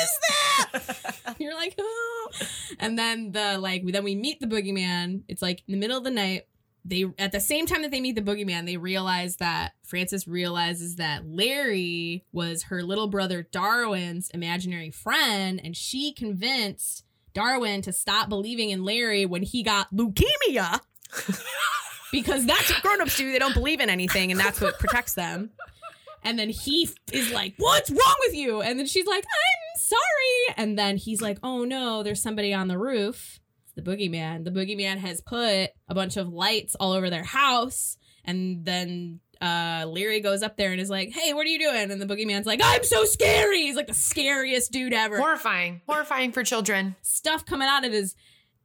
is 0.00 0.18
that? 0.28 1.36
you're 1.40 1.56
like, 1.56 1.74
oh. 1.76 2.30
And 2.78 2.96
then 2.96 3.32
the 3.32 3.58
like 3.58 3.84
then 3.84 4.04
we 4.04 4.14
meet 4.14 4.38
the 4.38 4.46
boogeyman. 4.46 5.22
It's 5.26 5.42
like 5.42 5.64
in 5.66 5.72
the 5.72 5.78
middle 5.78 5.98
of 5.98 6.04
the 6.04 6.10
night. 6.10 6.46
They 6.84 7.04
at 7.18 7.32
the 7.32 7.40
same 7.40 7.66
time 7.66 7.82
that 7.82 7.90
they 7.90 8.00
meet 8.00 8.14
the 8.14 8.22
boogeyman, 8.22 8.64
they 8.64 8.76
realize 8.76 9.36
that 9.36 9.72
Francis 9.82 10.28
realizes 10.28 10.96
that 10.96 11.26
Larry 11.26 12.24
was 12.32 12.62
her 12.64 12.82
little 12.82 13.08
brother 13.08 13.42
Darwin's 13.50 14.30
imaginary 14.30 14.90
friend, 14.90 15.60
and 15.62 15.76
she 15.76 16.12
convinced 16.12 17.04
Darwin 17.34 17.82
to 17.82 17.92
stop 17.92 18.28
believing 18.28 18.70
in 18.70 18.84
Larry 18.84 19.26
when 19.26 19.42
he 19.42 19.64
got 19.64 19.92
leukemia. 19.92 20.80
because 22.12 22.46
that's 22.46 22.70
what 22.70 22.82
grown-ups 22.82 23.16
do. 23.16 23.32
They 23.32 23.38
don't 23.38 23.54
believe 23.54 23.80
in 23.80 23.90
anything, 23.90 24.30
and 24.30 24.40
that's 24.40 24.60
what 24.60 24.78
protects 24.78 25.14
them. 25.14 25.50
And 26.22 26.38
then 26.38 26.50
he 26.50 26.88
is 27.12 27.32
like, 27.32 27.54
What's 27.56 27.90
wrong 27.90 28.16
with 28.20 28.34
you? 28.34 28.60
And 28.60 28.78
then 28.78 28.86
she's 28.86 29.06
like, 29.06 29.24
I'm 29.24 29.80
sorry. 29.80 30.54
And 30.56 30.78
then 30.78 30.96
he's 30.96 31.22
like, 31.22 31.38
Oh 31.42 31.64
no, 31.64 32.02
there's 32.02 32.22
somebody 32.22 32.52
on 32.52 32.68
the 32.68 32.78
roof. 32.78 33.40
It's 33.64 33.72
the 33.74 33.82
boogeyman. 33.82 34.44
The 34.44 34.50
boogeyman 34.50 34.98
has 34.98 35.20
put 35.20 35.70
a 35.88 35.94
bunch 35.94 36.16
of 36.16 36.28
lights 36.28 36.74
all 36.74 36.92
over 36.92 37.08
their 37.08 37.24
house. 37.24 37.96
And 38.24 38.64
then 38.66 39.20
uh, 39.40 39.86
Larry 39.88 40.20
goes 40.20 40.42
up 40.42 40.58
there 40.58 40.72
and 40.72 40.80
is 40.80 40.90
like, 40.90 41.10
Hey, 41.10 41.32
what 41.32 41.46
are 41.46 41.50
you 41.50 41.58
doing? 41.58 41.90
And 41.90 42.00
the 42.00 42.06
boogeyman's 42.06 42.46
like, 42.46 42.60
I'm 42.62 42.84
so 42.84 43.04
scary. 43.04 43.62
He's 43.62 43.76
like 43.76 43.86
the 43.86 43.94
scariest 43.94 44.72
dude 44.72 44.92
ever. 44.92 45.16
Horrifying. 45.18 45.80
Horrifying 45.88 46.32
for 46.32 46.44
children. 46.44 46.96
Stuff 47.00 47.46
coming 47.46 47.68
out 47.68 47.86
of 47.86 47.92
his 47.92 48.14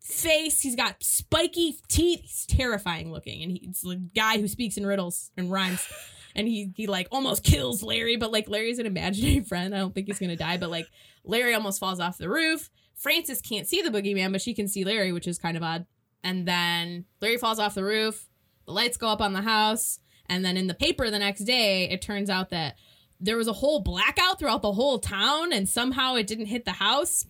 face. 0.06 0.62
He's 0.62 0.76
got 0.76 1.04
spiky 1.04 1.78
teeth. 1.90 2.22
He's 2.22 2.46
terrifying 2.46 3.12
looking. 3.12 3.42
And 3.44 3.52
he's 3.52 3.82
the 3.82 3.96
guy 4.16 4.40
who 4.40 4.48
speaks 4.48 4.78
in 4.78 4.86
riddles 4.86 5.32
and 5.36 5.52
rhymes. 5.52 5.86
And 6.38 6.50
he 6.50 6.74
he 6.76 6.86
like 6.86 7.08
almost 7.14 7.46
kills 7.46 7.82
Larry, 7.82 8.18
but 8.18 8.30
like 8.30 8.50
Larry's 8.50 8.78
an 8.78 8.86
imaginary 8.86 9.40
friend. 9.48 9.74
I 9.74 9.78
don't 9.78 9.96
think 9.96 10.08
he's 10.08 10.20
gonna 10.20 10.36
die, 10.36 10.58
but 10.58 10.70
like 10.70 10.86
Larry 11.24 11.54
almost 11.54 11.80
falls 11.80 12.02
off 12.02 12.18
the 12.18 12.28
roof. 12.28 12.70
Francis 12.94 13.40
can't 13.40 13.66
see 13.66 13.82
the 13.82 13.90
boogeyman, 13.90 14.34
but 14.34 14.42
she 14.42 14.54
can 14.54 14.68
see 14.68 14.84
Larry, 14.84 15.14
which 15.14 15.28
is 15.28 15.40
kind 15.40 15.56
of 15.56 15.64
odd. 15.64 15.86
And 16.26 16.46
then 16.46 17.06
Larry 17.22 17.38
falls 17.38 17.58
off 17.58 17.74
the 17.74 17.86
roof. 17.86 18.28
The 18.66 18.74
lights 18.74 18.98
go 18.98 19.08
up 19.08 19.22
on 19.22 19.32
the 19.32 19.44
house. 19.44 20.00
And 20.26 20.44
then 20.44 20.58
in 20.58 20.68
the 20.68 20.74
paper 20.74 21.10
the 21.10 21.20
next 21.20 21.46
day, 21.46 21.90
it 21.90 22.02
turns 22.02 22.30
out 22.30 22.50
that 22.50 22.76
there 23.22 23.38
was 23.38 23.48
a 23.48 23.54
whole 23.54 23.80
blackout 23.80 24.38
throughout 24.38 24.62
the 24.62 24.74
whole 24.74 25.00
town, 25.00 25.54
and 25.54 25.70
somehow 25.70 26.16
it 26.16 26.28
didn't 26.28 26.48
hit 26.48 26.66
the 26.66 26.72
house. 26.72 27.26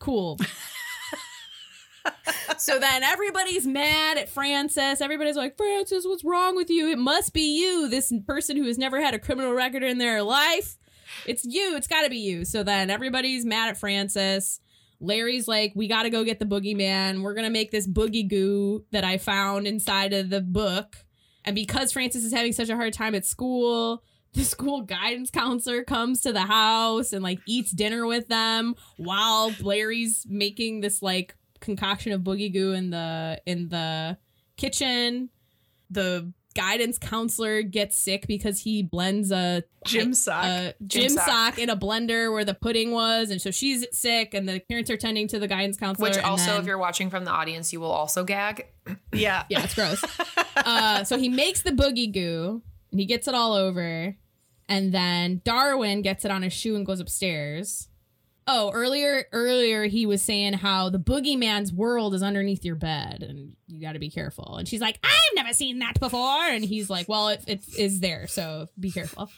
Cool. 0.00 0.38
so 2.58 2.78
then 2.78 3.02
everybody's 3.02 3.66
mad 3.66 4.18
at 4.18 4.28
Francis. 4.28 5.00
Everybody's 5.00 5.36
like, 5.36 5.56
Francis, 5.56 6.04
what's 6.04 6.24
wrong 6.24 6.56
with 6.56 6.70
you? 6.70 6.90
It 6.90 6.98
must 6.98 7.32
be 7.32 7.60
you, 7.60 7.88
this 7.88 8.12
person 8.26 8.56
who 8.56 8.64
has 8.64 8.78
never 8.78 9.00
had 9.00 9.14
a 9.14 9.18
criminal 9.18 9.52
record 9.52 9.82
in 9.82 9.98
their 9.98 10.22
life. 10.22 10.76
It's 11.26 11.44
you. 11.44 11.76
It's 11.76 11.88
got 11.88 12.02
to 12.02 12.10
be 12.10 12.18
you. 12.18 12.44
So 12.44 12.62
then 12.62 12.90
everybody's 12.90 13.44
mad 13.44 13.70
at 13.70 13.76
Francis. 13.78 14.60
Larry's 15.00 15.48
like, 15.48 15.72
we 15.74 15.88
got 15.88 16.02
to 16.02 16.10
go 16.10 16.24
get 16.24 16.38
the 16.38 16.44
boogeyman. 16.44 17.22
We're 17.22 17.34
going 17.34 17.46
to 17.46 17.52
make 17.52 17.70
this 17.70 17.88
boogie 17.88 18.28
goo 18.28 18.84
that 18.92 19.04
I 19.04 19.18
found 19.18 19.66
inside 19.66 20.12
of 20.12 20.30
the 20.30 20.40
book. 20.40 20.96
And 21.44 21.54
because 21.54 21.92
Francis 21.92 22.24
is 22.24 22.32
having 22.32 22.52
such 22.52 22.68
a 22.68 22.76
hard 22.76 22.92
time 22.92 23.14
at 23.14 23.24
school, 23.24 24.02
the 24.34 24.44
school 24.44 24.82
guidance 24.82 25.30
counselor 25.30 25.82
comes 25.82 26.20
to 26.20 26.32
the 26.32 26.42
house 26.42 27.12
and 27.12 27.22
like 27.22 27.40
eats 27.46 27.72
dinner 27.72 28.06
with 28.06 28.28
them 28.28 28.74
while 28.96 29.52
Larry's 29.60 30.26
making 30.28 30.82
this 30.82 31.02
like 31.02 31.34
concoction 31.60 32.12
of 32.12 32.22
boogie 32.22 32.52
goo 32.52 32.72
in 32.72 32.90
the 32.90 33.40
in 33.46 33.68
the 33.68 34.18
kitchen. 34.56 35.30
The 35.90 36.32
guidance 36.54 36.98
counselor 36.98 37.62
gets 37.62 37.96
sick 37.96 38.26
because 38.26 38.60
he 38.60 38.82
blends 38.82 39.30
a 39.30 39.62
Gym 39.86 40.12
sock. 40.14 40.44
a 40.44 40.74
gym, 40.84 41.10
sock. 41.10 41.26
sock. 41.26 41.58
in 41.58 41.70
a 41.70 41.76
blender 41.76 42.32
where 42.32 42.44
the 42.44 42.54
pudding 42.54 42.90
was, 42.90 43.30
and 43.30 43.40
so 43.40 43.50
she's 43.50 43.86
sick, 43.96 44.34
and 44.34 44.48
the 44.48 44.60
parents 44.68 44.90
are 44.90 44.96
tending 44.96 45.28
to 45.28 45.38
the 45.38 45.46
guidance 45.48 45.76
counselor. 45.76 46.08
Which 46.10 46.18
also, 46.18 46.52
then- 46.52 46.60
if 46.60 46.66
you're 46.66 46.78
watching 46.78 47.08
from 47.10 47.24
the 47.24 47.30
audience, 47.30 47.72
you 47.72 47.80
will 47.80 47.90
also 47.92 48.24
gag. 48.24 48.66
yeah. 49.12 49.44
yeah, 49.48 49.62
it's 49.64 49.74
gross. 49.74 50.02
uh, 50.56 51.04
so 51.04 51.18
he 51.18 51.28
makes 51.28 51.62
the 51.62 51.70
boogie 51.70 52.12
goo 52.12 52.62
and 52.90 53.00
he 53.00 53.06
gets 53.06 53.28
it 53.28 53.34
all 53.34 53.52
over. 53.54 54.16
And 54.68 54.92
then 54.94 55.40
Darwin 55.44 56.02
gets 56.02 56.24
it 56.24 56.30
on 56.30 56.42
his 56.42 56.52
shoe 56.52 56.76
and 56.76 56.86
goes 56.86 57.00
upstairs. 57.00 57.88
Oh, 58.52 58.72
earlier 58.74 59.26
earlier 59.30 59.84
he 59.84 60.06
was 60.06 60.22
saying 60.22 60.54
how 60.54 60.90
the 60.90 60.98
boogeyman's 60.98 61.72
world 61.72 62.14
is 62.14 62.22
underneath 62.22 62.64
your 62.64 62.74
bed 62.74 63.22
and 63.22 63.52
you 63.68 63.80
got 63.80 63.92
to 63.92 64.00
be 64.00 64.10
careful. 64.10 64.56
And 64.56 64.66
she's 64.66 64.80
like, 64.80 64.98
"I've 65.04 65.36
never 65.36 65.52
seen 65.52 65.78
that 65.78 66.00
before." 66.00 66.42
And 66.42 66.64
he's 66.64 66.90
like, 66.90 67.08
"Well, 67.08 67.28
it, 67.28 67.44
it 67.46 67.60
is 67.78 68.00
there, 68.00 68.26
so 68.26 68.66
be 68.78 68.90
careful." 68.90 69.30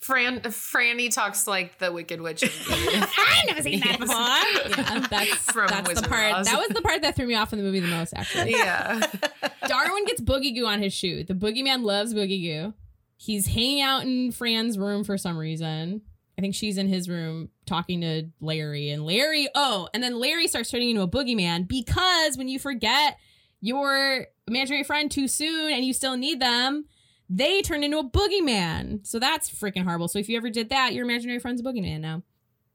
Fran 0.00 0.40
Franny 0.40 1.12
talks 1.12 1.46
like 1.46 1.78
the 1.78 1.92
Wicked 1.92 2.22
Witch. 2.22 2.44
I've 2.70 3.46
never 3.46 3.62
seen 3.62 3.80
that 3.80 3.98
before. 3.98 4.16
Yeah, 4.16 5.06
that's 5.10 5.34
From 5.52 5.68
that's 5.68 5.88
Wizard 5.88 6.04
the 6.04 6.08
part. 6.08 6.34
Oz. 6.34 6.46
That 6.46 6.58
was 6.58 6.68
the 6.68 6.80
part 6.82 7.02
that 7.02 7.16
threw 7.16 7.26
me 7.26 7.34
off 7.34 7.52
in 7.52 7.58
the 7.58 7.64
movie 7.64 7.80
the 7.80 7.88
most. 7.88 8.14
Actually, 8.14 8.52
yeah. 8.52 9.00
Darwin 9.66 10.04
gets 10.06 10.22
boogie 10.22 10.54
goo 10.54 10.66
on 10.66 10.82
his 10.82 10.94
shoe. 10.94 11.24
The 11.24 11.34
boogeyman 11.34 11.82
loves 11.84 12.14
boogie 12.14 12.42
goo. 12.42 12.74
He's 13.16 13.48
hanging 13.48 13.82
out 13.82 14.02
in 14.02 14.32
Fran's 14.32 14.78
room 14.78 15.04
for 15.04 15.18
some 15.18 15.36
reason. 15.36 16.02
I 16.38 16.40
think 16.40 16.54
she's 16.54 16.78
in 16.78 16.88
his 16.88 17.08
room 17.08 17.48
talking 17.66 18.00
to 18.02 18.24
Larry. 18.40 18.90
And 18.90 19.04
Larry, 19.04 19.48
oh, 19.54 19.88
and 19.94 20.02
then 20.02 20.18
Larry 20.18 20.48
starts 20.48 20.70
turning 20.70 20.90
into 20.90 21.02
a 21.02 21.08
boogeyman 21.08 21.66
because 21.68 22.36
when 22.36 22.48
you 22.48 22.58
forget 22.58 23.18
your 23.60 24.26
imaginary 24.46 24.84
friend 24.84 25.10
too 25.10 25.28
soon 25.28 25.72
and 25.72 25.84
you 25.84 25.92
still 25.92 26.16
need 26.16 26.40
them, 26.40 26.86
they 27.28 27.62
turn 27.62 27.82
into 27.82 27.98
a 27.98 28.08
boogeyman. 28.08 29.06
So 29.06 29.18
that's 29.18 29.50
freaking 29.50 29.84
horrible. 29.84 30.08
So 30.08 30.18
if 30.18 30.28
you 30.28 30.36
ever 30.36 30.50
did 30.50 30.68
that, 30.68 30.92
your 30.92 31.04
imaginary 31.04 31.38
friend's 31.38 31.60
a 31.60 31.64
boogeyman 31.64 32.00
now. 32.00 32.22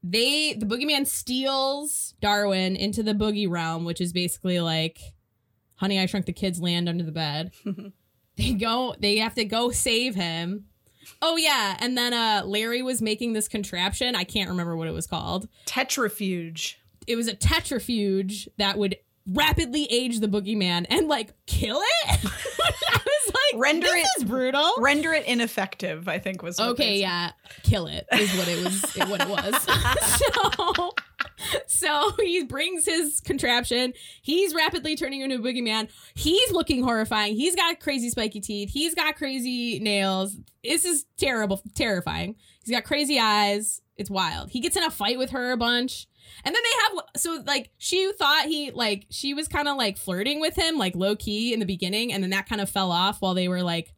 They 0.02 0.54
the 0.54 0.66
boogeyman 0.66 1.06
steals 1.06 2.14
Darwin 2.20 2.74
into 2.74 3.02
the 3.02 3.12
boogie 3.12 3.50
realm, 3.50 3.84
which 3.84 4.00
is 4.00 4.12
basically 4.12 4.58
like 4.60 4.98
Honey, 5.76 5.98
I 5.98 6.06
Shrunk 6.06 6.26
the 6.26 6.32
Kids 6.32 6.60
land 6.60 6.88
under 6.88 7.04
the 7.04 7.12
bed. 7.12 7.52
they 8.36 8.52
go, 8.52 8.94
they 8.98 9.18
have 9.18 9.34
to 9.34 9.44
go 9.44 9.70
save 9.70 10.14
him. 10.14 10.66
Oh 11.22 11.36
yeah, 11.36 11.76
and 11.80 11.96
then 11.98 12.12
uh 12.14 12.42
Larry 12.46 12.82
was 12.82 13.02
making 13.02 13.32
this 13.34 13.48
contraption. 13.48 14.14
I 14.14 14.24
can't 14.24 14.48
remember 14.50 14.76
what 14.76 14.88
it 14.88 14.92
was 14.94 15.06
called. 15.06 15.48
Tetrafuge. 15.66 16.74
It 17.06 17.16
was 17.16 17.28
a 17.28 17.34
tetrafuge 17.34 18.48
that 18.58 18.78
would 18.78 18.96
rapidly 19.26 19.86
age 19.90 20.20
the 20.20 20.28
boogeyman 20.28 20.86
and 20.88 21.08
like 21.08 21.32
kill 21.46 21.80
it. 21.80 22.20
I 22.24 22.98
was 23.04 23.34
like, 23.34 23.62
Render 23.62 23.86
this 23.86 24.06
it- 24.16 24.22
is 24.22 24.24
brutal. 24.24 24.70
Render 24.78 25.12
it 25.12 25.26
ineffective, 25.26 26.08
I 26.08 26.18
think 26.18 26.42
was 26.42 26.58
what 26.58 26.70
Okay, 26.70 26.98
yeah, 27.00 27.32
kill 27.62 27.86
it 27.86 28.06
is 28.12 28.32
what 28.36 28.48
it 28.48 28.64
was. 28.64 28.82
what 29.08 29.20
it 29.20 29.28
was. 29.28 30.74
so, 30.76 30.90
so 31.66 32.12
he 32.18 32.44
brings 32.44 32.84
his 32.84 33.20
contraption. 33.20 33.92
He's 34.22 34.54
rapidly 34.54 34.96
turning 34.96 35.20
into 35.20 35.36
a 35.36 35.38
boogeyman. 35.38 35.90
He's 36.14 36.52
looking 36.52 36.82
horrifying. 36.82 37.34
He's 37.34 37.56
got 37.56 37.80
crazy 37.80 38.10
spiky 38.10 38.40
teeth. 38.40 38.70
He's 38.70 38.94
got 38.94 39.16
crazy 39.16 39.78
nails. 39.78 40.36
This 40.64 40.84
is 40.84 41.04
terrible, 41.16 41.62
terrifying. 41.74 42.36
He's 42.64 42.74
got 42.74 42.84
crazy 42.84 43.18
eyes. 43.18 43.80
It's 43.96 44.10
wild. 44.10 44.50
He 44.50 44.60
gets 44.60 44.76
in 44.76 44.82
a 44.82 44.90
fight 44.90 45.18
with 45.18 45.30
her 45.30 45.52
a 45.52 45.56
bunch. 45.56 46.06
And 46.44 46.54
then 46.54 46.62
they 46.62 46.98
have 46.98 47.04
so 47.16 47.42
like 47.46 47.70
she 47.78 48.12
thought 48.12 48.46
he 48.46 48.70
like 48.70 49.06
she 49.10 49.34
was 49.34 49.48
kind 49.48 49.68
of 49.68 49.76
like 49.76 49.98
flirting 49.98 50.40
with 50.40 50.54
him 50.54 50.78
like 50.78 50.94
low 50.94 51.16
key 51.16 51.52
in 51.52 51.60
the 51.60 51.66
beginning 51.66 52.12
and 52.12 52.22
then 52.22 52.30
that 52.30 52.48
kind 52.48 52.60
of 52.60 52.70
fell 52.70 52.92
off 52.92 53.20
while 53.20 53.34
they 53.34 53.48
were 53.48 53.62
like 53.62 53.92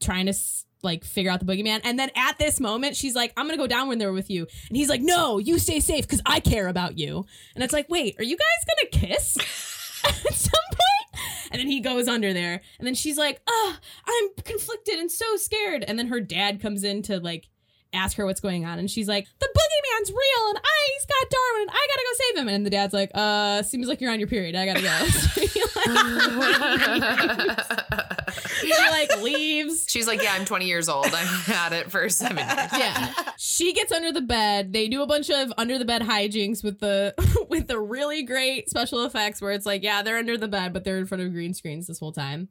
trying 0.00 0.26
to 0.26 0.34
like 0.82 1.04
figure 1.04 1.30
out 1.30 1.40
the 1.40 1.46
boogeyman. 1.46 1.80
And 1.84 1.98
then 1.98 2.10
at 2.14 2.38
this 2.38 2.60
moment, 2.60 2.96
she's 2.96 3.14
like, 3.14 3.32
"I'm 3.36 3.46
gonna 3.46 3.56
go 3.56 3.66
down 3.66 3.88
when 3.88 3.98
they're 3.98 4.12
with 4.12 4.30
you," 4.30 4.46
and 4.68 4.76
he's 4.76 4.88
like, 4.88 5.00
"No, 5.00 5.38
you 5.38 5.58
stay 5.58 5.80
safe 5.80 6.06
because 6.06 6.22
I 6.26 6.40
care 6.40 6.68
about 6.68 6.98
you." 6.98 7.26
And 7.54 7.64
it's 7.64 7.72
like, 7.72 7.88
wait, 7.88 8.18
are 8.18 8.24
you 8.24 8.36
guys 8.36 8.90
gonna 8.92 9.06
kiss 9.08 9.36
at 10.04 10.34
some 10.34 10.52
point? 10.70 11.24
And 11.50 11.60
then 11.60 11.66
he 11.66 11.80
goes 11.80 12.08
under 12.08 12.32
there, 12.32 12.60
and 12.78 12.86
then 12.86 12.94
she's 12.94 13.18
like, 13.18 13.40
"Ah, 13.48 13.80
I'm 14.06 14.28
conflicted 14.44 14.98
and 14.98 15.10
so 15.10 15.36
scared." 15.36 15.84
And 15.86 15.98
then 15.98 16.08
her 16.08 16.20
dad 16.20 16.60
comes 16.60 16.84
in 16.84 17.02
to 17.02 17.20
like 17.20 17.48
ask 17.92 18.16
her 18.16 18.24
what's 18.26 18.40
going 18.40 18.64
on, 18.64 18.78
and 18.78 18.90
she's 18.90 19.08
like, 19.08 19.26
"The 19.38 19.46
boogeyman's 19.46 20.10
real, 20.10 20.48
and 20.50 20.58
I 20.58 20.90
he's 20.94 21.06
got 21.06 21.30
Darwin, 21.30 21.62
and 21.62 21.70
I 21.70 21.86
gotta 21.88 22.02
go 22.02 22.12
save 22.14 22.36
him." 22.42 22.48
And 22.48 22.66
the 22.66 22.70
dad's 22.70 22.94
like, 22.94 23.10
"Uh, 23.14 23.62
seems 23.62 23.88
like 23.88 24.00
you're 24.00 24.12
on 24.12 24.18
your 24.18 24.28
period. 24.28 24.56
I 24.56 24.66
gotta 24.66 24.82
go." 24.82 25.06
he 28.60 28.72
like 28.90 29.22
leaves. 29.22 29.86
She's 29.88 30.06
like, 30.06 30.22
yeah, 30.22 30.34
I'm 30.34 30.44
20 30.44 30.66
years 30.66 30.88
old. 30.88 31.06
I've 31.06 31.46
had 31.46 31.72
it 31.72 31.90
for 31.90 32.08
seven 32.08 32.38
years. 32.38 32.50
yeah. 32.76 33.12
She 33.36 33.72
gets 33.72 33.92
under 33.92 34.12
the 34.12 34.20
bed. 34.20 34.72
They 34.72 34.88
do 34.88 35.02
a 35.02 35.06
bunch 35.06 35.30
of 35.30 35.52
under 35.56 35.78
the 35.78 35.84
bed 35.84 36.02
hijinks 36.02 36.62
with 36.62 36.80
the 36.80 37.14
with 37.48 37.68
the 37.68 37.78
really 37.78 38.22
great 38.22 38.68
special 38.68 39.04
effects 39.04 39.40
where 39.40 39.52
it's 39.52 39.66
like, 39.66 39.82
yeah, 39.82 40.02
they're 40.02 40.18
under 40.18 40.36
the 40.36 40.48
bed, 40.48 40.72
but 40.72 40.84
they're 40.84 40.98
in 40.98 41.06
front 41.06 41.22
of 41.22 41.32
green 41.32 41.54
screens 41.54 41.86
this 41.86 41.98
whole 41.98 42.12
time. 42.12 42.48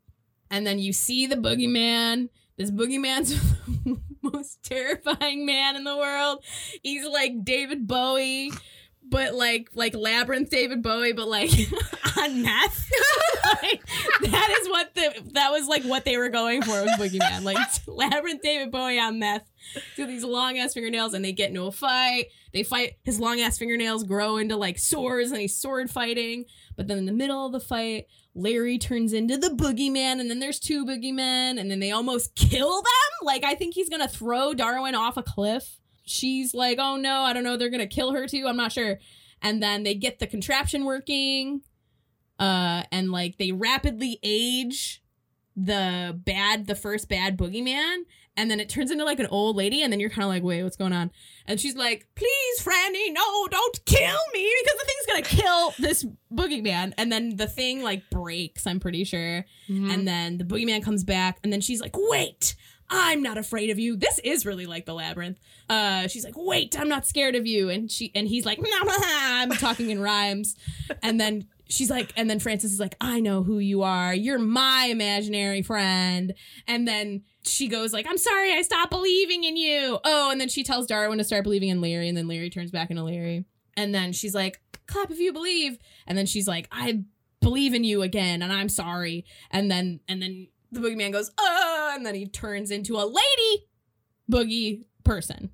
And 0.50 0.66
then 0.66 0.80
you 0.80 0.94
see 0.94 1.28
the 1.28 1.36
boogeyman. 1.36 2.30
This 2.58 2.72
boogeyman's 2.72 3.34
terrifying 4.70 5.46
man 5.46 5.76
in 5.76 5.84
the 5.84 5.96
world. 5.96 6.44
He's 6.84 7.06
like 7.06 7.44
David 7.44 7.88
Bowie, 7.88 8.52
but 9.04 9.34
like 9.34 9.70
like 9.74 9.96
labyrinth 9.96 10.50
David 10.50 10.82
Bowie, 10.84 11.14
but 11.14 11.28
like 11.28 11.52
on 12.18 12.42
meth. 12.42 12.92
Like, 13.64 13.86
that 14.24 14.58
is 14.60 14.68
what 14.68 14.94
the 14.94 15.32
that 15.34 15.52
was 15.52 15.68
like 15.68 15.84
what 15.84 16.04
they 16.04 16.18
were 16.18 16.28
going 16.28 16.62
for 16.62 16.82
with 16.82 16.92
Boogeyman. 17.00 17.44
Like 17.44 17.58
labyrinth 17.88 18.42
David 18.42 18.72
Bowie 18.72 19.00
on 19.00 19.20
meth. 19.20 19.50
Do 19.96 20.06
these 20.06 20.26
long 20.26 20.58
ass 20.58 20.74
fingernails 20.74 21.14
and 21.14 21.24
they 21.24 21.32
get 21.32 21.50
into 21.50 21.64
a 21.64 21.72
fight. 21.72 22.26
They 22.54 22.64
fight 22.64 22.94
his 23.04 23.20
long 23.20 23.40
ass 23.40 23.58
fingernails 23.58 24.04
grow 24.04 24.38
into 24.38 24.56
like 24.56 24.80
swords 24.80 25.32
and 25.32 25.42
he's 25.42 25.60
sword 25.60 25.90
fighting. 25.90 26.46
But 26.76 26.88
then 26.88 26.98
in 26.98 27.06
the 27.06 27.12
middle 27.12 27.46
of 27.46 27.52
the 27.52 27.60
fight, 27.60 28.06
Larry 28.36 28.78
turns 28.78 29.14
into 29.14 29.36
the 29.36 29.50
boogeyman, 29.50 30.20
and 30.20 30.30
then 30.30 30.40
there's 30.40 30.60
two 30.60 30.86
boogeymen, 30.86 31.60
and 31.60 31.72
then 31.72 31.80
they 31.80 31.92
almost 31.92 32.36
kill 32.36 32.82
them. 32.82 33.12
Like 33.24 33.44
I 33.44 33.56
think 33.56 33.74
he's 33.74 33.90
gonna 33.90 34.08
throw 34.08 34.54
Darwin 34.54 34.96
off 34.96 35.18
a 35.18 35.24
cliff. 35.24 35.80
She's 36.04 36.54
like, 36.54 36.78
oh 36.80 36.96
no, 36.96 37.22
I 37.22 37.34
don't 37.34 37.44
know, 37.44 37.58
they're 37.58 37.70
gonna 37.72 37.88
kill 37.88 38.14
her 38.14 38.28
too. 38.28 38.46
I'm 38.48 38.58
not 38.58 38.72
sure. 38.72 39.00
And 39.42 39.62
then 39.62 39.84
they 39.84 39.96
get 39.96 40.20
the 40.20 40.28
contraption 40.28 40.86
working, 40.86 41.62
uh, 42.40 42.84
and 42.92 43.12
like 43.12 43.38
they 43.38 43.52
rapidly 43.52 44.20
age 44.24 45.02
the 45.56 46.20
bad, 46.24 46.68
the 46.68 46.76
first 46.76 47.10
bad 47.10 47.38
boogeyman, 47.38 48.04
and 48.38 48.50
then 48.50 48.60
it 48.60 48.70
turns 48.70 48.92
into 48.92 49.04
like 49.04 49.20
an 49.20 49.28
old 49.28 49.56
lady, 49.56 49.82
and 49.82 49.92
then 49.92 50.00
you're 50.00 50.10
kind 50.10 50.24
of 50.24 50.30
like, 50.30 50.44
wait, 50.44 50.64
what's 50.64 50.78
going 50.78 50.94
on? 50.94 51.12
And 51.46 51.60
she's 51.60 51.76
like, 51.76 52.08
please, 52.16 52.62
Franny, 52.62 53.12
no, 53.12 53.48
don't 53.48 53.86
kill 53.86 54.20
me 54.34 54.54
because 54.64 54.80
the 54.80 54.86
thing's 54.86 55.06
gonna 55.08 55.42
kill 55.42 55.74
this 55.80 56.06
boogeyman. 56.34 56.94
And 56.98 57.12
then 57.12 57.36
the 57.36 57.48
thing 57.48 57.82
like 57.84 58.10
breaks, 58.10 58.66
I'm 58.68 58.80
pretty 58.80 59.04
sure. 59.04 59.44
And 59.92 60.08
then 60.08 60.38
the 60.38 60.44
boogeyman 60.46 60.84
comes 60.84 61.04
back, 61.04 61.40
and 61.44 61.52
then 61.52 61.62
she's 61.62 61.82
like, 61.82 61.96
wait. 61.98 62.56
I'm 62.90 63.22
not 63.22 63.38
afraid 63.38 63.70
of 63.70 63.78
you. 63.80 63.98
This 63.98 64.18
is 64.24 64.46
really 64.46 64.66
like 64.66 64.86
the 64.86 64.94
labyrinth. 64.94 65.40
Uh, 65.70 66.08
she's 66.08 66.24
like, 66.24 66.36
"Wait, 66.38 66.80
I'm 66.80 66.88
not 66.88 67.06
scared 67.06 67.36
of 67.36 67.46
you," 67.46 67.70
and 67.70 67.92
she 67.92 68.14
and 68.16 68.26
he's 68.26 68.46
like, 68.46 68.60
"Nah, 68.62 68.84
nah, 68.86 68.94
"I'm 69.02 69.50
talking 69.52 69.90
in 69.90 70.00
rhymes," 70.00 70.56
and 71.04 71.20
then 71.20 71.48
she's 71.68 71.90
like, 71.90 72.14
and 72.16 72.30
then 72.30 72.40
Francis 72.40 72.72
is 72.72 72.80
like, 72.80 72.96
"I 73.02 73.20
know 73.20 73.44
who 73.44 73.60
you 73.60 73.82
are. 73.84 74.14
You're 74.14 74.40
my 74.40 74.88
imaginary 74.90 75.64
friend," 75.64 76.34
and 76.66 76.88
then 76.88 77.24
she 77.48 77.68
goes 77.68 77.94
like, 77.94 78.06
"I'm 78.08 78.18
sorry, 78.18 78.54
I 78.54 78.62
stopped 78.62 78.92
believing 78.92 79.44
in 79.44 79.58
you." 79.58 80.00
Oh, 80.04 80.32
and 80.32 80.40
then 80.40 80.50
she 80.50 80.64
tells 80.64 80.88
Darwin 80.88 81.18
to 81.18 81.24
start 81.24 81.44
believing 81.44 81.70
in 81.70 81.82
Larry, 81.82 82.08
and 82.08 82.18
then 82.18 82.28
Larry 82.28 82.50
turns 82.50 82.72
back 82.72 82.90
into 82.90 83.04
Larry, 83.04 83.46
and 83.76 83.94
then 83.94 84.14
she's 84.14 84.36
like, 84.36 84.60
"Clap 84.88 85.12
if 85.12 85.20
you 85.20 85.34
believe," 85.34 85.78
and 86.06 86.18
then 86.18 86.26
she's 86.26 86.48
like, 86.48 86.68
"I." 86.72 87.04
believe 87.42 87.74
in 87.74 87.84
you 87.84 88.02
again 88.02 88.42
and 88.42 88.52
i'm 88.52 88.70
sorry 88.70 89.26
and 89.52 89.70
then 89.70 90.00
and 90.08 90.22
then 90.22 90.48
the 90.72 90.80
boogeyman 90.80 91.12
goes 91.12 91.30
uh 91.38 91.92
and 91.94 92.06
then 92.06 92.16
he 92.16 92.28
turns 92.28 92.72
into 92.72 92.96
a 92.96 93.06
lady 93.06 93.68
boogie 94.30 94.84
person 95.04 95.50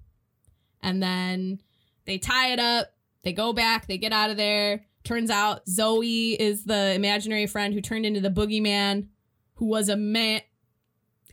and 0.81 1.03
then 1.03 1.59
they 2.05 2.17
tie 2.17 2.51
it 2.51 2.59
up 2.59 2.87
they 3.23 3.33
go 3.33 3.53
back 3.53 3.87
they 3.87 3.97
get 3.97 4.13
out 4.13 4.29
of 4.29 4.37
there 4.37 4.85
turns 5.03 5.29
out 5.29 5.67
zoe 5.67 6.31
is 6.33 6.63
the 6.63 6.93
imaginary 6.93 7.45
friend 7.45 7.73
who 7.73 7.81
turned 7.81 8.05
into 8.05 8.21
the 8.21 8.31
boogeyman 8.31 9.07
who 9.55 9.65
was 9.65 9.89
a 9.89 9.97
man 9.97 10.41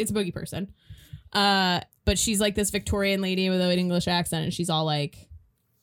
it's 0.01 0.11
a 0.11 0.15
boogie 0.15 0.33
person 0.33 0.73
uh 1.33 1.81
but 2.05 2.19
she's 2.19 2.41
like 2.41 2.55
this 2.55 2.71
victorian 2.71 3.21
lady 3.21 3.49
with 3.51 3.61
an 3.61 3.79
english 3.79 4.09
accent 4.09 4.45
and 4.45 4.53
she's 4.53 4.71
all 4.71 4.85
like 4.85 5.31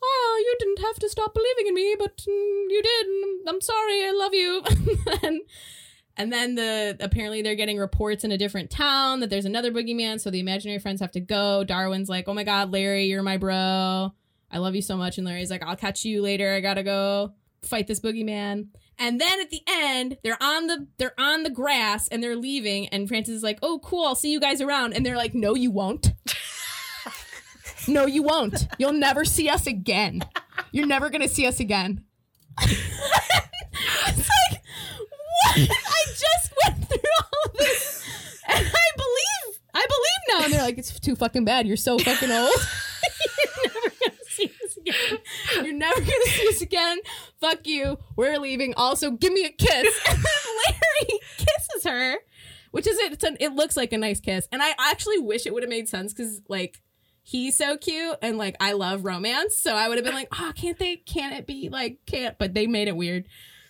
oh, 0.03 0.43
you 0.45 0.55
didn't 0.59 0.86
have 0.86 0.99
to 0.99 1.09
stop 1.09 1.34
believing 1.34 1.68
in 1.68 1.74
me, 1.74 1.95
but 1.97 2.18
mm, 2.18 2.65
you 2.70 2.82
did. 2.82 3.07
I'm 3.47 3.61
sorry. 3.61 4.05
I 4.05 4.11
love 4.11 4.34
you. 4.34 4.63
and, 5.24 5.41
and 6.15 6.34
then 6.34 6.55
the 6.55 6.97
apparently 6.99 7.41
they're 7.41 7.55
getting 7.55 7.78
reports 7.78 8.24
in 8.24 8.32
a 8.32 8.38
different 8.38 8.70
town 8.70 9.20
that 9.20 9.30
there's 9.30 9.45
another 9.45 9.72
boogeyman, 9.72 10.20
so 10.20 10.30
the 10.30 10.39
imaginary 10.39 10.80
friends 10.80 11.01
have 11.01 11.11
to 11.11 11.20
go. 11.20 11.63
Darwin's 11.63 12.09
like, 12.09 12.28
"Oh 12.28 12.34
my 12.34 12.43
god, 12.43 12.72
Larry, 12.72 13.05
you're 13.05 13.24
my 13.24 13.38
bro. 13.38 14.13
I 14.51 14.57
love 14.57 14.76
you 14.76 14.82
so 14.82 14.97
much." 14.97 15.18
And 15.18 15.28
Larry's 15.28 15.51
like, 15.51 15.63
"I'll 15.63 15.76
catch 15.76 16.05
you 16.05 16.22
later. 16.22 16.53
I 16.53 16.59
gotta 16.59 16.84
go 16.84 17.34
fight 17.61 17.88
this 17.88 17.99
boogeyman." 17.99 18.68
And 19.00 19.22
then 19.22 19.39
at 19.39 19.50
the 19.50 19.62
end, 19.68 20.18
they're 20.24 20.41
on 20.41 20.68
the 20.68 20.88
they're 20.98 21.20
on 21.20 21.43
the 21.43 21.50
grass 21.50 22.08
and 22.08 22.24
they're 22.24 22.36
leaving, 22.36 22.88
and 22.88 23.08
Francis 23.08 23.36
is 23.36 23.43
like, 23.43 23.60
"Oh, 23.62 23.80
cool. 23.80 24.06
I'll 24.06 24.16
see 24.16 24.32
you 24.32 24.39
guys 24.39 24.62
around." 24.62 24.93
And 24.93 25.06
they're 25.06 25.18
like, 25.18 25.36
"No, 25.36 25.56
you 25.56 25.72
won't." 25.72 26.14
No, 27.89 28.06
you 28.06 28.22
won't. 28.22 28.68
You'll 28.78 28.91
never 28.91 29.24
see 29.24 29.48
us 29.48 29.66
again. 29.66 30.22
You're 30.74 30.86
never 30.86 31.10
gonna 31.10 31.30
see 31.30 31.45
us 31.48 31.62
again. 31.62 32.04
it's 32.62 32.74
like, 34.04 34.62
what? 35.00 35.56
I 35.56 36.04
just 36.10 36.52
went 36.66 36.86
through 36.89 37.00
all 37.22 37.45
of 37.45 37.58
this, 37.58 38.04
and 38.50 38.68
I 38.68 38.89
believe, 38.98 39.60
I 39.74 39.86
believe 39.88 40.22
now. 40.28 40.43
And 40.43 40.54
they're 40.54 40.62
like, 40.64 40.78
like, 40.78 40.78
it's 40.80 41.00
too 41.00 41.16
fucking 41.16 41.45
bad. 41.45 41.66
You're 41.66 41.78
so 41.78 41.98
fucking 41.98 42.30
old. 42.30 42.52
You're 43.24 43.74
never 43.74 43.95
gonna 44.02 44.16
see 44.28 44.52
us 44.66 44.77
again. 44.90 45.20
You're 45.66 45.74
never 45.74 46.00
gonna 46.00 46.26
see 46.26 46.48
us 46.50 46.62
again. 46.62 47.00
Fuck 47.40 47.66
you. 47.68 47.98
We're 48.16 48.38
leaving. 48.40 48.74
Also, 48.76 49.12
give 49.12 49.34
me 49.34 49.46
a 49.46 49.50
kiss. 49.52 50.00
And 50.08 50.18
then 50.24 50.56
Larry 50.68 51.20
kisses 51.38 51.84
her, 51.86 52.16
which 52.72 52.88
is 52.88 52.98
it. 53.00 53.14
It's 53.14 53.24
an, 53.24 53.38
it 53.40 53.54
looks 53.54 53.78
like 53.78 53.94
a 53.94 53.98
nice 53.98 54.20
kiss, 54.20 54.48
and 54.52 54.62
I 54.62 54.74
actually 54.80 55.20
wish 55.20 55.46
it 55.46 55.54
would 55.54 55.64
have 55.64 55.70
made 55.70 55.88
sense 55.90 56.14
because 56.14 56.42
like 56.48 56.82
he's 57.24 57.58
so 57.58 57.76
cute 57.78 58.16
and 58.22 58.38
like 58.38 58.56
I 58.60 58.72
love 58.74 59.04
romance, 59.04 59.58
so 59.58 59.76
I 59.76 59.88
would 59.90 59.98
have 59.98 60.06
been 60.06 60.14
like, 60.16 60.30
oh, 60.40 60.52
can't 60.56 60.80
they? 60.80 60.98
Can't 60.98 61.34
it 61.36 61.46
be 61.48 61.70
like 61.70 62.00
can't? 62.06 62.38
But 62.38 62.54
they 62.54 62.68
made 62.68 62.88
it 62.88 62.96
weird. 62.96 63.26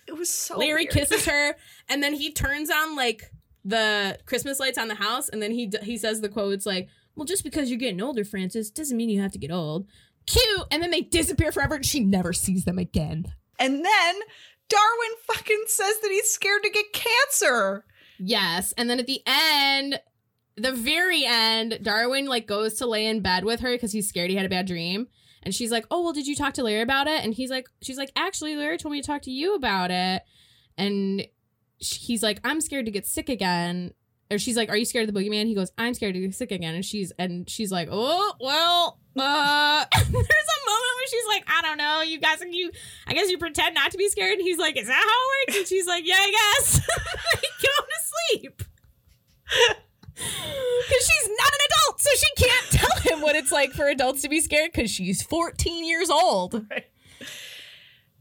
It 0.08 0.18
was 0.18 0.30
so 0.30 0.58
Larry 0.58 0.84
weird. 0.84 0.94
kisses 0.94 1.26
her, 1.32 1.56
and 1.90 2.02
then 2.04 2.14
he 2.14 2.32
turns 2.32 2.70
on 2.70 2.96
like 2.96 3.32
the 3.66 4.18
Christmas 4.26 4.60
lights 4.60 4.78
on 4.78 4.88
the 4.88 4.96
house, 4.96 5.28
and 5.28 5.42
then 5.42 5.52
he 5.52 5.68
d- 5.68 5.80
he 5.84 5.98
says 5.98 6.22
the 6.22 6.30
quotes 6.30 6.66
like, 6.66 6.88
"Well, 7.16 7.26
just 7.26 7.44
because 7.44 7.70
you're 7.70 7.80
getting 7.80 8.02
older, 8.02 8.24
Francis, 8.24 8.70
doesn't 8.70 8.96
mean 8.96 9.10
you 9.10 9.22
have 9.22 9.34
to 9.34 9.38
get 9.40 9.52
old." 9.52 9.88
Cute, 10.28 10.68
and 10.72 10.84
then 10.84 10.92
they 10.92 11.02
disappear 11.02 11.52
forever, 11.52 11.76
and 11.76 11.86
she 11.86 12.02
never 12.02 12.34
sees 12.34 12.66
them 12.66 12.78
again. 12.78 13.34
And 13.60 13.84
then 13.84 14.16
Darwin 14.70 15.16
fucking 15.26 15.64
says 15.68 16.00
that 16.02 16.12
he's 16.12 16.30
scared 16.30 16.64
to 16.64 16.70
get 16.70 16.94
cancer. 16.94 17.86
Yes, 18.20 18.74
and 18.78 18.90
then 18.90 19.00
at 19.00 19.08
the 19.08 19.22
end, 19.26 20.00
the 20.56 20.74
very 20.74 21.24
end, 21.26 21.80
Darwin 21.82 22.26
like 22.26 22.48
goes 22.48 22.76
to 22.76 22.86
lay 22.86 23.06
in 23.06 23.22
bed 23.22 23.46
with 23.46 23.62
her 23.62 23.72
because 23.72 23.94
he's 23.94 24.10
scared 24.10 24.30
he 24.30 24.36
had 24.36 24.46
a 24.46 24.50
bad 24.50 24.68
dream. 24.68 25.08
And 25.44 25.56
she's 25.56 25.72
like, 25.72 25.86
"Oh 25.90 26.04
well, 26.04 26.14
did 26.14 26.28
you 26.28 26.36
talk 26.36 26.54
to 26.56 26.64
Larry 26.64 26.82
about 26.82 27.08
it?" 27.08 27.24
And 27.24 27.34
he's 27.34 27.50
like, 27.50 27.68
"She's 27.82 27.98
like, 27.98 28.12
actually, 28.16 28.56
Larry 28.56 28.78
told 28.78 28.92
me 28.92 29.02
to 29.02 29.08
talk 29.08 29.22
to 29.24 29.32
you 29.32 29.56
about 29.56 29.92
it." 29.92 30.24
And 30.78 31.26
he's 31.78 32.24
like, 32.24 32.42
"I'm 32.44 32.60
scared 32.60 32.86
to 32.86 32.92
get 32.92 33.06
sick 33.06 33.30
again." 33.30 33.94
Or 34.30 34.38
she's 34.38 34.58
like, 34.58 34.70
"Are 34.70 34.78
you 34.78 34.86
scared 34.86 35.08
of 35.08 35.14
the 35.14 35.20
boogeyman?" 35.20 35.46
He 35.46 35.56
goes, 35.56 35.72
"I'm 35.78 35.94
scared 35.94 36.14
to 36.16 36.20
get 36.20 36.36
sick 36.36 36.52
again." 36.52 36.76
And 36.76 36.84
she's 36.84 37.12
and 37.18 37.50
she's 37.50 37.72
like, 37.72 37.88
"Oh 37.92 38.34
well." 38.40 39.00
Uh, 39.20 39.86
there's 39.94 40.06
a 40.06 40.12
moment 40.14 40.94
where 40.96 41.08
she's 41.10 41.28
like, 41.28 41.44
I 41.48 41.62
don't 41.64 41.78
know, 41.80 42.02
you 42.04 42.20
guys, 42.20 42.38
you, 42.48 42.70
I 43.08 43.14
guess 43.16 43.32
you 43.32 43.40
pretend 43.40 43.74
not 43.74 43.90
to 43.90 43.98
be 43.98 44.08
scared. 44.10 44.34
And 44.38 44.44
he's 44.44 44.60
like, 44.60 44.78
Is 44.78 44.86
that 44.86 44.94
how 44.94 45.02
it 45.02 45.50
works? 45.50 45.58
And 45.58 45.68
she's 45.68 45.88
like, 45.88 46.06
Yeah, 46.06 46.18
I 46.20 46.32
guess. 46.32 46.76
like, 47.34 47.44
go 47.62 47.84
to 47.84 48.40
sleep. 48.40 48.64
Because 50.18 51.12
she's 51.12 51.30
not 51.38 51.54
an 51.54 51.60
adult, 51.68 52.02
so 52.02 52.10
she 52.16 52.48
can't 52.48 52.72
tell 52.72 53.00
him 53.02 53.22
what 53.22 53.36
it's 53.36 53.52
like 53.52 53.72
for 53.74 53.88
adults 53.88 54.24
to 54.24 54.30
be 54.30 54.42
scared 54.42 54.72
because 54.72 54.90
she's 54.90 55.22
14 55.22 55.86
years 55.86 56.10
old. 56.10 56.66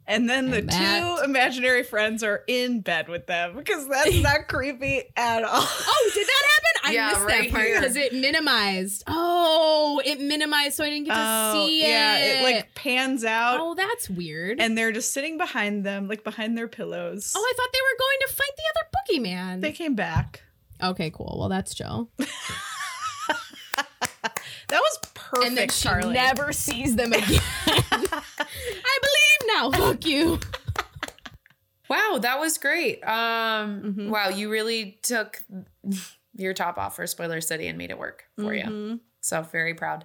And 0.08 0.30
then 0.30 0.50
the 0.50 0.58
And 0.58 0.66
Matt- 0.66 1.18
two 1.18 1.24
imaginary 1.24 1.82
friends 1.82 2.22
are 2.22 2.44
in 2.46 2.80
bed 2.80 3.08
with 3.08 3.26
them 3.26 3.56
because 3.56 3.88
that's 3.88 4.16
not 4.22 4.46
creepy 4.46 5.02
at 5.16 5.42
all. 5.42 5.50
Oh, 5.62 6.10
did 6.14 6.26
that 6.26 6.42
happen? 6.44 6.88
I 6.88 6.92
Yeah, 6.92 7.08
missed 7.08 7.20
right 7.22 7.50
that 7.50 7.52
part 7.52 7.66
because 7.74 7.96
it 7.96 8.12
minimized. 8.14 9.02
Oh, 9.08 10.00
it 10.04 10.20
minimized, 10.20 10.74
so 10.76 10.84
I 10.84 10.90
didn't 10.90 11.06
get 11.06 11.14
to 11.14 11.20
Oh, 11.20 11.66
see 11.66 11.82
it. 11.82 11.88
yeah, 11.88 12.16
it 12.18 12.42
like 12.44 12.72
pans 12.76 13.24
out 13.24 13.58
oh, 13.60 13.74
that's 13.74 14.08
weird. 14.08 14.60
and 14.60 14.78
they're 14.78 14.92
just 14.92 15.12
sitting 15.12 15.38
behind 15.38 15.84
them, 15.84 16.06
like 16.06 16.22
behind 16.22 16.56
their 16.56 16.68
pillows. 16.68 17.32
oh, 17.36 17.40
I 17.40 17.52
thought 17.56 17.68
they 17.72 17.80
were 17.80 17.98
going 17.98 18.18
to 18.20 18.34
fight 18.34 18.50
the 18.56 18.62
other 18.70 18.88
boogeyman. 19.28 19.60
they 19.62 19.72
came 19.72 19.96
back. 19.96 20.42
okay, 20.82 21.10
cool. 21.10 21.34
Well, 21.38 21.48
that's 21.48 21.74
Joe. 21.74 22.08
That 24.68 24.80
was 24.80 24.98
perfect, 25.14 25.46
and 25.46 25.56
then 25.56 25.68
she 25.68 25.82
Charlie. 25.84 26.12
never 26.14 26.52
sees 26.52 26.96
them 26.96 27.12
again. 27.12 27.40
I 27.68 28.98
believe 29.02 29.25
now. 29.54 29.70
Fuck 29.70 30.04
you. 30.06 30.38
Wow, 31.88 32.18
that 32.20 32.40
was 32.40 32.58
great. 32.58 33.02
Um, 33.04 33.94
Mhm. 33.96 34.10
wow, 34.10 34.28
you 34.30 34.50
really 34.50 34.98
took 35.02 35.42
your 36.34 36.52
top 36.52 36.78
off 36.78 36.96
for 36.96 37.06
Spoiler 37.06 37.40
City 37.40 37.68
and 37.68 37.78
made 37.78 37.90
it 37.90 37.98
work 37.98 38.24
for 38.36 38.52
you. 38.54 38.64
Mhm. 38.64 39.00
So 39.20 39.42
very 39.42 39.74
proud. 39.74 40.04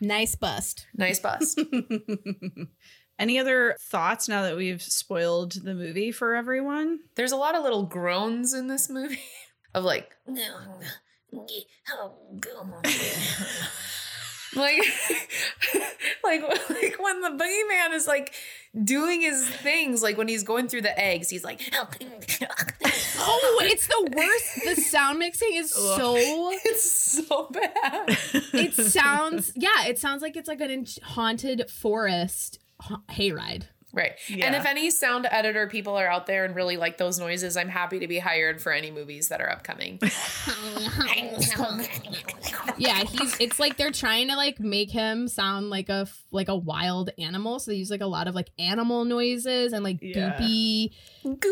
Nice 0.00 0.34
bust. 0.34 0.86
Nice 0.94 1.18
bust. 1.20 1.58
Any 3.18 3.38
other 3.38 3.76
thoughts 3.80 4.28
now 4.28 4.42
that 4.42 4.56
we've 4.56 4.82
spoiled 4.82 5.52
the 5.52 5.74
movie 5.74 6.10
for 6.10 6.34
everyone? 6.34 7.00
There's 7.16 7.32
a 7.32 7.36
lot 7.36 7.54
of 7.54 7.62
little 7.62 7.82
groans 7.84 8.54
in 8.54 8.66
this 8.68 8.88
movie 8.88 9.20
of 9.74 9.84
like, 9.84 10.10
like, 14.56 14.82
like, 16.24 16.42
like 16.42 16.96
when 16.98 17.20
the 17.20 17.30
boogeyman 17.30 17.94
is 17.94 18.06
like 18.06 18.34
doing 18.84 19.20
his 19.22 19.48
things, 19.48 20.02
like 20.02 20.16
when 20.16 20.28
he's 20.28 20.42
going 20.42 20.68
through 20.68 20.82
the 20.82 20.98
eggs, 20.98 21.28
he's 21.30 21.44
like, 21.44 21.60
Oh, 23.22 23.58
it's 23.62 23.86
the 23.86 24.12
worst. 24.16 24.64
The 24.76 24.82
sound 24.82 25.18
mixing 25.18 25.54
is 25.54 25.70
so. 25.72 26.16
it's 26.64 26.90
so 26.90 27.48
bad. 27.50 28.16
It 28.54 28.74
sounds. 28.92 29.52
Yeah, 29.54 29.86
it 29.86 29.98
sounds 29.98 30.22
like 30.22 30.36
it's 30.36 30.48
like 30.48 30.60
an 30.60 30.86
haunted 31.02 31.70
forest 31.70 32.58
ha- 32.80 33.02
hayride. 33.10 33.64
Right. 33.92 34.12
Yeah. 34.28 34.46
And 34.46 34.54
if 34.54 34.64
any 34.66 34.90
sound 34.90 35.26
editor 35.30 35.66
people 35.66 35.96
are 35.96 36.06
out 36.06 36.26
there 36.26 36.44
and 36.44 36.54
really 36.54 36.76
like 36.76 36.96
those 36.98 37.18
noises, 37.18 37.56
I'm 37.56 37.68
happy 37.68 37.98
to 37.98 38.06
be 38.06 38.18
hired 38.20 38.62
for 38.62 38.70
any 38.72 38.90
movies 38.90 39.28
that 39.28 39.40
are 39.40 39.50
upcoming. 39.50 39.98
Yeah, 42.78 43.04
he's. 43.04 43.36
It's 43.40 43.58
like 43.60 43.76
they're 43.76 43.90
trying 43.90 44.28
to 44.28 44.36
like 44.36 44.58
make 44.60 44.90
him 44.90 45.28
sound 45.28 45.70
like 45.70 45.88
a 45.88 46.06
like 46.30 46.48
a 46.48 46.56
wild 46.56 47.10
animal. 47.18 47.58
So 47.60 47.70
they 47.70 47.76
use 47.76 47.90
like 47.90 48.00
a 48.00 48.06
lot 48.06 48.26
of 48.28 48.34
like 48.34 48.50
animal 48.58 49.04
noises 49.04 49.72
and 49.72 49.84
like 49.84 49.98
Yeah. 50.00 50.36
goopy, 50.38 50.92
Goopy. 51.24 51.44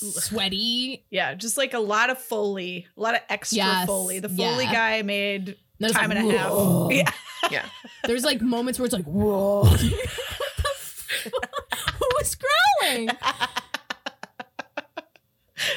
sweaty. 0.00 1.04
Yeah, 1.10 1.34
just 1.34 1.56
like 1.56 1.74
a 1.74 1.78
lot 1.78 2.10
of 2.10 2.18
Foley, 2.18 2.86
a 2.96 3.00
lot 3.00 3.14
of 3.14 3.20
extra 3.28 3.56
Yes, 3.58 3.86
Foley. 3.86 4.18
The 4.18 4.28
Foley 4.28 4.64
yeah. 4.64 4.72
guy 4.72 5.02
made 5.02 5.56
There's 5.78 5.92
time 5.92 6.10
like, 6.10 6.18
and 6.18 6.30
a 6.32 6.38
half. 6.38 6.52
Yeah. 6.90 7.10
Yeah. 7.50 7.66
There's 8.04 8.24
like 8.24 8.40
moments 8.40 8.78
where 8.78 8.86
it's 8.86 8.94
like, 8.94 9.04
whoa. 9.04 9.68
What 11.32 11.42
the 11.50 11.76
f- 11.76 11.94
Who 11.98 12.06
was 12.18 12.36
growling? 12.36 13.08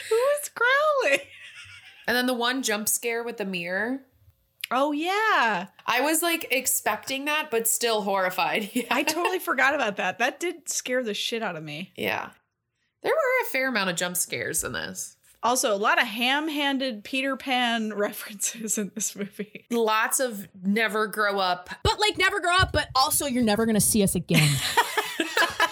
Who 0.10 0.16
is 0.42 0.50
growling? 0.54 1.20
And 2.08 2.16
then 2.16 2.26
the 2.28 2.34
one 2.34 2.62
jump 2.62 2.88
scare 2.88 3.24
with 3.24 3.38
the 3.38 3.46
mirror. 3.46 4.02
Oh 4.70 4.92
yeah. 4.92 5.68
I 5.86 6.02
was 6.02 6.22
like 6.22 6.48
expecting 6.52 7.26
that, 7.26 7.50
but 7.52 7.68
still 7.68 8.02
horrified. 8.04 8.70
Yeah. 8.74 8.84
I 8.92 9.04
totally 9.04 9.40
forgot 9.40 9.74
about 9.76 9.98
that. 9.98 10.20
That 10.20 10.40
did 10.40 10.70
scare 10.70 11.04
the 11.04 11.14
shit 11.14 11.42
out 11.44 11.56
of 11.56 11.64
me. 11.64 11.92
yeah. 11.96 12.30
There 13.04 13.12
were 13.12 13.48
a 13.48 13.50
fair 13.50 13.68
amount 13.70 13.90
of 13.90 13.96
jump 13.96 14.16
scares 14.16 14.64
in 14.64 14.74
this. 14.74 15.18
Also, 15.42 15.74
a 15.74 15.76
lot 15.76 16.00
of 16.00 16.08
ham-handed 16.08 17.04
Peter 17.04 17.36
Pan 17.36 17.92
references 17.96 18.78
in 18.78 18.92
this 18.94 19.16
movie. 19.16 19.66
Lots 19.72 20.20
of 20.20 20.48
never 20.64 21.08
grow 21.08 21.40
up. 21.40 21.72
But 21.84 22.00
like 22.00 22.20
never 22.20 22.40
grow 22.40 22.56
up, 22.58 22.72
but 22.72 22.90
also 22.96 23.26
you're 23.26 23.42
never 23.44 23.66
gonna 23.66 23.82
see 23.82 24.04
us 24.04 24.14
again. 24.14 24.48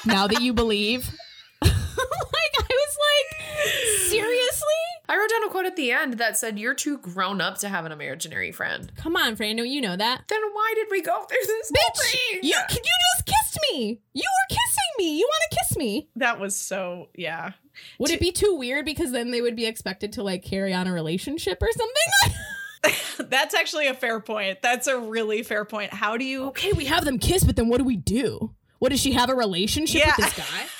Now 0.09 0.27
that 0.27 0.41
you 0.41 0.53
believe. 0.53 1.09
like 1.61 1.71
I 1.71 2.67
was 2.69 2.97
like, 3.09 4.09
seriously? 4.09 4.65
I 5.07 5.17
wrote 5.17 5.29
down 5.29 5.43
a 5.43 5.49
quote 5.49 5.65
at 5.65 5.75
the 5.75 5.91
end 5.91 6.13
that 6.15 6.37
said, 6.37 6.59
You're 6.59 6.73
too 6.73 6.97
grown 6.97 7.41
up 7.41 7.57
to 7.59 7.69
have 7.69 7.85
an 7.85 7.91
imaginary 7.91 8.51
friend. 8.51 8.91
Come 8.95 9.15
on, 9.15 9.35
Fran, 9.35 9.57
you 9.57 9.81
know 9.81 9.95
that. 9.95 10.23
Then 10.27 10.41
why 10.53 10.73
did 10.75 10.87
we 10.91 11.01
go 11.01 11.23
through 11.23 11.37
this 11.45 11.71
whole 11.75 11.93
Bitch, 11.93 12.43
you 12.43 12.49
you 12.49 12.91
just 13.15 13.25
kissed 13.25 13.59
me. 13.71 14.01
You 14.13 14.23
were 14.23 14.55
kissing 14.55 14.91
me. 14.97 15.17
You 15.17 15.27
want 15.27 15.51
to 15.51 15.57
kiss 15.57 15.77
me? 15.77 16.09
That 16.15 16.39
was 16.39 16.55
so 16.55 17.09
yeah. 17.15 17.53
Would 17.99 18.11
it 18.11 18.19
be 18.19 18.31
too 18.31 18.55
weird 18.55 18.85
because 18.85 19.11
then 19.11 19.31
they 19.31 19.41
would 19.41 19.55
be 19.55 19.65
expected 19.65 20.13
to 20.13 20.23
like 20.23 20.43
carry 20.43 20.73
on 20.73 20.87
a 20.87 20.93
relationship 20.93 21.61
or 21.61 21.69
something? 21.71 22.39
That's 23.19 23.53
actually 23.53 23.87
a 23.87 23.93
fair 23.93 24.19
point. 24.19 24.61
That's 24.61 24.87
a 24.87 24.99
really 24.99 25.43
fair 25.43 25.65
point. 25.65 25.93
How 25.93 26.17
do 26.17 26.25
you 26.25 26.45
okay, 26.45 26.71
we 26.73 26.85
have 26.85 27.05
them 27.05 27.19
kiss, 27.19 27.43
but 27.43 27.55
then 27.55 27.67
what 27.67 27.77
do 27.77 27.83
we 27.83 27.97
do? 27.97 28.53
What 28.79 28.89
does 28.89 28.99
she 28.99 29.13
have 29.13 29.29
a 29.29 29.35
relationship 29.35 30.01
Yeah. 30.01 30.13
with 30.17 30.25
this 30.25 30.37
guy? 30.37 30.65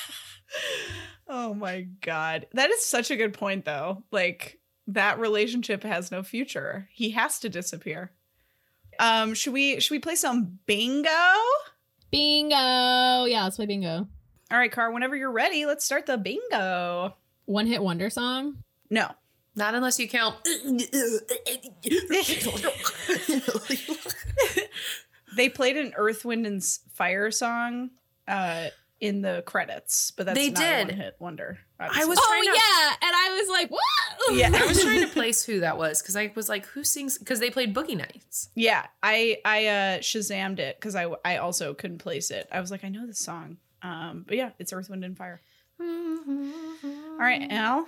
Oh 1.32 1.54
my 1.54 1.82
god. 2.02 2.48
That 2.54 2.72
is 2.72 2.84
such 2.84 3.12
a 3.12 3.16
good 3.16 3.36
point 3.36 3.64
though. 3.64 4.02
Like 4.12 4.58
that 4.88 5.20
relationship 5.20 5.84
has 5.84 6.10
no 6.10 6.24
future. 6.24 6.90
He 6.92 7.12
has 7.12 7.38
to 7.42 7.50
disappear. 7.50 8.12
Um 8.98 9.36
should 9.36 9.54
we 9.54 9.80
should 9.80 9.92
we 9.94 10.00
play 10.00 10.16
some 10.16 10.58
bingo? 10.66 11.10
Bingo. 12.10 12.56
Yeah, 13.26 13.44
let's 13.44 13.58
play 13.58 13.68
bingo. 13.68 14.08
All 14.52 14.58
right, 14.58 14.72
Car, 14.72 14.92
whenever 14.92 15.16
you're 15.16 15.32
ready, 15.32 15.68
let's 15.68 15.86
start 15.86 16.08
the 16.08 16.18
bingo. 16.18 17.16
One 17.46 17.68
hit 17.68 17.84
wonder 17.84 18.10
song. 18.10 18.64
No. 18.90 19.12
Not 19.56 19.76
unless 19.76 20.00
you 20.00 20.10
count. 20.10 20.36
They 25.40 25.50
played 25.50 25.78
an 25.78 25.94
Earth, 25.96 26.26
Wind, 26.26 26.46
and 26.46 26.62
Fire 26.94 27.32
song 27.32 27.92
uh, 28.28 28.68
in 29.00 29.22
the 29.22 29.42
credits, 29.46 30.12
but 30.12 30.26
that's 30.26 30.38
They 30.38 30.50
not 30.52 30.62
a 30.64 30.68
did. 30.68 30.88
one-hit 30.90 31.16
wonder. 31.20 31.58
I 31.80 32.04
was 32.04 32.20
Oh 32.22 32.42
to. 32.44 32.46
yeah, 32.46 33.08
and 33.08 33.16
I 33.16 33.40
was 33.40 33.50
like, 33.50 33.72
what? 33.72 34.38
Yeah. 34.38 34.52
I 34.54 34.66
was 34.68 34.82
trying 34.84 35.00
to 35.02 35.08
place 35.14 35.44
who 35.46 35.62
that 35.62 35.78
was 35.78 36.02
because 36.02 36.18
I 36.18 36.32
was 36.36 36.50
like, 36.50 36.66
who 36.66 36.84
sings? 36.84 37.18
Because 37.18 37.40
they 37.40 37.50
played 37.50 37.74
Boogie 37.74 37.96
Nights. 37.98 38.50
Yeah, 38.54 38.86
I 39.02 39.38
I 39.46 39.66
uh, 39.68 39.98
Shazammed 40.00 40.60
it 40.60 40.76
because 40.78 40.96
I 40.96 41.06
I 41.24 41.38
also 41.38 41.74
couldn't 41.74 42.00
place 42.00 42.30
it. 42.32 42.50
I 42.52 42.60
was 42.60 42.70
like, 42.70 42.84
I 42.84 42.90
know 42.90 43.08
this 43.08 43.20
song, 43.20 43.58
um, 43.82 44.26
but 44.28 44.36
yeah, 44.36 44.50
it's 44.60 44.74
Earth, 44.74 44.90
Wind, 44.90 45.06
and 45.06 45.18
Fire. 45.18 45.40
All 45.80 47.18
right, 47.18 47.48
Al. 47.50 47.88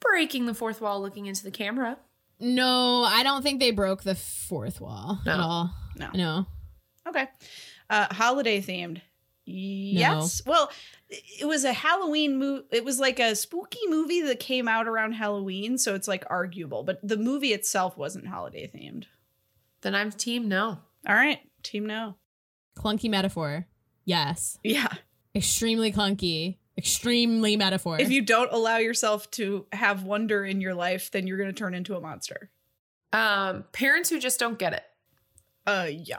Breaking 0.00 0.46
the 0.46 0.54
fourth 0.54 0.80
wall, 0.80 1.00
looking 1.00 1.26
into 1.26 1.44
the 1.44 1.50
camera. 1.50 1.98
No, 2.40 3.04
I 3.04 3.22
don't 3.22 3.42
think 3.42 3.60
they 3.60 3.70
broke 3.70 4.02
the 4.02 4.14
fourth 4.16 4.80
wall 4.80 5.20
at 5.26 5.38
all. 5.38 5.70
No. 5.98 6.10
No. 6.14 6.46
Okay. 7.08 7.26
Uh 7.90 8.12
holiday 8.12 8.60
themed. 8.60 9.00
Yes. 9.44 10.42
Well, 10.46 10.70
it 11.08 11.46
was 11.46 11.64
a 11.64 11.72
Halloween 11.72 12.38
movie. 12.38 12.64
It 12.70 12.84
was 12.84 13.00
like 13.00 13.18
a 13.18 13.34
spooky 13.34 13.80
movie 13.88 14.22
that 14.22 14.40
came 14.40 14.68
out 14.68 14.86
around 14.86 15.12
Halloween, 15.12 15.78
so 15.78 15.94
it's 15.94 16.08
like 16.08 16.24
arguable, 16.30 16.84
but 16.84 17.00
the 17.02 17.16
movie 17.16 17.52
itself 17.52 17.96
wasn't 17.96 18.28
holiday 18.28 18.70
themed. 18.72 19.04
Then 19.82 19.94
I'm 19.94 20.10
team 20.10 20.48
no. 20.48 20.78
All 21.08 21.14
right, 21.14 21.40
team 21.62 21.86
no. 21.86 22.14
Clunky 22.78 23.10
metaphor. 23.10 23.66
Yes. 24.04 24.58
Yeah. 24.62 24.92
Extremely 25.34 25.92
clunky. 25.92 26.58
Extremely 26.78 27.56
metaphor. 27.56 28.00
If 28.00 28.10
you 28.10 28.22
don't 28.22 28.52
allow 28.52 28.78
yourself 28.78 29.30
to 29.32 29.66
have 29.72 30.04
wonder 30.04 30.44
in 30.44 30.60
your 30.60 30.74
life, 30.74 31.10
then 31.10 31.26
you're 31.26 31.36
going 31.36 31.50
to 31.50 31.54
turn 31.54 31.74
into 31.74 31.96
a 31.96 32.00
monster. 32.00 32.50
Um, 33.12 33.64
parents 33.72 34.08
who 34.08 34.18
just 34.18 34.40
don't 34.40 34.58
get 34.58 34.72
it. 34.72 34.82
Uh 35.66 35.88
yeah. 35.90 36.16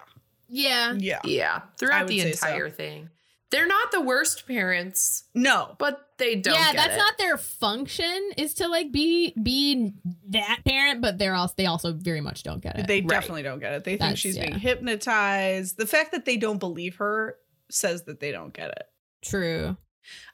yeah. 0.50 0.94
Yeah. 0.98 1.20
Yeah, 1.24 1.62
throughout 1.78 2.08
the 2.08 2.20
say 2.20 2.32
so. 2.34 2.48
entire 2.48 2.70
thing. 2.70 3.10
They're 3.52 3.68
not 3.68 3.92
the 3.92 4.02
worst 4.02 4.48
parents, 4.48 5.26
No. 5.36 5.76
but 5.78 6.08
they 6.18 6.36
don't. 6.36 6.56
yeah, 6.56 6.72
get 6.72 6.76
that's 6.76 6.96
it. 6.96 6.98
not 6.98 7.18
their 7.20 7.38
function 7.38 8.32
is 8.36 8.56
to 8.56 8.68
like 8.68 8.92
be 8.92 9.32
be 9.44 9.94
that 10.30 10.62
parent, 10.66 11.02
but 11.02 11.20
they're 11.20 11.36
also 11.36 11.54
they 11.56 11.68
also 11.68 11.94
very 11.94 12.20
much 12.22 12.42
don't 12.42 12.62
get 12.62 12.80
it. 12.80 12.88
They 12.88 13.02
Right. 13.02 13.10
definitely 13.10 13.44
don't 13.44 13.60
get 13.60 13.74
it. 13.74 13.84
They 13.84 13.92
think 13.92 14.00
That's- 14.00 14.18
she's 14.20 14.40
being 14.40 14.58
hypnotized. 14.58 15.78
The 15.78 15.86
fact 15.86 16.12
that 16.14 16.26
they 16.26 16.38
don't 16.38 16.58
believe 16.60 16.96
her 16.96 17.38
says 17.70 18.04
that 18.06 18.20
they 18.20 18.32
don't 18.32 18.54
get 18.54 18.70
it. 18.72 18.88
True. 19.24 19.78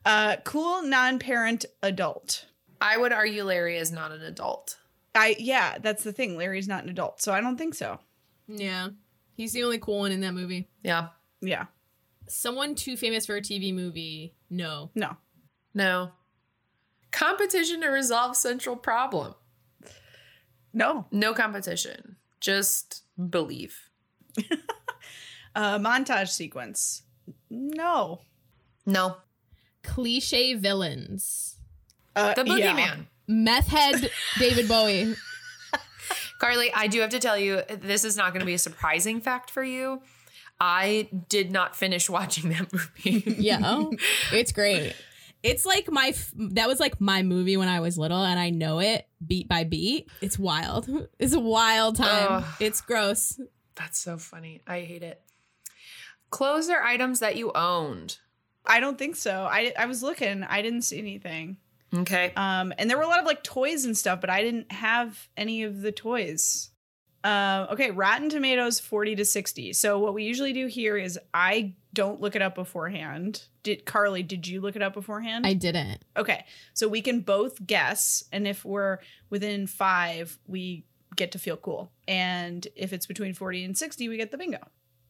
Uh 0.05 0.38
cool 0.45 0.82
non-parent 0.84 1.66
adult. 1.84 2.45
I 2.82 2.97
would 2.97 3.12
argue 3.12 3.43
Larry 3.43 3.78
is 3.78 3.91
not 3.91 4.12
an 4.14 4.22
adult. 4.22 4.78
I 5.14 5.36
yeah, 5.39 5.78
that's 5.80 6.03
the 6.03 6.14
thing. 6.14 6.38
Larry's 6.38 6.68
not 6.70 6.84
an 6.84 6.89
adult, 6.89 7.22
so 7.22 7.34
I 7.34 7.41
don't 7.41 7.57
think 7.57 7.76
so. 7.76 7.99
Yeah. 8.50 8.89
He's 9.36 9.54
the 9.54 9.64
only 9.64 9.78
cool 9.80 10.00
one 10.00 10.12
in 10.12 10.22
that 10.22 10.34
movie. 10.34 10.68
Yeah, 10.84 11.10
Yeah. 11.41 11.66
Someone 12.28 12.76
too 12.76 12.95
famous 12.97 13.26
for 13.26 13.36
a 13.38 13.41
TV 13.41 13.74
movie. 13.74 14.36
No. 14.50 14.91
No. 14.95 15.18
no. 15.74 16.12
Competition 17.12 17.82
to 17.82 17.88
resolve 17.88 18.36
central 18.36 18.76
problem. 18.76 19.34
No. 20.74 21.08
No 21.12 21.34
competition. 21.34 22.18
Just 22.39 23.04
believe. 23.30 23.89
Uh 25.56 25.80
montage 25.80 26.30
sequence. 26.30 27.02
No. 27.50 28.22
No. 28.86 29.18
Cliche 29.84 30.54
villains. 30.54 31.56
Uh 32.16 32.36
The 32.36 32.43
yeah. 32.45 32.74
boogeyman. 32.76 33.06
Meth 33.28 33.68
head 33.68 34.12
David 34.38 34.68
Bowie. 34.68 35.16
Carly, 36.40 36.72
I 36.74 36.88
do 36.88 37.02
have 37.02 37.12
to 37.12 37.20
tell 37.20 37.38
you, 37.38 37.62
this 37.70 38.04
is 38.04 38.18
not 38.18 38.32
going 38.34 38.40
to 38.40 38.46
be 38.46 38.54
a 38.56 38.58
surprising 38.60 39.22
fact 39.22 39.52
for 39.52 39.64
you. 39.64 40.02
I 40.60 41.10
did 41.30 41.52
not 41.52 41.76
finish 41.76 42.10
watching 42.18 42.50
that 42.50 42.74
movie. 42.74 43.24
Yeah. 43.38 43.60
Oh, 43.64 43.94
it's 44.34 44.52
great. 44.52 44.96
It's 45.42 45.66
like 45.66 45.90
my 45.90 46.08
f- 46.08 46.34
that 46.36 46.68
was 46.68 46.80
like 46.82 47.00
my 47.00 47.22
movie 47.24 47.56
when 47.56 47.70
I 47.70 47.80
was 47.80 47.98
little, 47.98 48.24
and 48.24 48.38
I 48.38 48.50
know 48.50 48.80
it 48.80 49.08
beat 49.26 49.48
by 49.48 49.64
beat. 49.64 50.10
It's 50.22 50.38
wild. 50.40 50.90
It's 51.20 51.34
a 51.34 51.40
wild 51.40 51.96
time. 51.96 52.28
Ugh. 52.30 52.46
It's 52.60 52.82
gross. 52.82 53.40
That's 53.76 53.98
so 54.00 54.18
funny. 54.18 54.62
I 54.68 54.82
hate 54.82 55.04
it. 55.04 55.22
Clothes 56.30 56.70
or 56.70 56.82
items 56.84 57.20
that 57.22 57.38
you 57.38 57.52
owned. 57.56 58.18
I 58.66 58.82
don't 58.82 58.98
think 58.98 59.16
so. 59.16 59.48
I 59.50 59.74
I 59.80 59.86
was 59.86 60.04
looking. 60.04 60.44
I 60.44 60.62
didn't 60.62 60.82
see 60.82 60.98
anything. 61.00 61.58
Okay. 61.94 62.32
Um, 62.36 62.74
and 62.78 62.90
there 62.90 62.98
were 62.98 63.04
a 63.04 63.08
lot 63.08 63.20
of 63.20 63.26
like 63.26 63.44
toys 63.44 63.86
and 63.86 63.98
stuff, 63.98 64.22
but 64.22 64.30
I 64.30 64.44
didn't 64.44 64.72
have 64.72 65.28
any 65.36 65.64
of 65.64 65.82
the 65.82 65.92
toys. 65.92 66.70
Um, 67.24 67.68
okay, 67.72 67.92
Rotten 67.92 68.30
Tomatoes 68.30 68.80
40 68.80 69.16
to 69.18 69.26
60. 69.26 69.74
So 69.74 70.00
what 70.00 70.14
we 70.14 70.24
usually 70.24 70.54
do 70.54 70.68
here 70.68 70.98
is 70.98 71.20
I 71.34 71.74
don't 71.94 72.22
look 72.22 72.36
it 72.36 72.42
up 72.42 72.56
beforehand. 72.56 73.44
Did 73.64 73.86
Carly, 73.86 74.24
did 74.24 74.48
you 74.48 74.62
look 74.62 74.76
it 74.76 74.82
up 74.82 74.94
beforehand? 74.94 75.46
I 75.46 75.54
didn't. 75.54 76.04
okay. 76.16 76.46
So 76.74 76.88
we 76.88 77.02
can 77.02 77.22
both 77.22 77.66
guess, 77.66 78.24
and 78.32 78.48
if 78.48 78.64
we're 78.64 79.00
within 79.30 79.68
five, 79.68 80.38
we 80.48 80.86
get 81.16 81.34
to 81.34 81.40
feel 81.40 81.58
cool. 81.58 81.92
And 82.08 82.66
if 82.76 82.94
it's 82.94 83.06
between 83.06 83.34
40 83.34 83.66
and 83.66 83.78
60, 83.78 84.08
we 84.08 84.16
get 84.16 84.32
the 84.32 84.38
bingo. 84.38 84.60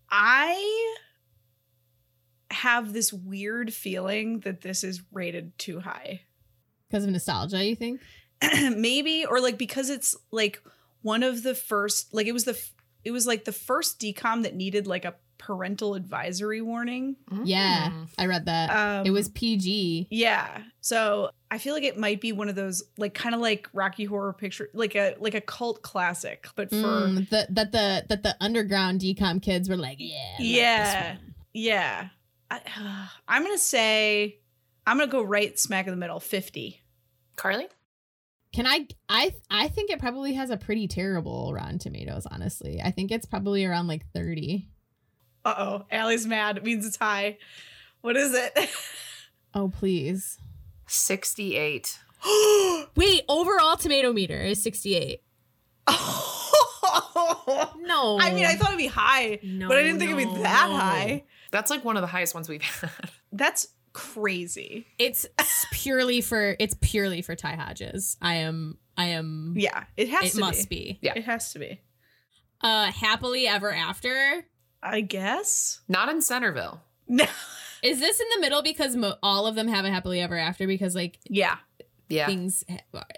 I 0.09 0.95
have 2.49 2.93
this 2.93 3.13
weird 3.13 3.71
feeling 3.71 4.39
that 4.39 4.61
this 4.61 4.83
is 4.83 5.03
rated 5.11 5.55
too 5.59 5.81
high. 5.81 6.21
Because 6.89 7.05
of 7.05 7.11
nostalgia, 7.11 7.63
you 7.63 7.75
think? 7.75 8.01
maybe 8.75 9.25
or 9.25 9.39
like 9.41 9.57
because 9.57 9.89
it's 9.89 10.15
like 10.31 10.61
one 11.01 11.23
of 11.23 11.43
the 11.43 11.53
first 11.55 12.13
like 12.13 12.25
it 12.27 12.31
was 12.31 12.45
the 12.45 12.51
f- 12.51 12.73
it 13.03 13.11
was 13.11 13.27
like 13.27 13.45
the 13.45 13.51
first 13.51 13.99
DCOM 13.99 14.43
that 14.43 14.55
needed 14.55 14.87
like 14.87 15.05
a 15.05 15.15
parental 15.37 15.95
advisory 15.95 16.61
warning 16.61 17.15
Yeah, 17.43 17.91
Mm. 17.91 18.07
I 18.17 18.25
read 18.25 18.45
that. 18.45 18.69
um 18.75 19.05
it 19.05 19.11
was 19.11 19.29
PG. 19.29 20.07
yeah 20.09 20.63
so 20.81 21.31
i 21.51 21.57
feel 21.57 21.73
like 21.73 21.83
it 21.83 21.97
might 21.97 22.19
be 22.19 22.31
one 22.33 22.49
of 22.49 22.55
those 22.55 22.83
like 22.97 23.13
kind 23.13 23.33
of 23.33 23.39
like 23.41 23.69
rocky 23.73 24.03
horror 24.05 24.33
picture 24.33 24.69
like 24.73 24.95
a 24.95 25.15
like 25.19 25.33
a 25.35 25.41
cult 25.41 25.81
classic 25.81 26.47
but 26.55 26.69
for 26.69 26.75
Mm, 26.75 27.29
the, 27.29 27.47
that 27.51 27.71
the 27.71 28.05
that 28.09 28.23
the 28.23 28.35
underground 28.41 28.99
DCOM 29.01 29.41
kids 29.41 29.69
were 29.69 29.77
like, 29.77 29.97
yeah, 29.99 30.15
I 30.15 30.41
like 30.41 30.47
this 30.47 30.49
yeah 30.53 31.15
yeah 31.53 32.07
I, 32.51 33.07
i'm 33.29 33.43
gonna 33.43 33.57
say 33.57 34.39
i'm 34.87 34.97
gonna 34.97 35.11
go 35.11 35.21
right 35.21 35.57
smack 35.59 35.85
in 35.87 35.91
the 35.91 35.97
middle 35.97 36.19
50 36.19 36.81
Carly? 37.35 37.67
Can 38.51 38.65
I? 38.67 38.87
I 39.07 39.33
I 39.49 39.67
think 39.69 39.91
it 39.91 39.99
probably 39.99 40.33
has 40.33 40.49
a 40.49 40.57
pretty 40.57 40.87
terrible 40.89 41.53
Rotten 41.53 41.77
Tomatoes. 41.79 42.25
Honestly, 42.29 42.81
I 42.83 42.89
think 42.91 43.11
it's 43.11 43.25
probably 43.27 43.63
around 43.63 43.85
like 43.87 44.05
thirty. 44.11 44.67
uh-oh 45.45 45.85
allie's 45.91 46.25
mad 46.25 46.57
it 46.57 46.63
means 46.65 46.85
it's 46.85 46.97
high 46.97 47.37
what 48.01 48.17
is 48.17 48.33
it 48.33 48.57
Oh 49.53 49.69
please. 49.69 50.37
68. 50.87 51.99
Wait, 52.95 53.21
overall 53.29 53.77
tomato 53.77 54.11
meter 54.11 54.41
is 54.41 54.61
sixty 54.61 54.95
eight. 54.95 55.21
No, 57.81 58.19
I 58.19 58.31
mean, 58.33 58.45
I 58.45 58.55
thought 58.55 58.69
it'd 58.69 58.77
be 58.77 58.87
high, 58.87 59.39
No, 59.43 59.67
but 59.67 59.77
I 59.77 59.81
didn't 59.83 59.99
think 59.99 60.11
it'd 60.11 60.27
be 60.27 60.41
that 60.43 60.67
no. 60.69 60.75
high. 60.77 61.23
That's 61.51 61.69
like 61.71 61.83
one 61.83 61.97
of 61.97 62.01
the 62.01 62.07
highest 62.07 62.33
ones 62.35 62.47
we've 62.47 62.61
had. 62.81 62.89
That's 63.31 63.67
crazy. 63.93 64.85
it's 64.97 65.25
purely 65.71 66.21
for 66.21 66.55
it's 66.59 66.75
purely 66.81 67.21
for 67.21 67.35
Ty 67.35 67.55
Hodges. 67.55 68.17
I 68.21 68.35
am 68.35 68.77
I 68.97 69.05
am. 69.05 69.53
Yeah, 69.57 69.83
it 69.97 70.09
has 70.09 70.31
it 70.31 70.33
to 70.35 70.39
must 70.39 70.69
be. 70.69 70.75
be. 70.75 70.99
Yeah. 71.01 71.13
It 71.15 71.23
has 71.25 71.53
to 71.53 71.59
be. 71.59 71.79
Uh, 72.61 72.91
happily 72.91 73.47
ever 73.47 73.73
after. 73.73 74.45
I 74.83 75.01
guess. 75.01 75.79
Not 75.87 76.09
in 76.09 76.21
Centerville. 76.21 76.81
No. 77.07 77.25
Is 77.81 77.99
this 78.01 78.19
in 78.19 78.25
the 78.35 78.41
middle 78.41 78.61
because 78.61 78.95
mo- 78.95 79.15
all 79.23 79.47
of 79.47 79.55
them 79.55 79.67
have 79.69 79.85
a 79.85 79.89
happily 79.89 80.19
ever 80.19 80.37
after 80.37 80.67
because 80.67 80.95
like 80.95 81.17
Yeah, 81.29 81.55
Yeah. 82.09 82.25
things 82.27 82.65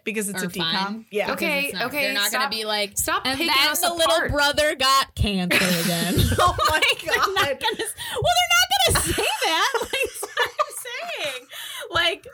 because 0.06 0.30
it's 0.30 0.44
are 0.44 0.46
a 0.46 0.50
DCOM. 0.50 0.72
fine. 0.72 1.06
Yeah. 1.12 1.26
because 1.34 1.38
Okay, 1.44 1.72
not- 1.74 1.86
okay, 1.88 2.02
They're 2.04 2.14
not 2.14 2.28
stop. 2.30 2.42
gonna 2.44 2.56
be 2.56 2.66
like 2.66 2.98
Stop 2.98 3.24
and 3.26 3.38
picking 3.38 3.52
then 3.60 3.70
us 3.70 3.82
the 3.82 3.88
apart. 3.88 4.00
little 4.08 4.30
brother 4.30 4.76
got 4.76 5.16
cancer 5.16 5.58
again. 5.84 6.16
Oh 6.40 6.56
my 6.70 6.80
They're 7.04 7.16
not 7.18 7.26
god. 7.36 7.36
gonna, 7.60 7.84
well, 8.16 8.34
they're 8.38 8.54
not 8.54 8.68
gonna 8.94 9.14
say 9.14 9.24
that. 9.46 9.74
Like, 9.82 9.92
that's 9.92 10.22
what 10.22 10.52
I'm 10.62 11.24
saying. 11.24 11.48
Like, 11.92 12.28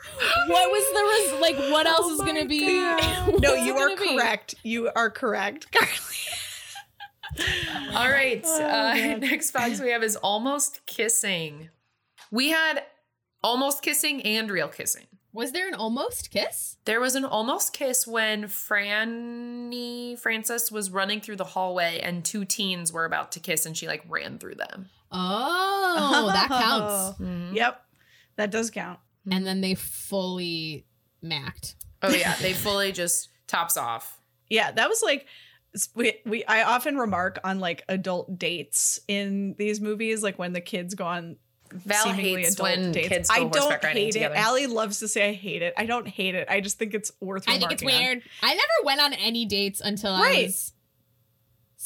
what 0.48 0.70
was 0.70 0.84
the 0.92 1.32
res- 1.34 1.40
like? 1.40 1.70
What 1.72 1.86
else 1.86 2.10
is 2.12 2.20
gonna 2.20 2.44
be? 2.46 2.66
Oh 2.80 3.36
No, 3.42 3.54
you 3.54 3.74
are 3.76 3.88
gonna 3.88 4.00
be? 4.00 4.16
correct. 4.16 4.54
You 4.62 4.90
are 4.94 5.10
correct, 5.10 5.70
Carly. 5.72 5.94
All 7.94 8.10
right. 8.10 8.42
Oh, 8.44 8.64
uh, 8.64 8.94
next 9.20 9.50
box 9.52 9.80
we 9.80 9.90
have 9.90 10.02
is 10.02 10.16
almost 10.16 10.84
kissing. 10.86 11.68
We 12.30 12.48
had 12.50 12.84
almost 13.44 13.82
kissing 13.82 14.22
and 14.22 14.50
real 14.50 14.68
kissing. 14.68 15.06
Was 15.32 15.52
there 15.52 15.68
an 15.68 15.74
almost 15.74 16.30
kiss? 16.30 16.76
There 16.84 17.00
was 17.00 17.14
an 17.14 17.24
almost 17.24 17.72
kiss 17.72 18.06
when 18.06 18.44
Franny 18.44 20.18
Francis 20.18 20.72
was 20.72 20.90
running 20.90 21.20
through 21.20 21.36
the 21.36 21.44
hallway 21.44 22.00
and 22.02 22.24
two 22.24 22.44
teens 22.44 22.92
were 22.92 23.04
about 23.04 23.30
to 23.32 23.40
kiss 23.40 23.66
and 23.66 23.76
she 23.76 23.86
like 23.86 24.02
ran 24.08 24.38
through 24.38 24.56
them. 24.56 24.88
Oh, 25.12 26.30
that 26.32 26.48
counts. 26.48 27.18
Mhm. 27.20 27.54
Yep, 27.54 27.80
that 28.36 28.50
does 28.50 28.70
count. 28.70 28.98
And 29.32 29.46
then 29.46 29.60
they 29.60 29.74
fully 29.74 30.84
macked. 31.22 31.76
Oh 32.02 32.10
yeah, 32.10 32.34
they 32.40 32.52
fully 32.52 32.92
just 32.92 33.28
tops 33.46 33.76
off. 33.76 34.20
Yeah, 34.48 34.70
that 34.72 34.88
was 34.88 35.02
like 35.02 35.26
we, 35.94 36.14
we 36.24 36.44
I 36.44 36.62
often 36.62 36.96
remark 36.96 37.38
on 37.44 37.58
like 37.60 37.82
adult 37.88 38.38
dates 38.38 39.00
in 39.08 39.54
these 39.58 39.80
movies, 39.80 40.22
like 40.22 40.38
when 40.38 40.52
the 40.52 40.60
kids 40.60 40.94
go 40.94 41.04
on 41.04 41.36
Val 41.70 42.04
seemingly 42.04 42.42
hates 42.44 42.54
adult 42.54 42.68
when 42.78 42.92
dates. 42.92 43.08
kids 43.08 43.28
go 43.28 43.34
I 43.34 43.38
don't 43.40 43.54
horseback 43.54 43.82
riding 43.84 44.04
hate 44.04 44.12
together. 44.12 44.34
it. 44.34 44.38
Allie 44.38 44.66
loves 44.66 45.00
to 45.00 45.08
say 45.08 45.28
I 45.28 45.32
hate 45.34 45.60
it. 45.60 45.74
I 45.76 45.84
don't 45.84 46.08
hate 46.08 46.34
it. 46.34 46.48
I 46.50 46.60
just 46.60 46.78
think 46.78 46.94
it's 46.94 47.12
worth. 47.20 47.44
I 47.46 47.58
think 47.58 47.72
it's 47.72 47.82
remarking 47.82 48.06
on. 48.06 48.08
weird. 48.14 48.22
I 48.42 48.54
never 48.54 48.84
went 48.84 49.00
on 49.02 49.12
any 49.12 49.44
dates 49.44 49.80
until 49.82 50.12
I 50.12 50.20
Right. 50.22 50.46
was 50.46 50.72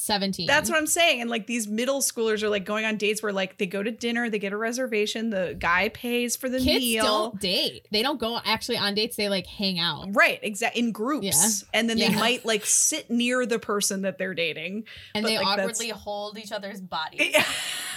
17. 0.02 0.46
That's 0.46 0.68
what 0.68 0.78
I'm 0.78 0.86
saying. 0.86 1.20
And 1.20 1.30
like 1.30 1.46
these 1.46 1.66
middle 1.68 2.00
schoolers 2.00 2.42
are 2.42 2.48
like 2.48 2.64
going 2.64 2.84
on 2.84 2.96
dates 2.96 3.22
where 3.22 3.32
like 3.32 3.58
they 3.58 3.66
go 3.66 3.82
to 3.82 3.90
dinner, 3.90 4.28
they 4.28 4.38
get 4.38 4.52
a 4.52 4.56
reservation, 4.56 5.30
the 5.30 5.56
guy 5.58 5.88
pays 5.90 6.36
for 6.36 6.48
the 6.48 6.58
Kids 6.58 6.84
meal. 6.84 7.04
don't 7.04 7.40
date. 7.40 7.86
They 7.90 8.02
don't 8.02 8.18
go 8.20 8.40
actually 8.44 8.78
on 8.78 8.94
dates. 8.94 9.16
They 9.16 9.28
like 9.28 9.46
hang 9.46 9.78
out. 9.78 10.06
Right, 10.14 10.38
exactly 10.42 10.80
in 10.82 10.92
groups. 10.92 11.24
Yeah. 11.24 11.78
And 11.78 11.88
then 11.88 11.98
they 11.98 12.08
might 12.08 12.44
like 12.44 12.64
sit 12.66 13.10
near 13.10 13.46
the 13.46 13.58
person 13.58 14.02
that 14.02 14.18
they're 14.18 14.34
dating. 14.34 14.84
And 15.14 15.22
But, 15.22 15.28
they 15.28 15.36
like, 15.38 15.46
that's- 15.56 15.64
awkwardly 15.76 15.88
hold 15.90 16.38
each 16.38 16.52
other's 16.52 16.80
bodies. 16.80 17.36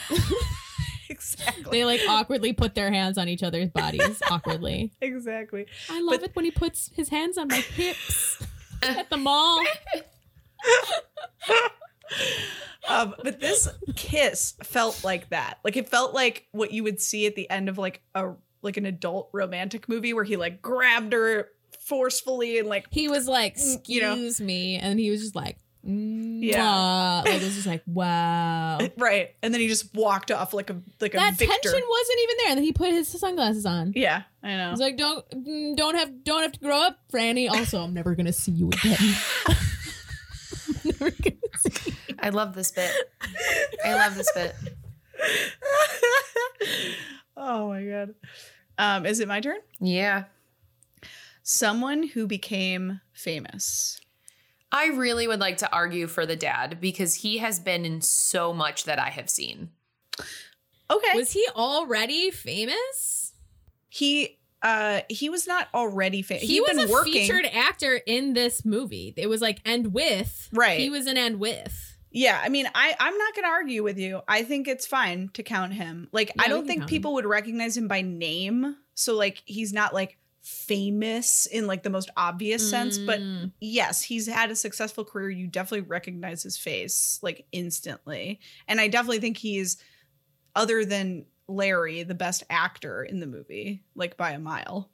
exactly. 1.10 1.72
They 1.72 1.86
like 1.86 2.02
awkwardly 2.08 2.54
put 2.54 2.76
their 2.76 2.92
hands 2.92 3.18
on 3.18 3.28
each 3.30 3.44
other's 3.44 3.70
bodies. 3.70 4.22
awkwardly. 4.30 4.92
exactly. 5.02 5.66
I 5.90 6.02
love 6.02 6.20
But- 6.20 6.30
it 6.30 6.36
when 6.36 6.46
he 6.46 6.52
puts 6.52 6.92
his 6.96 7.10
hands 7.10 7.38
on 7.38 7.48
my 7.48 7.58
hips 7.62 8.42
at 8.84 9.10
the 9.10 9.18
mall. 9.18 9.64
Um, 12.88 13.16
but 13.24 13.40
this 13.40 13.68
kiss 13.96 14.54
felt 14.64 15.04
like 15.04 15.30
that. 15.30 15.58
Like 15.64 15.76
it 15.76 15.90
felt 15.90 16.14
like 16.14 16.48
what 16.52 16.72
you 16.72 16.84
would 16.84 17.02
see 17.02 17.26
at 17.26 17.36
the 17.36 17.50
end 17.50 17.68
of 17.70 17.78
like 17.78 18.02
a 18.14 18.34
like 18.62 18.78
an 18.78 18.86
adult 18.86 19.30
romantic 19.34 19.90
movie 19.90 20.14
where 20.14 20.24
he 20.24 20.38
like 20.38 20.62
grabbed 20.62 21.14
her 21.14 21.50
forcefully 21.80 22.60
and 22.60 22.68
like 22.68 22.86
He 22.92 23.08
was 23.08 23.28
like, 23.28 23.56
Mm, 23.58 23.82
you 23.88 24.02
know. 24.02 24.12
"Excuse 24.14 24.42
me," 24.42 24.76
and 24.78 25.00
he 25.00 25.10
was 25.10 25.22
just 25.22 25.36
like, 25.36 25.58
Yeah. 25.84 26.58
"Yeah," 26.58 27.22
like 27.26 27.42
it 27.42 27.44
was 27.44 27.56
just 27.56 27.68
like, 27.68 27.84
"Wow." 27.88 28.80
right, 28.98 29.36
and 29.44 29.54
then 29.54 29.62
he 29.62 29.68
just 29.68 29.94
walked 29.96 30.32
off 30.32 30.54
like 30.54 30.70
a 30.70 30.80
like 31.02 31.14
a 31.14 31.18
that 31.18 31.36
victor. 31.36 31.54
tension 31.54 31.82
wasn't 31.90 32.20
even 32.24 32.36
there. 32.38 32.50
And 32.50 32.58
then 32.58 32.64
he 32.64 32.72
put 32.74 32.92
his 32.92 33.08
sunglasses 33.08 33.66
on. 33.66 33.94
Yeah, 33.96 34.24
I 34.44 34.58
know. 34.58 34.70
He's 34.72 34.80
like, 34.80 34.98
"Don't, 34.98 35.28
mm, 35.32 35.76
don't 35.76 35.96
have, 35.96 36.24
don't 36.24 36.42
have 36.44 36.52
to 36.54 36.60
grow 36.60 36.78
up, 36.82 37.00
Franny." 37.12 37.50
Also, 37.50 37.80
I'm 37.82 37.94
never 37.94 38.14
gonna 38.16 38.34
see 38.34 38.52
you 38.52 38.68
again. 38.70 38.98
never 40.86 41.12
gonna 41.12 41.36
see. 41.58 41.92
You. 41.92 41.95
I 42.26 42.30
love 42.30 42.56
this 42.56 42.72
bit. 42.72 42.92
I 43.86 43.94
love 43.94 44.16
this 44.16 44.32
bit. 44.34 44.56
oh 47.38 47.70
my 47.70 47.84
god. 47.84 48.16
Um, 48.78 49.06
is 49.06 49.20
it 49.20 49.28
my 49.28 49.40
turn? 49.40 49.60
Yeah. 49.80 50.26
Someone 51.44 52.04
who 52.04 52.28
became 52.28 53.00
famous. 53.14 54.02
I 54.72 54.88
really 54.88 55.28
would 55.28 55.40
like 55.40 55.58
to 55.58 55.72
argue 55.72 56.08
for 56.08 56.26
the 56.26 56.36
dad 56.36 56.80
because 56.82 57.16
he 57.16 57.38
has 57.38 57.60
been 57.60 57.86
in 57.86 58.02
so 58.02 58.52
much 58.52 58.86
that 58.86 59.00
I 59.00 59.12
have 59.12 59.30
seen. 59.30 59.70
Okay. 60.90 61.18
Was 61.18 61.32
he 61.32 61.48
already 61.56 62.32
famous? 62.32 63.26
he 63.96 64.38
uh 64.62 65.02
he 65.10 65.30
was 65.30 65.48
not 65.48 65.70
already 65.74 66.22
famous. 66.22 66.44
He, 66.44 66.60
was 66.60 66.78
a 66.78 67.04
featured 67.04 67.46
actor 67.46 68.02
in 68.06 68.34
this 68.34 68.66
movie. 68.66 69.14
It 69.16 69.28
was 69.28 69.42
like 69.42 69.60
end 69.64 69.94
with." 69.94 70.50
Right. 70.52 70.80
He 70.80 70.90
was 70.90 71.08
an 71.08 71.18
end 71.18 71.40
with." 71.40 71.95
Yeah, 72.16 72.40
I 72.42 72.48
mean, 72.50 72.66
I 72.74 72.96
I'm 73.00 73.18
not 73.18 73.36
gonna 73.36 73.50
argue 73.50 73.84
with 73.84 73.98
you. 74.00 74.22
I 74.28 74.44
think 74.44 74.68
it's 74.70 74.88
fine 74.88 75.30
to 75.34 75.44
count 75.44 75.74
him. 75.74 76.08
Like, 76.14 76.30
Yeah, 76.36 76.44
I 76.44 76.48
don't 76.48 76.66
think 76.66 76.88
people 76.88 77.14
would 77.16 77.26
recognize 77.26 77.76
him 77.76 77.88
by 77.90 78.02
name. 78.02 78.78
So 78.94 79.16
like, 79.16 79.44
he's 79.46 79.74
not 79.74 79.94
like 79.94 80.18
famous 80.42 81.46
in 81.48 81.68
like 81.68 81.84
the 81.84 81.90
most 81.90 82.10
obvious 82.16 82.68
sense. 82.70 82.98
But 83.00 83.20
Mm. 83.20 83.52
yes, 83.60 84.02
he's 84.02 84.28
had 84.28 84.50
a 84.52 84.56
successful 84.56 85.04
career. 85.04 85.30
You 85.30 85.48
definitely 85.48 85.88
recognize 85.88 86.44
his 86.44 86.58
face 86.58 87.20
like 87.22 87.46
instantly, 87.52 88.40
and 88.68 88.80
I 88.80 88.88
definitely 88.88 89.20
think 89.20 89.38
he's 89.38 89.78
other 90.56 90.86
than 90.86 91.26
Larry 91.48 92.04
the 92.04 92.16
best 92.16 92.44
actor 92.50 93.04
in 93.04 93.20
the 93.20 93.28
movie, 93.28 93.84
like 93.94 94.16
by 94.18 94.32
a 94.32 94.40
mile. 94.40 94.90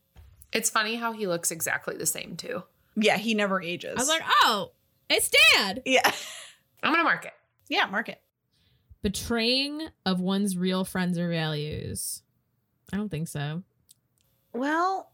It's 0.51 0.69
funny 0.69 0.95
how 0.95 1.13
he 1.13 1.27
looks 1.27 1.51
exactly 1.51 1.95
the 1.97 2.05
same 2.05 2.35
too. 2.35 2.63
Yeah, 2.95 3.17
he 3.17 3.35
never 3.35 3.61
ages. 3.61 3.93
I 3.95 4.01
was 4.01 4.09
like, 4.09 4.23
"Oh, 4.43 4.71
it's 5.09 5.29
Dad." 5.55 5.81
yeah, 5.85 6.11
I'm 6.83 6.91
gonna 6.91 7.03
mark 7.03 7.25
it. 7.25 7.33
yeah, 7.69 7.85
mark 7.85 8.09
it. 8.09 8.19
Betraying 9.01 9.87
of 10.05 10.19
one's 10.19 10.55
real 10.57 10.83
friends 10.85 11.17
or 11.17 11.29
values. 11.29 12.21
I 12.93 12.97
don't 12.97 13.09
think 13.09 13.27
so. 13.27 13.63
Well, 14.53 15.11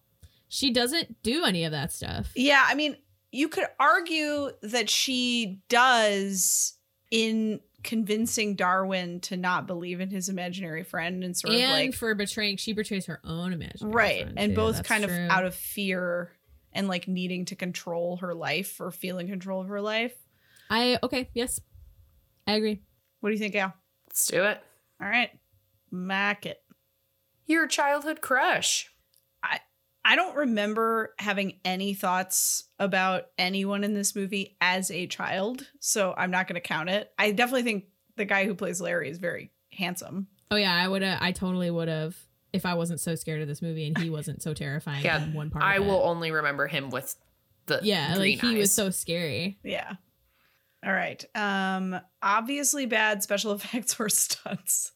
She 0.50 0.72
doesn't 0.72 1.22
do 1.24 1.44
any 1.46 1.64
of 1.66 1.72
that 1.72 1.92
stuff. 1.92 2.32
Yeah, 2.36 2.64
I 2.68 2.74
mean, 2.74 2.98
you 3.32 3.50
could 3.50 3.66
argue 3.80 4.52
that 4.62 4.90
she 4.90 5.62
does 5.70 6.74
in 7.12 7.60
convincing 7.84 8.56
Darwin 8.56 9.20
to 9.22 9.38
not 9.38 9.68
believe 9.68 10.02
in 10.02 10.10
his 10.10 10.28
imaginary 10.30 10.84
friend 10.84 11.24
and 11.24 11.36
sort 11.38 11.54
and 11.54 11.64
of 11.64 11.70
like 11.70 11.94
for 11.94 12.14
betraying, 12.16 12.58
she 12.58 12.74
betrays 12.74 13.06
her 13.06 13.20
own 13.24 13.54
imaginary 13.54 13.94
right, 13.94 14.22
friend, 14.24 14.40
and 14.40 14.52
too. 14.52 14.56
both 14.56 14.76
That's 14.78 14.88
kind 14.88 15.04
true. 15.06 15.14
of 15.14 15.30
out 15.30 15.46
of 15.46 15.54
fear 15.56 16.32
and 16.74 16.88
like 16.88 17.08
needing 17.08 17.46
to 17.46 17.56
control 17.56 18.18
her 18.18 18.34
life 18.34 18.82
or 18.82 18.92
feeling 18.92 19.28
control 19.28 19.62
of 19.62 19.68
her 19.68 19.82
life. 19.82 20.14
I 20.70 21.00
okay, 21.04 21.30
yes, 21.34 21.60
I 22.46 22.54
agree. 22.54 22.82
What 23.20 23.30
do 23.30 23.34
you 23.34 23.40
think, 23.40 23.56
Al? 23.56 23.74
Let's 24.10 24.28
do 24.28 24.44
it. 24.44 24.62
All 25.02 25.08
right, 25.08 25.30
Mac 25.92 26.46
it. 26.46 26.62
Your 27.46 27.68
childhood 27.68 28.22
crush. 28.22 28.90
I 29.44 29.60
I 30.04 30.16
don't 30.16 30.36
remember 30.36 31.14
having 31.20 31.60
any 31.66 31.94
thoughts 31.94 32.66
about 32.80 33.26
anyone 33.38 33.84
in 33.84 33.94
this 33.94 34.16
movie 34.16 34.58
as 34.62 34.92
a 34.92 35.08
child, 35.08 35.66
so 35.80 36.14
I'm 36.18 36.32
not 36.32 36.48
going 36.48 36.56
to 36.56 36.62
count 36.62 36.90
it. 36.90 37.12
I 37.18 37.32
definitely 37.32 37.64
think 37.64 37.86
the 38.16 38.26
guy 38.26 38.46
who 38.46 38.56
plays 38.56 38.82
Larry 38.82 39.10
is 39.10 39.18
very 39.18 39.52
handsome. 39.72 40.28
Oh 40.50 40.56
yeah, 40.56 40.74
I 40.74 40.88
would 40.88 41.02
have. 41.02 41.20
I 41.22 41.32
totally 41.32 41.70
would 41.70 41.88
have 41.88 42.18
if 42.54 42.66
I 42.66 42.74
wasn't 42.76 43.00
so 43.02 43.16
scared 43.16 43.42
of 43.42 43.48
this 43.48 43.62
movie 43.62 43.86
and 43.88 43.98
he 43.98 44.10
wasn't 44.20 44.42
so 44.42 44.54
terrifying. 44.54 45.04
Yeah, 45.04 45.24
in 45.24 45.34
one 45.34 45.50
part. 45.50 45.64
I 45.64 45.76
of 45.76 45.84
it. 45.84 45.86
will 45.86 46.02
only 46.04 46.32
remember 46.32 46.68
him 46.68 46.90
with 46.90 47.14
the 47.66 47.80
Yeah, 47.84 48.16
green 48.16 48.38
like 48.40 48.42
he 48.50 48.58
was 48.58 48.72
so 48.72 48.90
scary. 48.90 49.60
Yeah. 49.64 49.94
All 50.86 50.94
right. 50.94 51.24
Um 51.36 52.00
obviously 52.22 52.86
bad 52.86 53.24
special 53.24 53.52
effects 53.54 54.00
or 54.00 54.10
stunts. 54.10 54.92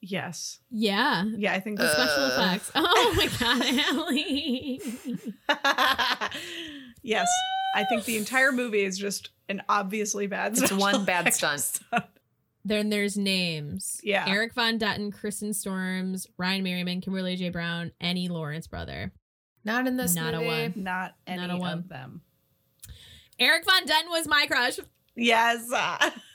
Yes. 0.00 0.60
Yeah, 0.70 1.24
Yeah, 1.36 1.52
I 1.54 1.58
think 1.60 1.78
the 1.78 1.84
the 1.84 1.92
special 1.92 2.22
Uh. 2.24 2.54
effects. 2.54 2.70
Oh 2.74 3.14
my 3.16 3.26
god, 3.38 3.88
Ellie. 3.88 4.80
Yes. 7.02 7.26
I 7.74 7.84
think 7.84 8.04
the 8.04 8.16
entire 8.16 8.52
movie 8.52 8.82
is 8.82 8.98
just 8.98 9.30
an 9.48 9.62
obviously 9.68 10.26
bad 10.26 10.56
It's 10.58 10.72
one 10.72 11.04
bad 11.04 11.26
effects 11.28 11.80
stunt. 11.90 12.04
then 12.64 12.88
there's 12.90 13.16
names. 13.16 14.00
Yeah. 14.02 14.24
Eric 14.28 14.54
von 14.54 14.78
Detten, 14.78 15.12
Kristen 15.12 15.52
Storms, 15.52 16.26
Ryan 16.38 16.62
Merriman, 16.64 17.00
Kimberly 17.00 17.36
J. 17.36 17.50
Brown, 17.50 17.92
any 18.00 18.28
Lawrence 18.28 18.66
brother. 18.66 19.12
Not 19.64 19.86
in 19.86 19.96
this 19.96 20.14
Not 20.14 20.34
a 20.34 20.40
one. 20.40 20.72
Not 20.76 21.14
any 21.26 21.46
Not 21.46 21.50
a 21.50 21.56
one. 21.56 21.78
of 21.78 21.88
them. 21.88 22.22
Eric 23.38 23.64
von 23.64 23.84
Detten 23.86 24.10
was 24.10 24.26
my 24.26 24.46
crush. 24.48 24.78
Yes. 25.14 25.70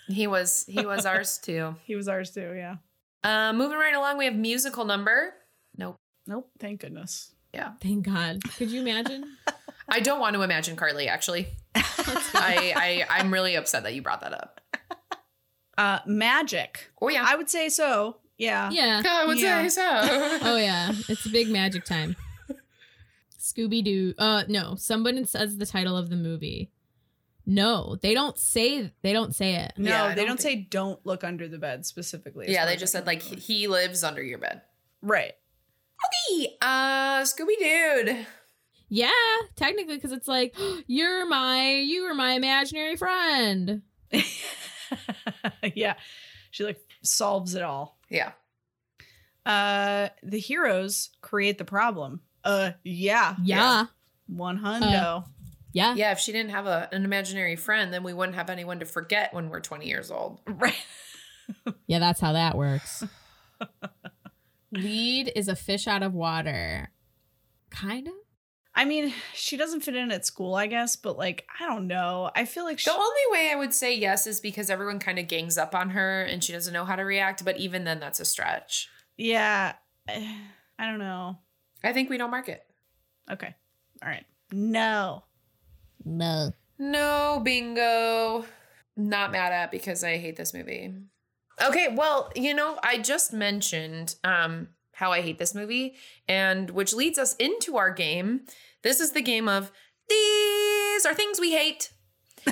He 0.08 0.28
was 0.28 0.66
he 0.68 0.86
was 0.86 1.06
ours 1.06 1.38
too. 1.38 1.76
he 1.86 1.96
was 1.96 2.08
ours 2.08 2.32
too, 2.32 2.54
yeah. 2.56 2.76
Uh, 3.24 3.54
moving 3.54 3.78
right 3.78 3.96
along, 3.96 4.18
we 4.18 4.26
have 4.26 4.36
musical 4.36 4.84
number. 4.86 5.34
Nope. 5.78 5.96
Nope. 6.28 6.50
Thank 6.60 6.82
goodness. 6.82 7.32
Yeah. 7.54 7.72
Thank 7.82 8.06
God. 8.06 8.44
Could 8.58 8.70
you 8.72 8.82
imagine? 8.82 9.26
I 9.90 10.00
don't 10.00 10.20
want 10.20 10.36
to 10.36 10.42
imagine 10.42 10.76
Carly. 10.76 11.08
Actually, 11.08 11.48
I, 11.76 12.74
I 12.76 13.06
I'm 13.10 13.32
really 13.32 13.56
upset 13.56 13.84
that 13.84 13.94
you 13.94 14.02
brought 14.02 14.22
that 14.22 14.34
up. 14.34 14.60
Uh 15.78 16.00
magic. 16.06 16.92
Oh 17.02 17.10
yeah, 17.10 17.24
I 17.28 17.36
would 17.36 17.50
say 17.50 17.70
so. 17.70 18.18
Yeah. 18.38 18.70
yeah. 18.72 19.02
I 19.08 19.26
would 19.26 19.40
Yeah. 19.40 19.62
say 19.64 19.70
so. 19.70 20.40
Oh 20.44 20.58
yeah, 20.58 20.92
it's 21.08 21.26
big 21.28 21.50
magic 21.50 21.86
time. 21.86 22.16
Scooby 23.40 23.84
Doo. 23.84 24.14
Uh, 24.18 24.44
no. 24.48 24.76
Someone 24.76 25.24
says 25.26 25.58
the 25.58 25.66
title 25.66 25.96
of 25.98 26.10
the 26.10 26.16
movie. 26.16 26.72
No, 27.46 27.98
they 28.02 28.14
don't 28.14 28.38
say. 28.38 28.92
They 29.02 29.12
don't 29.14 29.36
say 29.36 29.56
it. 29.56 29.74
No, 29.78 29.90
Yeah, 29.90 30.10
they 30.16 30.22
don't 30.22 30.28
don't 30.28 30.42
say 30.42 30.56
don't 30.56 31.06
look 31.06 31.24
under 31.24 31.48
the 31.48 31.58
bed 31.58 31.86
specifically. 31.86 32.46
yeah, 32.50 32.66
they 32.66 32.76
just 32.78 32.92
said 32.94 33.06
like 33.06 33.22
remember. 33.24 33.42
he 33.42 33.68
lives 33.68 34.04
under 34.04 34.24
your 34.24 34.38
bed. 34.40 34.62
Right. 35.02 35.34
Okay, 36.38 36.56
uh, 36.62 37.22
Scooby 37.24 37.58
Dude. 37.60 38.26
Yeah, 38.90 39.12
technically, 39.56 39.96
because 39.96 40.12
it's 40.12 40.28
like 40.28 40.56
you're 40.88 41.26
my, 41.28 41.76
you 41.86 42.04
were 42.04 42.14
my 42.14 42.34
imaginary 42.34 42.96
friend. 42.96 43.82
yeah. 45.76 45.96
She 46.52 46.64
like 46.64 46.80
solves 47.02 47.56
it 47.56 47.64
all. 47.64 47.98
Yeah, 48.10 48.32
Uh 49.46 50.10
the 50.22 50.40
heroes 50.40 51.10
create 51.22 51.58
the 51.58 51.66
problem. 51.66 52.22
Uh 52.44 52.72
yeah. 52.84 53.36
Yeah, 53.44 53.86
One 54.28 54.60
hundo. 54.60 55.26
Yeah. 55.74 55.94
yeah. 55.96 56.12
If 56.12 56.20
she 56.20 56.32
didn't 56.32 56.52
have 56.52 56.66
a, 56.66 56.88
an 56.92 57.04
imaginary 57.04 57.56
friend, 57.58 57.94
then 57.94 58.04
we 58.04 58.14
wouldn't 58.14 58.36
have 58.38 58.50
anyone 58.50 58.80
to 58.80 58.86
forget 58.86 59.34
when 59.34 59.50
we're 59.50 59.60
20 59.60 59.86
years 59.88 60.10
old. 60.12 60.40
right. 60.48 60.74
Yeah, 61.88 62.00
that's 62.00 62.22
how 62.22 62.34
that 62.34 62.58
works. 62.58 63.04
Lead 64.72 65.32
is 65.36 65.48
a 65.48 65.56
fish 65.56 65.88
out 65.88 66.04
of 66.04 66.14
water. 66.14 66.90
Kind 67.70 68.08
of. 68.08 68.14
I 68.76 68.86
mean, 68.86 69.14
she 69.36 69.56
doesn't 69.56 69.82
fit 69.82 69.96
in 69.96 70.12
at 70.12 70.26
school, 70.26 70.56
I 70.56 70.66
guess, 70.66 70.96
but 70.96 71.16
like, 71.18 71.46
I 71.60 71.68
don't 71.68 71.86
know. 71.86 72.32
I 72.36 72.46
feel 72.46 72.64
like 72.64 72.80
she, 72.80 72.90
The 72.90 72.96
only 72.96 73.22
way 73.32 73.52
I 73.52 73.56
would 73.56 73.72
say 73.74 73.96
yes 73.96 74.26
is 74.26 74.40
because 74.40 74.72
everyone 74.72 74.98
kind 74.98 75.20
of 75.20 75.28
gangs 75.28 75.60
up 75.60 75.76
on 75.76 75.92
her 75.92 76.24
and 76.24 76.44
she 76.44 76.54
doesn't 76.54 76.74
know 76.74 76.86
how 76.86 76.96
to 76.96 77.04
react. 77.04 77.46
But 77.46 77.58
even 77.58 77.84
then, 77.84 78.00
that's 78.00 78.20
a 78.20 78.26
stretch. 78.26 78.90
yeah. 79.18 79.74
Eh, 80.08 80.36
I 80.80 80.86
don't 80.88 81.00
know. 81.00 81.38
I 81.84 81.94
think 81.94 82.10
we 82.10 82.18
don't 82.18 82.32
mark 82.32 82.50
it. 82.50 82.66
Okay. 83.32 83.54
All 84.02 84.10
right. 84.10 84.26
No. 84.52 85.24
No. 86.06 86.52
No 86.80 87.42
bingo. 87.44 88.46
not 88.96 89.32
mad 89.32 89.52
at 89.54 89.72
because 89.72 90.04
I 90.04 90.18
hate 90.18 90.36
this 90.36 90.54
movie. 90.54 90.94
Okay, 91.64 91.88
well, 91.94 92.32
you 92.36 92.54
know, 92.54 92.78
I 92.84 92.98
just 92.98 93.32
mentioned 93.34 94.16
um 94.24 94.70
how 94.94 95.12
I 95.12 95.22
hate 95.22 95.40
this 95.40 95.56
movie 95.56 95.96
and 96.28 96.70
which 96.70 96.94
leads 96.94 97.18
us 97.18 97.36
into 97.38 97.78
our 97.78 97.92
game. 97.92 98.42
This 98.84 99.00
is 99.00 99.12
the 99.12 99.22
game 99.22 99.48
of 99.50 99.72
these 100.10 101.06
are 101.06 101.14
things 101.16 101.40
we 101.40 101.52
hate. 101.54 101.92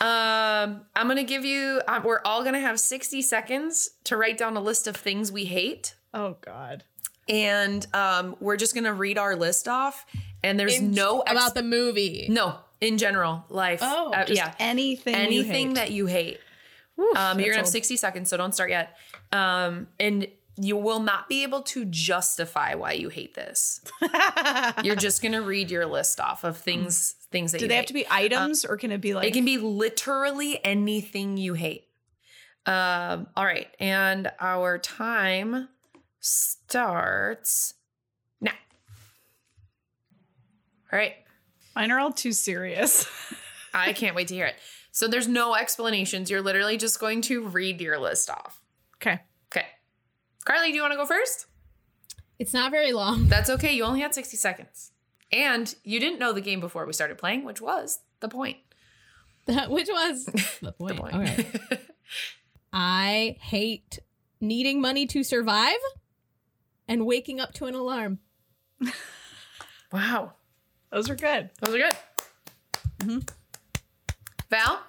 um 0.00 0.84
I'm 0.94 1.06
going 1.06 1.16
to 1.16 1.24
give 1.24 1.44
you 1.44 1.80
uh, 1.88 2.00
we're 2.04 2.20
all 2.24 2.42
going 2.42 2.54
to 2.54 2.60
have 2.60 2.78
60 2.78 3.22
seconds 3.22 3.90
to 4.04 4.16
write 4.16 4.36
down 4.36 4.56
a 4.56 4.60
list 4.60 4.86
of 4.86 4.96
things 4.96 5.32
we 5.32 5.46
hate 5.46 5.94
Oh 6.12 6.36
God. 6.42 6.84
and 7.28 7.86
um 7.94 8.36
we're 8.40 8.56
just 8.56 8.74
going 8.74 8.84
to 8.84 8.92
read 8.92 9.16
our 9.16 9.34
list 9.36 9.68
off 9.68 10.04
and 10.46 10.58
there's 10.58 10.76
In- 10.78 10.92
no 10.92 11.20
ex- 11.20 11.32
About 11.32 11.54
the 11.54 11.62
movie. 11.62 12.26
no, 12.30 12.58
in 12.80 12.98
general, 12.98 13.44
life. 13.48 13.80
Oh, 13.82 14.12
Uh, 14.12 14.24
just 14.24 14.36
yeah. 14.36 14.54
anything. 14.58 15.14
you 15.14 15.20
anything 15.20 15.68
hate. 15.68 15.74
that 15.76 15.90
you 15.90 16.06
hate. 16.06 16.40
um, 17.16 17.38
you're 17.38 17.48
gonna 17.50 17.58
have 17.58 17.68
60 17.68 17.96
seconds, 17.96 18.30
so 18.30 18.36
don't 18.36 18.54
start 18.54 18.70
yet. 18.70 18.96
Um, 19.32 19.88
and 20.00 20.26
you 20.58 20.76
will 20.78 21.00
not 21.00 21.28
be 21.28 21.42
able 21.42 21.60
to 21.60 21.84
justify 21.84 22.74
why 22.74 22.92
you 22.92 23.10
hate 23.10 23.34
this. 23.34 23.82
you're 24.82 24.96
just 24.96 25.22
gonna 25.22 25.42
read 25.42 25.70
your 25.70 25.84
list 25.84 26.18
off 26.20 26.44
of 26.44 26.56
things 26.56 27.14
things 27.30 27.52
that 27.52 27.58
Do 27.58 27.64
you 27.64 27.68
they 27.68 27.74
hate. 27.74 27.80
have 27.80 27.86
to 27.86 27.92
be 27.92 28.06
items, 28.10 28.64
or 28.64 28.76
can 28.78 28.90
it 28.92 29.02
be 29.02 29.12
like? 29.14 29.26
it 29.28 29.34
can 29.34 29.44
be 29.44 29.58
literally 29.58 30.64
anything 30.64 31.36
you 31.36 31.52
hate. 31.54 31.88
Um, 32.64 33.26
all 33.36 33.44
right, 33.44 33.68
and 33.78 34.32
our 34.40 34.78
time 34.78 35.68
starts 36.20 37.74
now. 38.40 38.52
All 40.92 40.98
right. 40.98 41.14
Mine 41.74 41.90
are 41.90 41.98
all 41.98 42.12
too 42.12 42.32
serious. 42.32 43.06
I 43.74 43.92
can't 43.92 44.16
wait 44.16 44.28
to 44.28 44.34
hear 44.34 44.46
it. 44.46 44.54
So 44.92 45.08
there's 45.08 45.28
no 45.28 45.54
explanations. 45.54 46.30
You're 46.30 46.40
literally 46.40 46.78
just 46.78 46.98
going 46.98 47.20
to 47.22 47.46
read 47.46 47.80
your 47.80 47.98
list 47.98 48.30
off. 48.30 48.60
okay. 48.96 49.20
Okay. 49.52 49.66
Carly, 50.44 50.68
do 50.70 50.74
you 50.76 50.80
want 50.80 50.92
to 50.92 50.96
go 50.96 51.04
first? 51.04 51.46
It's 52.38 52.54
not 52.54 52.70
very 52.70 52.92
long. 52.92 53.26
That's 53.28 53.50
okay. 53.50 53.74
You 53.74 53.84
only 53.84 54.00
had 54.00 54.14
60 54.14 54.36
seconds. 54.36 54.92
And 55.32 55.74
you 55.84 56.00
didn't 56.00 56.18
know 56.18 56.32
the 56.32 56.40
game 56.40 56.60
before 56.60 56.86
we 56.86 56.92
started 56.92 57.18
playing, 57.18 57.44
which 57.44 57.60
was 57.60 57.98
the 58.20 58.28
point. 58.28 58.56
Which 59.46 59.88
was 59.88 60.24
the 60.62 60.72
point. 60.72 60.98
point. 60.98 61.14
All 61.14 61.20
right. 61.20 61.80
I 62.72 63.36
hate 63.40 63.98
needing 64.40 64.80
money 64.80 65.06
to 65.06 65.22
survive 65.22 65.76
and 66.88 67.06
waking 67.06 67.40
up 67.40 67.52
to 67.54 67.66
an 67.66 67.74
alarm. 67.74 68.18
wow. 69.92 70.32
Those 70.90 71.10
are 71.10 71.16
good. 71.16 71.50
Those 71.60 71.74
are 71.74 71.78
good. 71.78 71.92
Mm-hmm. 72.98 73.18
Val? 74.50 74.80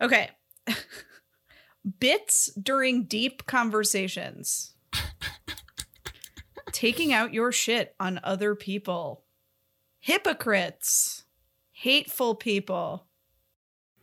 Okay. 0.00 0.30
Bits 2.00 2.46
during 2.54 3.04
deep 3.04 3.46
conversations. 3.46 4.74
Taking 6.72 7.12
out 7.12 7.34
your 7.34 7.52
shit 7.52 7.94
on 7.98 8.20
other 8.22 8.54
people. 8.54 9.24
Hypocrites. 9.98 11.24
Hateful 11.72 12.34
people. 12.34 13.06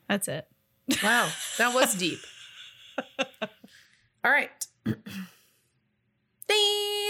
That's 0.08 0.28
it. 0.28 0.48
Wow. 1.04 1.30
That 1.58 1.74
was 1.74 1.96
deep. 1.96 2.20
All 4.24 4.32
right. 4.32 4.50
These 4.86 4.96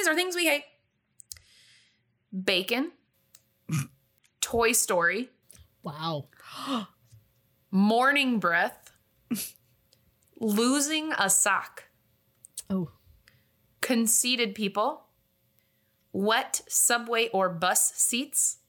are 0.07 0.15
things 0.15 0.35
we 0.35 0.45
hate 0.45 0.63
bacon, 2.43 2.91
Toy 4.41 4.71
Story, 4.71 5.29
Wow. 5.83 6.27
morning 7.71 8.39
breath, 8.39 8.91
losing 10.39 11.13
a 11.17 11.29
sock, 11.29 11.85
Oh. 12.69 12.91
conceited 13.81 14.55
people, 14.55 15.07
wet 16.13 16.61
subway 16.67 17.29
or 17.29 17.49
bus 17.49 17.93
seats, 17.95 18.59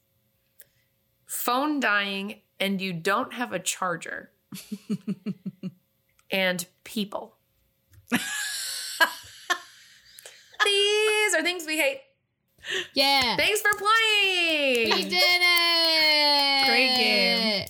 phone 1.25 1.79
dying 1.79 2.41
and 2.59 2.81
you 2.81 2.91
don't 2.93 3.33
have 3.33 3.53
a 3.53 3.59
charger, 3.59 4.31
and 6.31 6.65
people. 6.83 7.37
These 8.11 8.19
are 11.35 11.41
things 11.41 11.65
we 11.65 11.77
hate. 11.77 12.01
Yeah. 12.93 13.35
Thanks 13.37 13.61
for 13.61 13.71
playing. 13.77 14.89
we 14.95 15.03
did 15.03 15.13
it. 15.41 16.67
Great 16.67 16.95
game. 16.97 17.65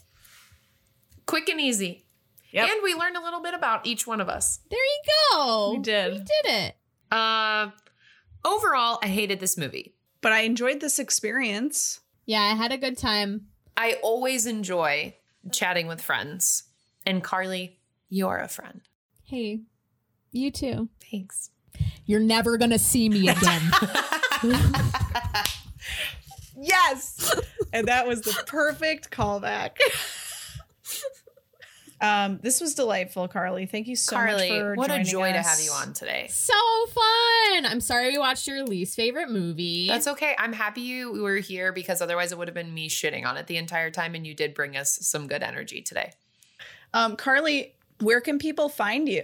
Quick 1.25 1.49
and 1.49 1.61
easy. 1.61 2.05
Yep. 2.51 2.69
And 2.69 2.83
we 2.83 2.95
learned 2.95 3.15
a 3.17 3.21
little 3.21 3.41
bit 3.41 3.53
about 3.53 3.85
each 3.85 4.07
one 4.07 4.19
of 4.21 4.29
us. 4.29 4.59
There 4.69 4.79
you 4.79 5.01
go. 5.31 5.71
We 5.73 5.79
did. 5.79 6.13
We 6.13 6.19
did 6.19 6.45
it. 6.45 6.75
Uh, 7.11 7.69
overall, 8.43 8.99
I 9.03 9.07
hated 9.07 9.39
this 9.39 9.57
movie. 9.57 9.95
But 10.21 10.31
I 10.33 10.41
enjoyed 10.41 10.81
this 10.81 10.99
experience. 10.99 12.01
Yeah, 12.25 12.41
I 12.41 12.55
had 12.55 12.71
a 12.71 12.77
good 12.77 12.97
time. 12.97 13.47
I 13.77 13.97
always 14.03 14.45
enjoy 14.45 15.15
chatting 15.51 15.87
with 15.87 16.01
friends. 16.01 16.63
And 17.05 17.23
Carly, 17.23 17.79
you're 18.09 18.37
a 18.37 18.47
friend. 18.47 18.81
Hey, 19.23 19.61
you 20.31 20.51
too. 20.51 20.89
Thanks. 21.11 21.51
You're 22.05 22.19
never 22.19 22.57
going 22.57 22.71
to 22.71 22.79
see 22.79 23.07
me 23.07 23.29
again. 23.29 23.61
Yes. 26.61 27.33
and 27.71 27.87
that 27.87 28.05
was 28.07 28.21
the 28.21 28.43
perfect 28.45 29.11
callback. 29.11 29.77
um, 32.01 32.39
this 32.43 32.59
was 32.59 32.75
delightful, 32.75 33.27
Carly. 33.29 33.65
Thank 33.65 33.87
you 33.87 33.95
so 33.95 34.15
Carly, 34.15 34.49
much 34.49 34.59
for 34.59 34.75
what 34.75 34.87
a 34.91 35.03
joining 35.03 35.05
joy 35.05 35.31
to 35.33 35.41
have 35.41 35.59
you 35.61 35.71
on 35.71 35.93
today. 35.93 36.27
so 36.29 36.53
fun. 36.87 37.65
I'm 37.65 37.79
sorry 37.79 38.09
we 38.11 38.17
watched 38.17 38.45
your 38.47 38.63
least 38.65 38.95
favorite 38.95 39.29
movie. 39.29 39.87
That's 39.87 40.07
okay. 40.07 40.35
I'm 40.37 40.53
happy 40.53 40.81
you 40.81 41.21
were 41.21 41.37
here 41.37 41.71
because 41.71 42.01
otherwise 42.01 42.31
it 42.31 42.37
would 42.37 42.47
have 42.47 42.55
been 42.55 42.73
me 42.73 42.89
shitting 42.89 43.25
on 43.25 43.37
it 43.37 43.47
the 43.47 43.57
entire 43.57 43.89
time. 43.91 44.13
And 44.15 44.27
you 44.27 44.33
did 44.33 44.53
bring 44.53 44.75
us 44.75 44.97
some 45.01 45.27
good 45.27 45.43
energy 45.43 45.81
today. 45.81 46.11
Um, 46.93 47.15
Carly, 47.15 47.73
where 48.01 48.19
can 48.19 48.37
people 48.39 48.67
find 48.69 49.07
you? 49.07 49.23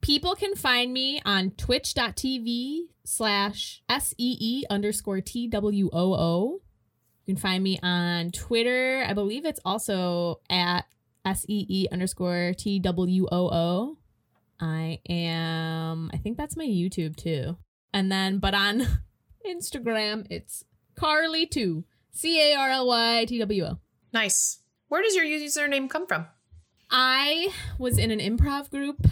People 0.00 0.34
can 0.34 0.54
find 0.54 0.92
me 0.92 1.20
on 1.24 1.50
twitch.tv 1.52 2.80
slash 3.04 3.82
S-E-E 3.88 4.64
underscore 4.70 5.20
T-W-O-O. 5.20 6.60
You 7.26 7.34
can 7.34 7.40
find 7.40 7.62
me 7.62 7.78
on 7.82 8.30
Twitter. 8.30 9.04
I 9.06 9.12
believe 9.12 9.44
it's 9.44 9.60
also 9.64 10.40
at 10.48 10.86
S-E-E 11.24 11.86
underscore 11.92 12.54
T-W-O-O. 12.56 13.98
I 14.58 15.00
am, 15.08 16.10
I 16.12 16.16
think 16.16 16.36
that's 16.36 16.56
my 16.56 16.66
YouTube 16.66 17.16
too. 17.16 17.56
And 17.92 18.10
then, 18.10 18.38
but 18.38 18.54
on 18.54 18.86
Instagram, 19.46 20.26
it's 20.30 20.64
Carly2. 20.98 21.84
C-A-R-L-Y-T-W-O. 22.12 23.78
Nice. 24.12 24.60
Where 24.88 25.02
does 25.02 25.14
your 25.14 25.24
username 25.24 25.88
come 25.88 26.06
from? 26.06 26.26
I 26.90 27.48
was 27.78 27.98
in 27.98 28.10
an 28.10 28.18
improv 28.18 28.70
group 28.70 29.06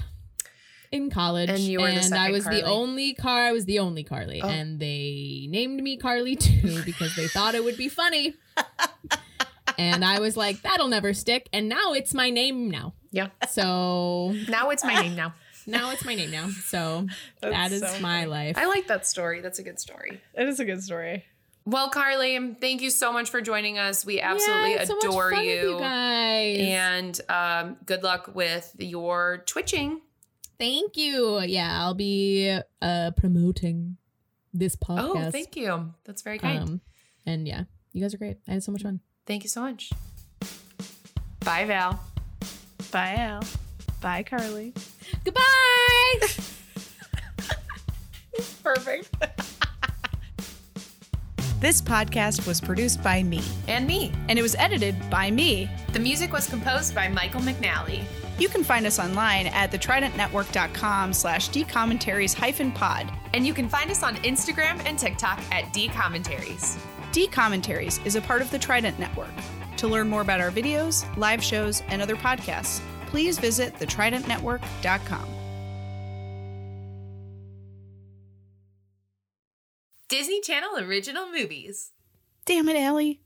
in 0.90 1.10
college, 1.10 1.50
And 1.50 1.58
you 1.58 1.80
were 1.80 1.86
the 1.90 2.00
and 2.00 2.14
I 2.14 2.30
was 2.30 2.44
Carly. 2.44 2.60
the 2.62 2.66
only 2.66 3.14
car. 3.14 3.44
I 3.44 3.52
was 3.52 3.64
the 3.66 3.78
only 3.78 4.04
Carly, 4.04 4.40
Oh. 4.42 4.48
and 4.48 4.78
they 4.80 5.46
named 5.50 5.82
me 5.82 5.96
Carly 5.96 6.36
too 6.36 6.82
because 6.84 7.14
they 7.16 7.28
thought 7.28 7.54
it 7.54 7.64
would 7.64 7.76
be 7.76 7.88
funny. 7.88 8.34
and 9.78 10.04
I 10.04 10.18
was 10.20 10.36
like, 10.36 10.62
"That'll 10.62 10.88
never 10.88 11.12
stick." 11.14 11.48
And 11.52 11.68
now 11.68 11.92
it's 11.92 12.14
my 12.14 12.30
name 12.30 12.70
now. 12.70 12.94
Yeah. 13.10 13.28
So 13.50 14.34
Now 14.48 14.70
it's 14.70 14.84
my 14.84 15.00
name 15.00 15.14
now. 15.16 15.34
now 15.66 15.90
it's 15.90 16.04
my 16.04 16.14
name 16.14 16.30
now. 16.30 16.48
So 16.64 17.06
That's 17.40 17.52
that 17.54 17.72
is 17.72 17.80
so 17.80 18.00
my 18.00 18.20
funny. 18.20 18.26
life. 18.26 18.58
I 18.58 18.66
like 18.66 18.86
that 18.88 19.06
story. 19.06 19.40
That's 19.40 19.58
a 19.58 19.62
good 19.62 19.78
story. 19.78 20.20
It 20.34 20.48
is 20.48 20.60
a 20.60 20.64
good 20.64 20.82
story. 20.82 21.24
Well, 21.66 21.90
Carly, 21.90 22.54
thank 22.62 22.80
you 22.80 22.88
so 22.88 23.12
much 23.12 23.28
for 23.28 23.42
joining 23.42 23.76
us. 23.78 24.02
We 24.06 24.20
absolutely 24.22 24.72
Yeah, 24.72 24.78
it's 24.80 24.88
so 24.88 24.94
much 24.96 25.04
adore 25.04 25.30
fun 25.32 25.40
with 25.44 25.48
you. 25.62 25.70
you 25.74 25.78
guys. 25.78 26.58
And 26.60 27.20
um, 27.28 27.76
good 27.84 28.02
luck 28.02 28.34
with 28.34 28.74
your 28.78 29.42
twitching. 29.46 30.00
Thank 30.58 30.96
you. 30.96 31.40
Yeah, 31.40 31.82
I'll 31.82 31.94
be 31.94 32.58
uh 32.82 33.10
promoting 33.16 33.96
this 34.52 34.74
podcast. 34.76 35.26
Oh, 35.26 35.30
thank 35.30 35.54
you. 35.56 35.94
That's 36.04 36.22
very 36.22 36.38
kind. 36.38 36.62
Um, 36.62 36.80
and 37.26 37.46
yeah, 37.46 37.64
you 37.92 38.00
guys 38.02 38.14
are 38.14 38.18
great. 38.18 38.38
I 38.48 38.52
had 38.52 38.62
so 38.64 38.72
much 38.72 38.82
fun. 38.82 39.00
thank 39.26 39.42
you 39.44 39.48
so 39.48 39.60
much. 39.62 39.90
Bye, 41.40 41.64
Val. 41.66 42.00
Bye, 42.90 43.14
Al. 43.16 43.42
Bye, 44.00 44.22
Carly. 44.22 44.72
Goodbye. 45.24 45.42
Perfect. 48.62 49.08
this 51.60 51.80
podcast 51.82 52.46
was 52.46 52.60
produced 52.60 53.02
by 53.02 53.22
me, 53.22 53.40
And 53.66 53.86
me. 53.86 54.12
and 54.28 54.38
it 54.38 54.42
was 54.42 54.54
edited 54.56 54.94
by 55.10 55.30
me. 55.30 55.68
The 55.92 55.98
music 55.98 56.32
was 56.32 56.46
composed 56.48 56.94
by 56.94 57.08
Michael 57.08 57.40
McNally. 57.40 58.02
You 58.38 58.48
can 58.48 58.62
find 58.62 58.86
us 58.86 58.98
online 58.98 59.48
at 59.48 59.72
thetridentnetwork.com 59.72 61.12
slash 61.12 61.50
dcommentaries 61.50 62.34
hyphen 62.34 62.70
pod. 62.70 63.12
And 63.34 63.46
you 63.46 63.52
can 63.52 63.68
find 63.68 63.90
us 63.90 64.02
on 64.02 64.16
Instagram 64.16 64.80
and 64.86 64.98
TikTok 64.98 65.40
at 65.50 65.72
D 65.72 65.88
Commentaries. 65.88 66.78
D 67.12 67.26
Commentaries 67.26 67.98
is 68.04 68.14
a 68.14 68.20
part 68.20 68.42
of 68.42 68.50
the 68.50 68.58
Trident 68.58 68.98
Network. 68.98 69.30
To 69.78 69.88
learn 69.88 70.08
more 70.08 70.22
about 70.22 70.40
our 70.40 70.50
videos, 70.50 71.04
live 71.16 71.42
shows, 71.42 71.82
and 71.88 72.00
other 72.00 72.16
podcasts, 72.16 72.80
please 73.06 73.38
visit 73.38 73.74
thetridentnetwork.com. 73.74 75.28
Disney 80.08 80.40
Channel 80.40 80.78
original 80.78 81.30
movies. 81.30 81.92
Damn 82.46 82.68
it, 82.68 82.76
Allie. 82.76 83.20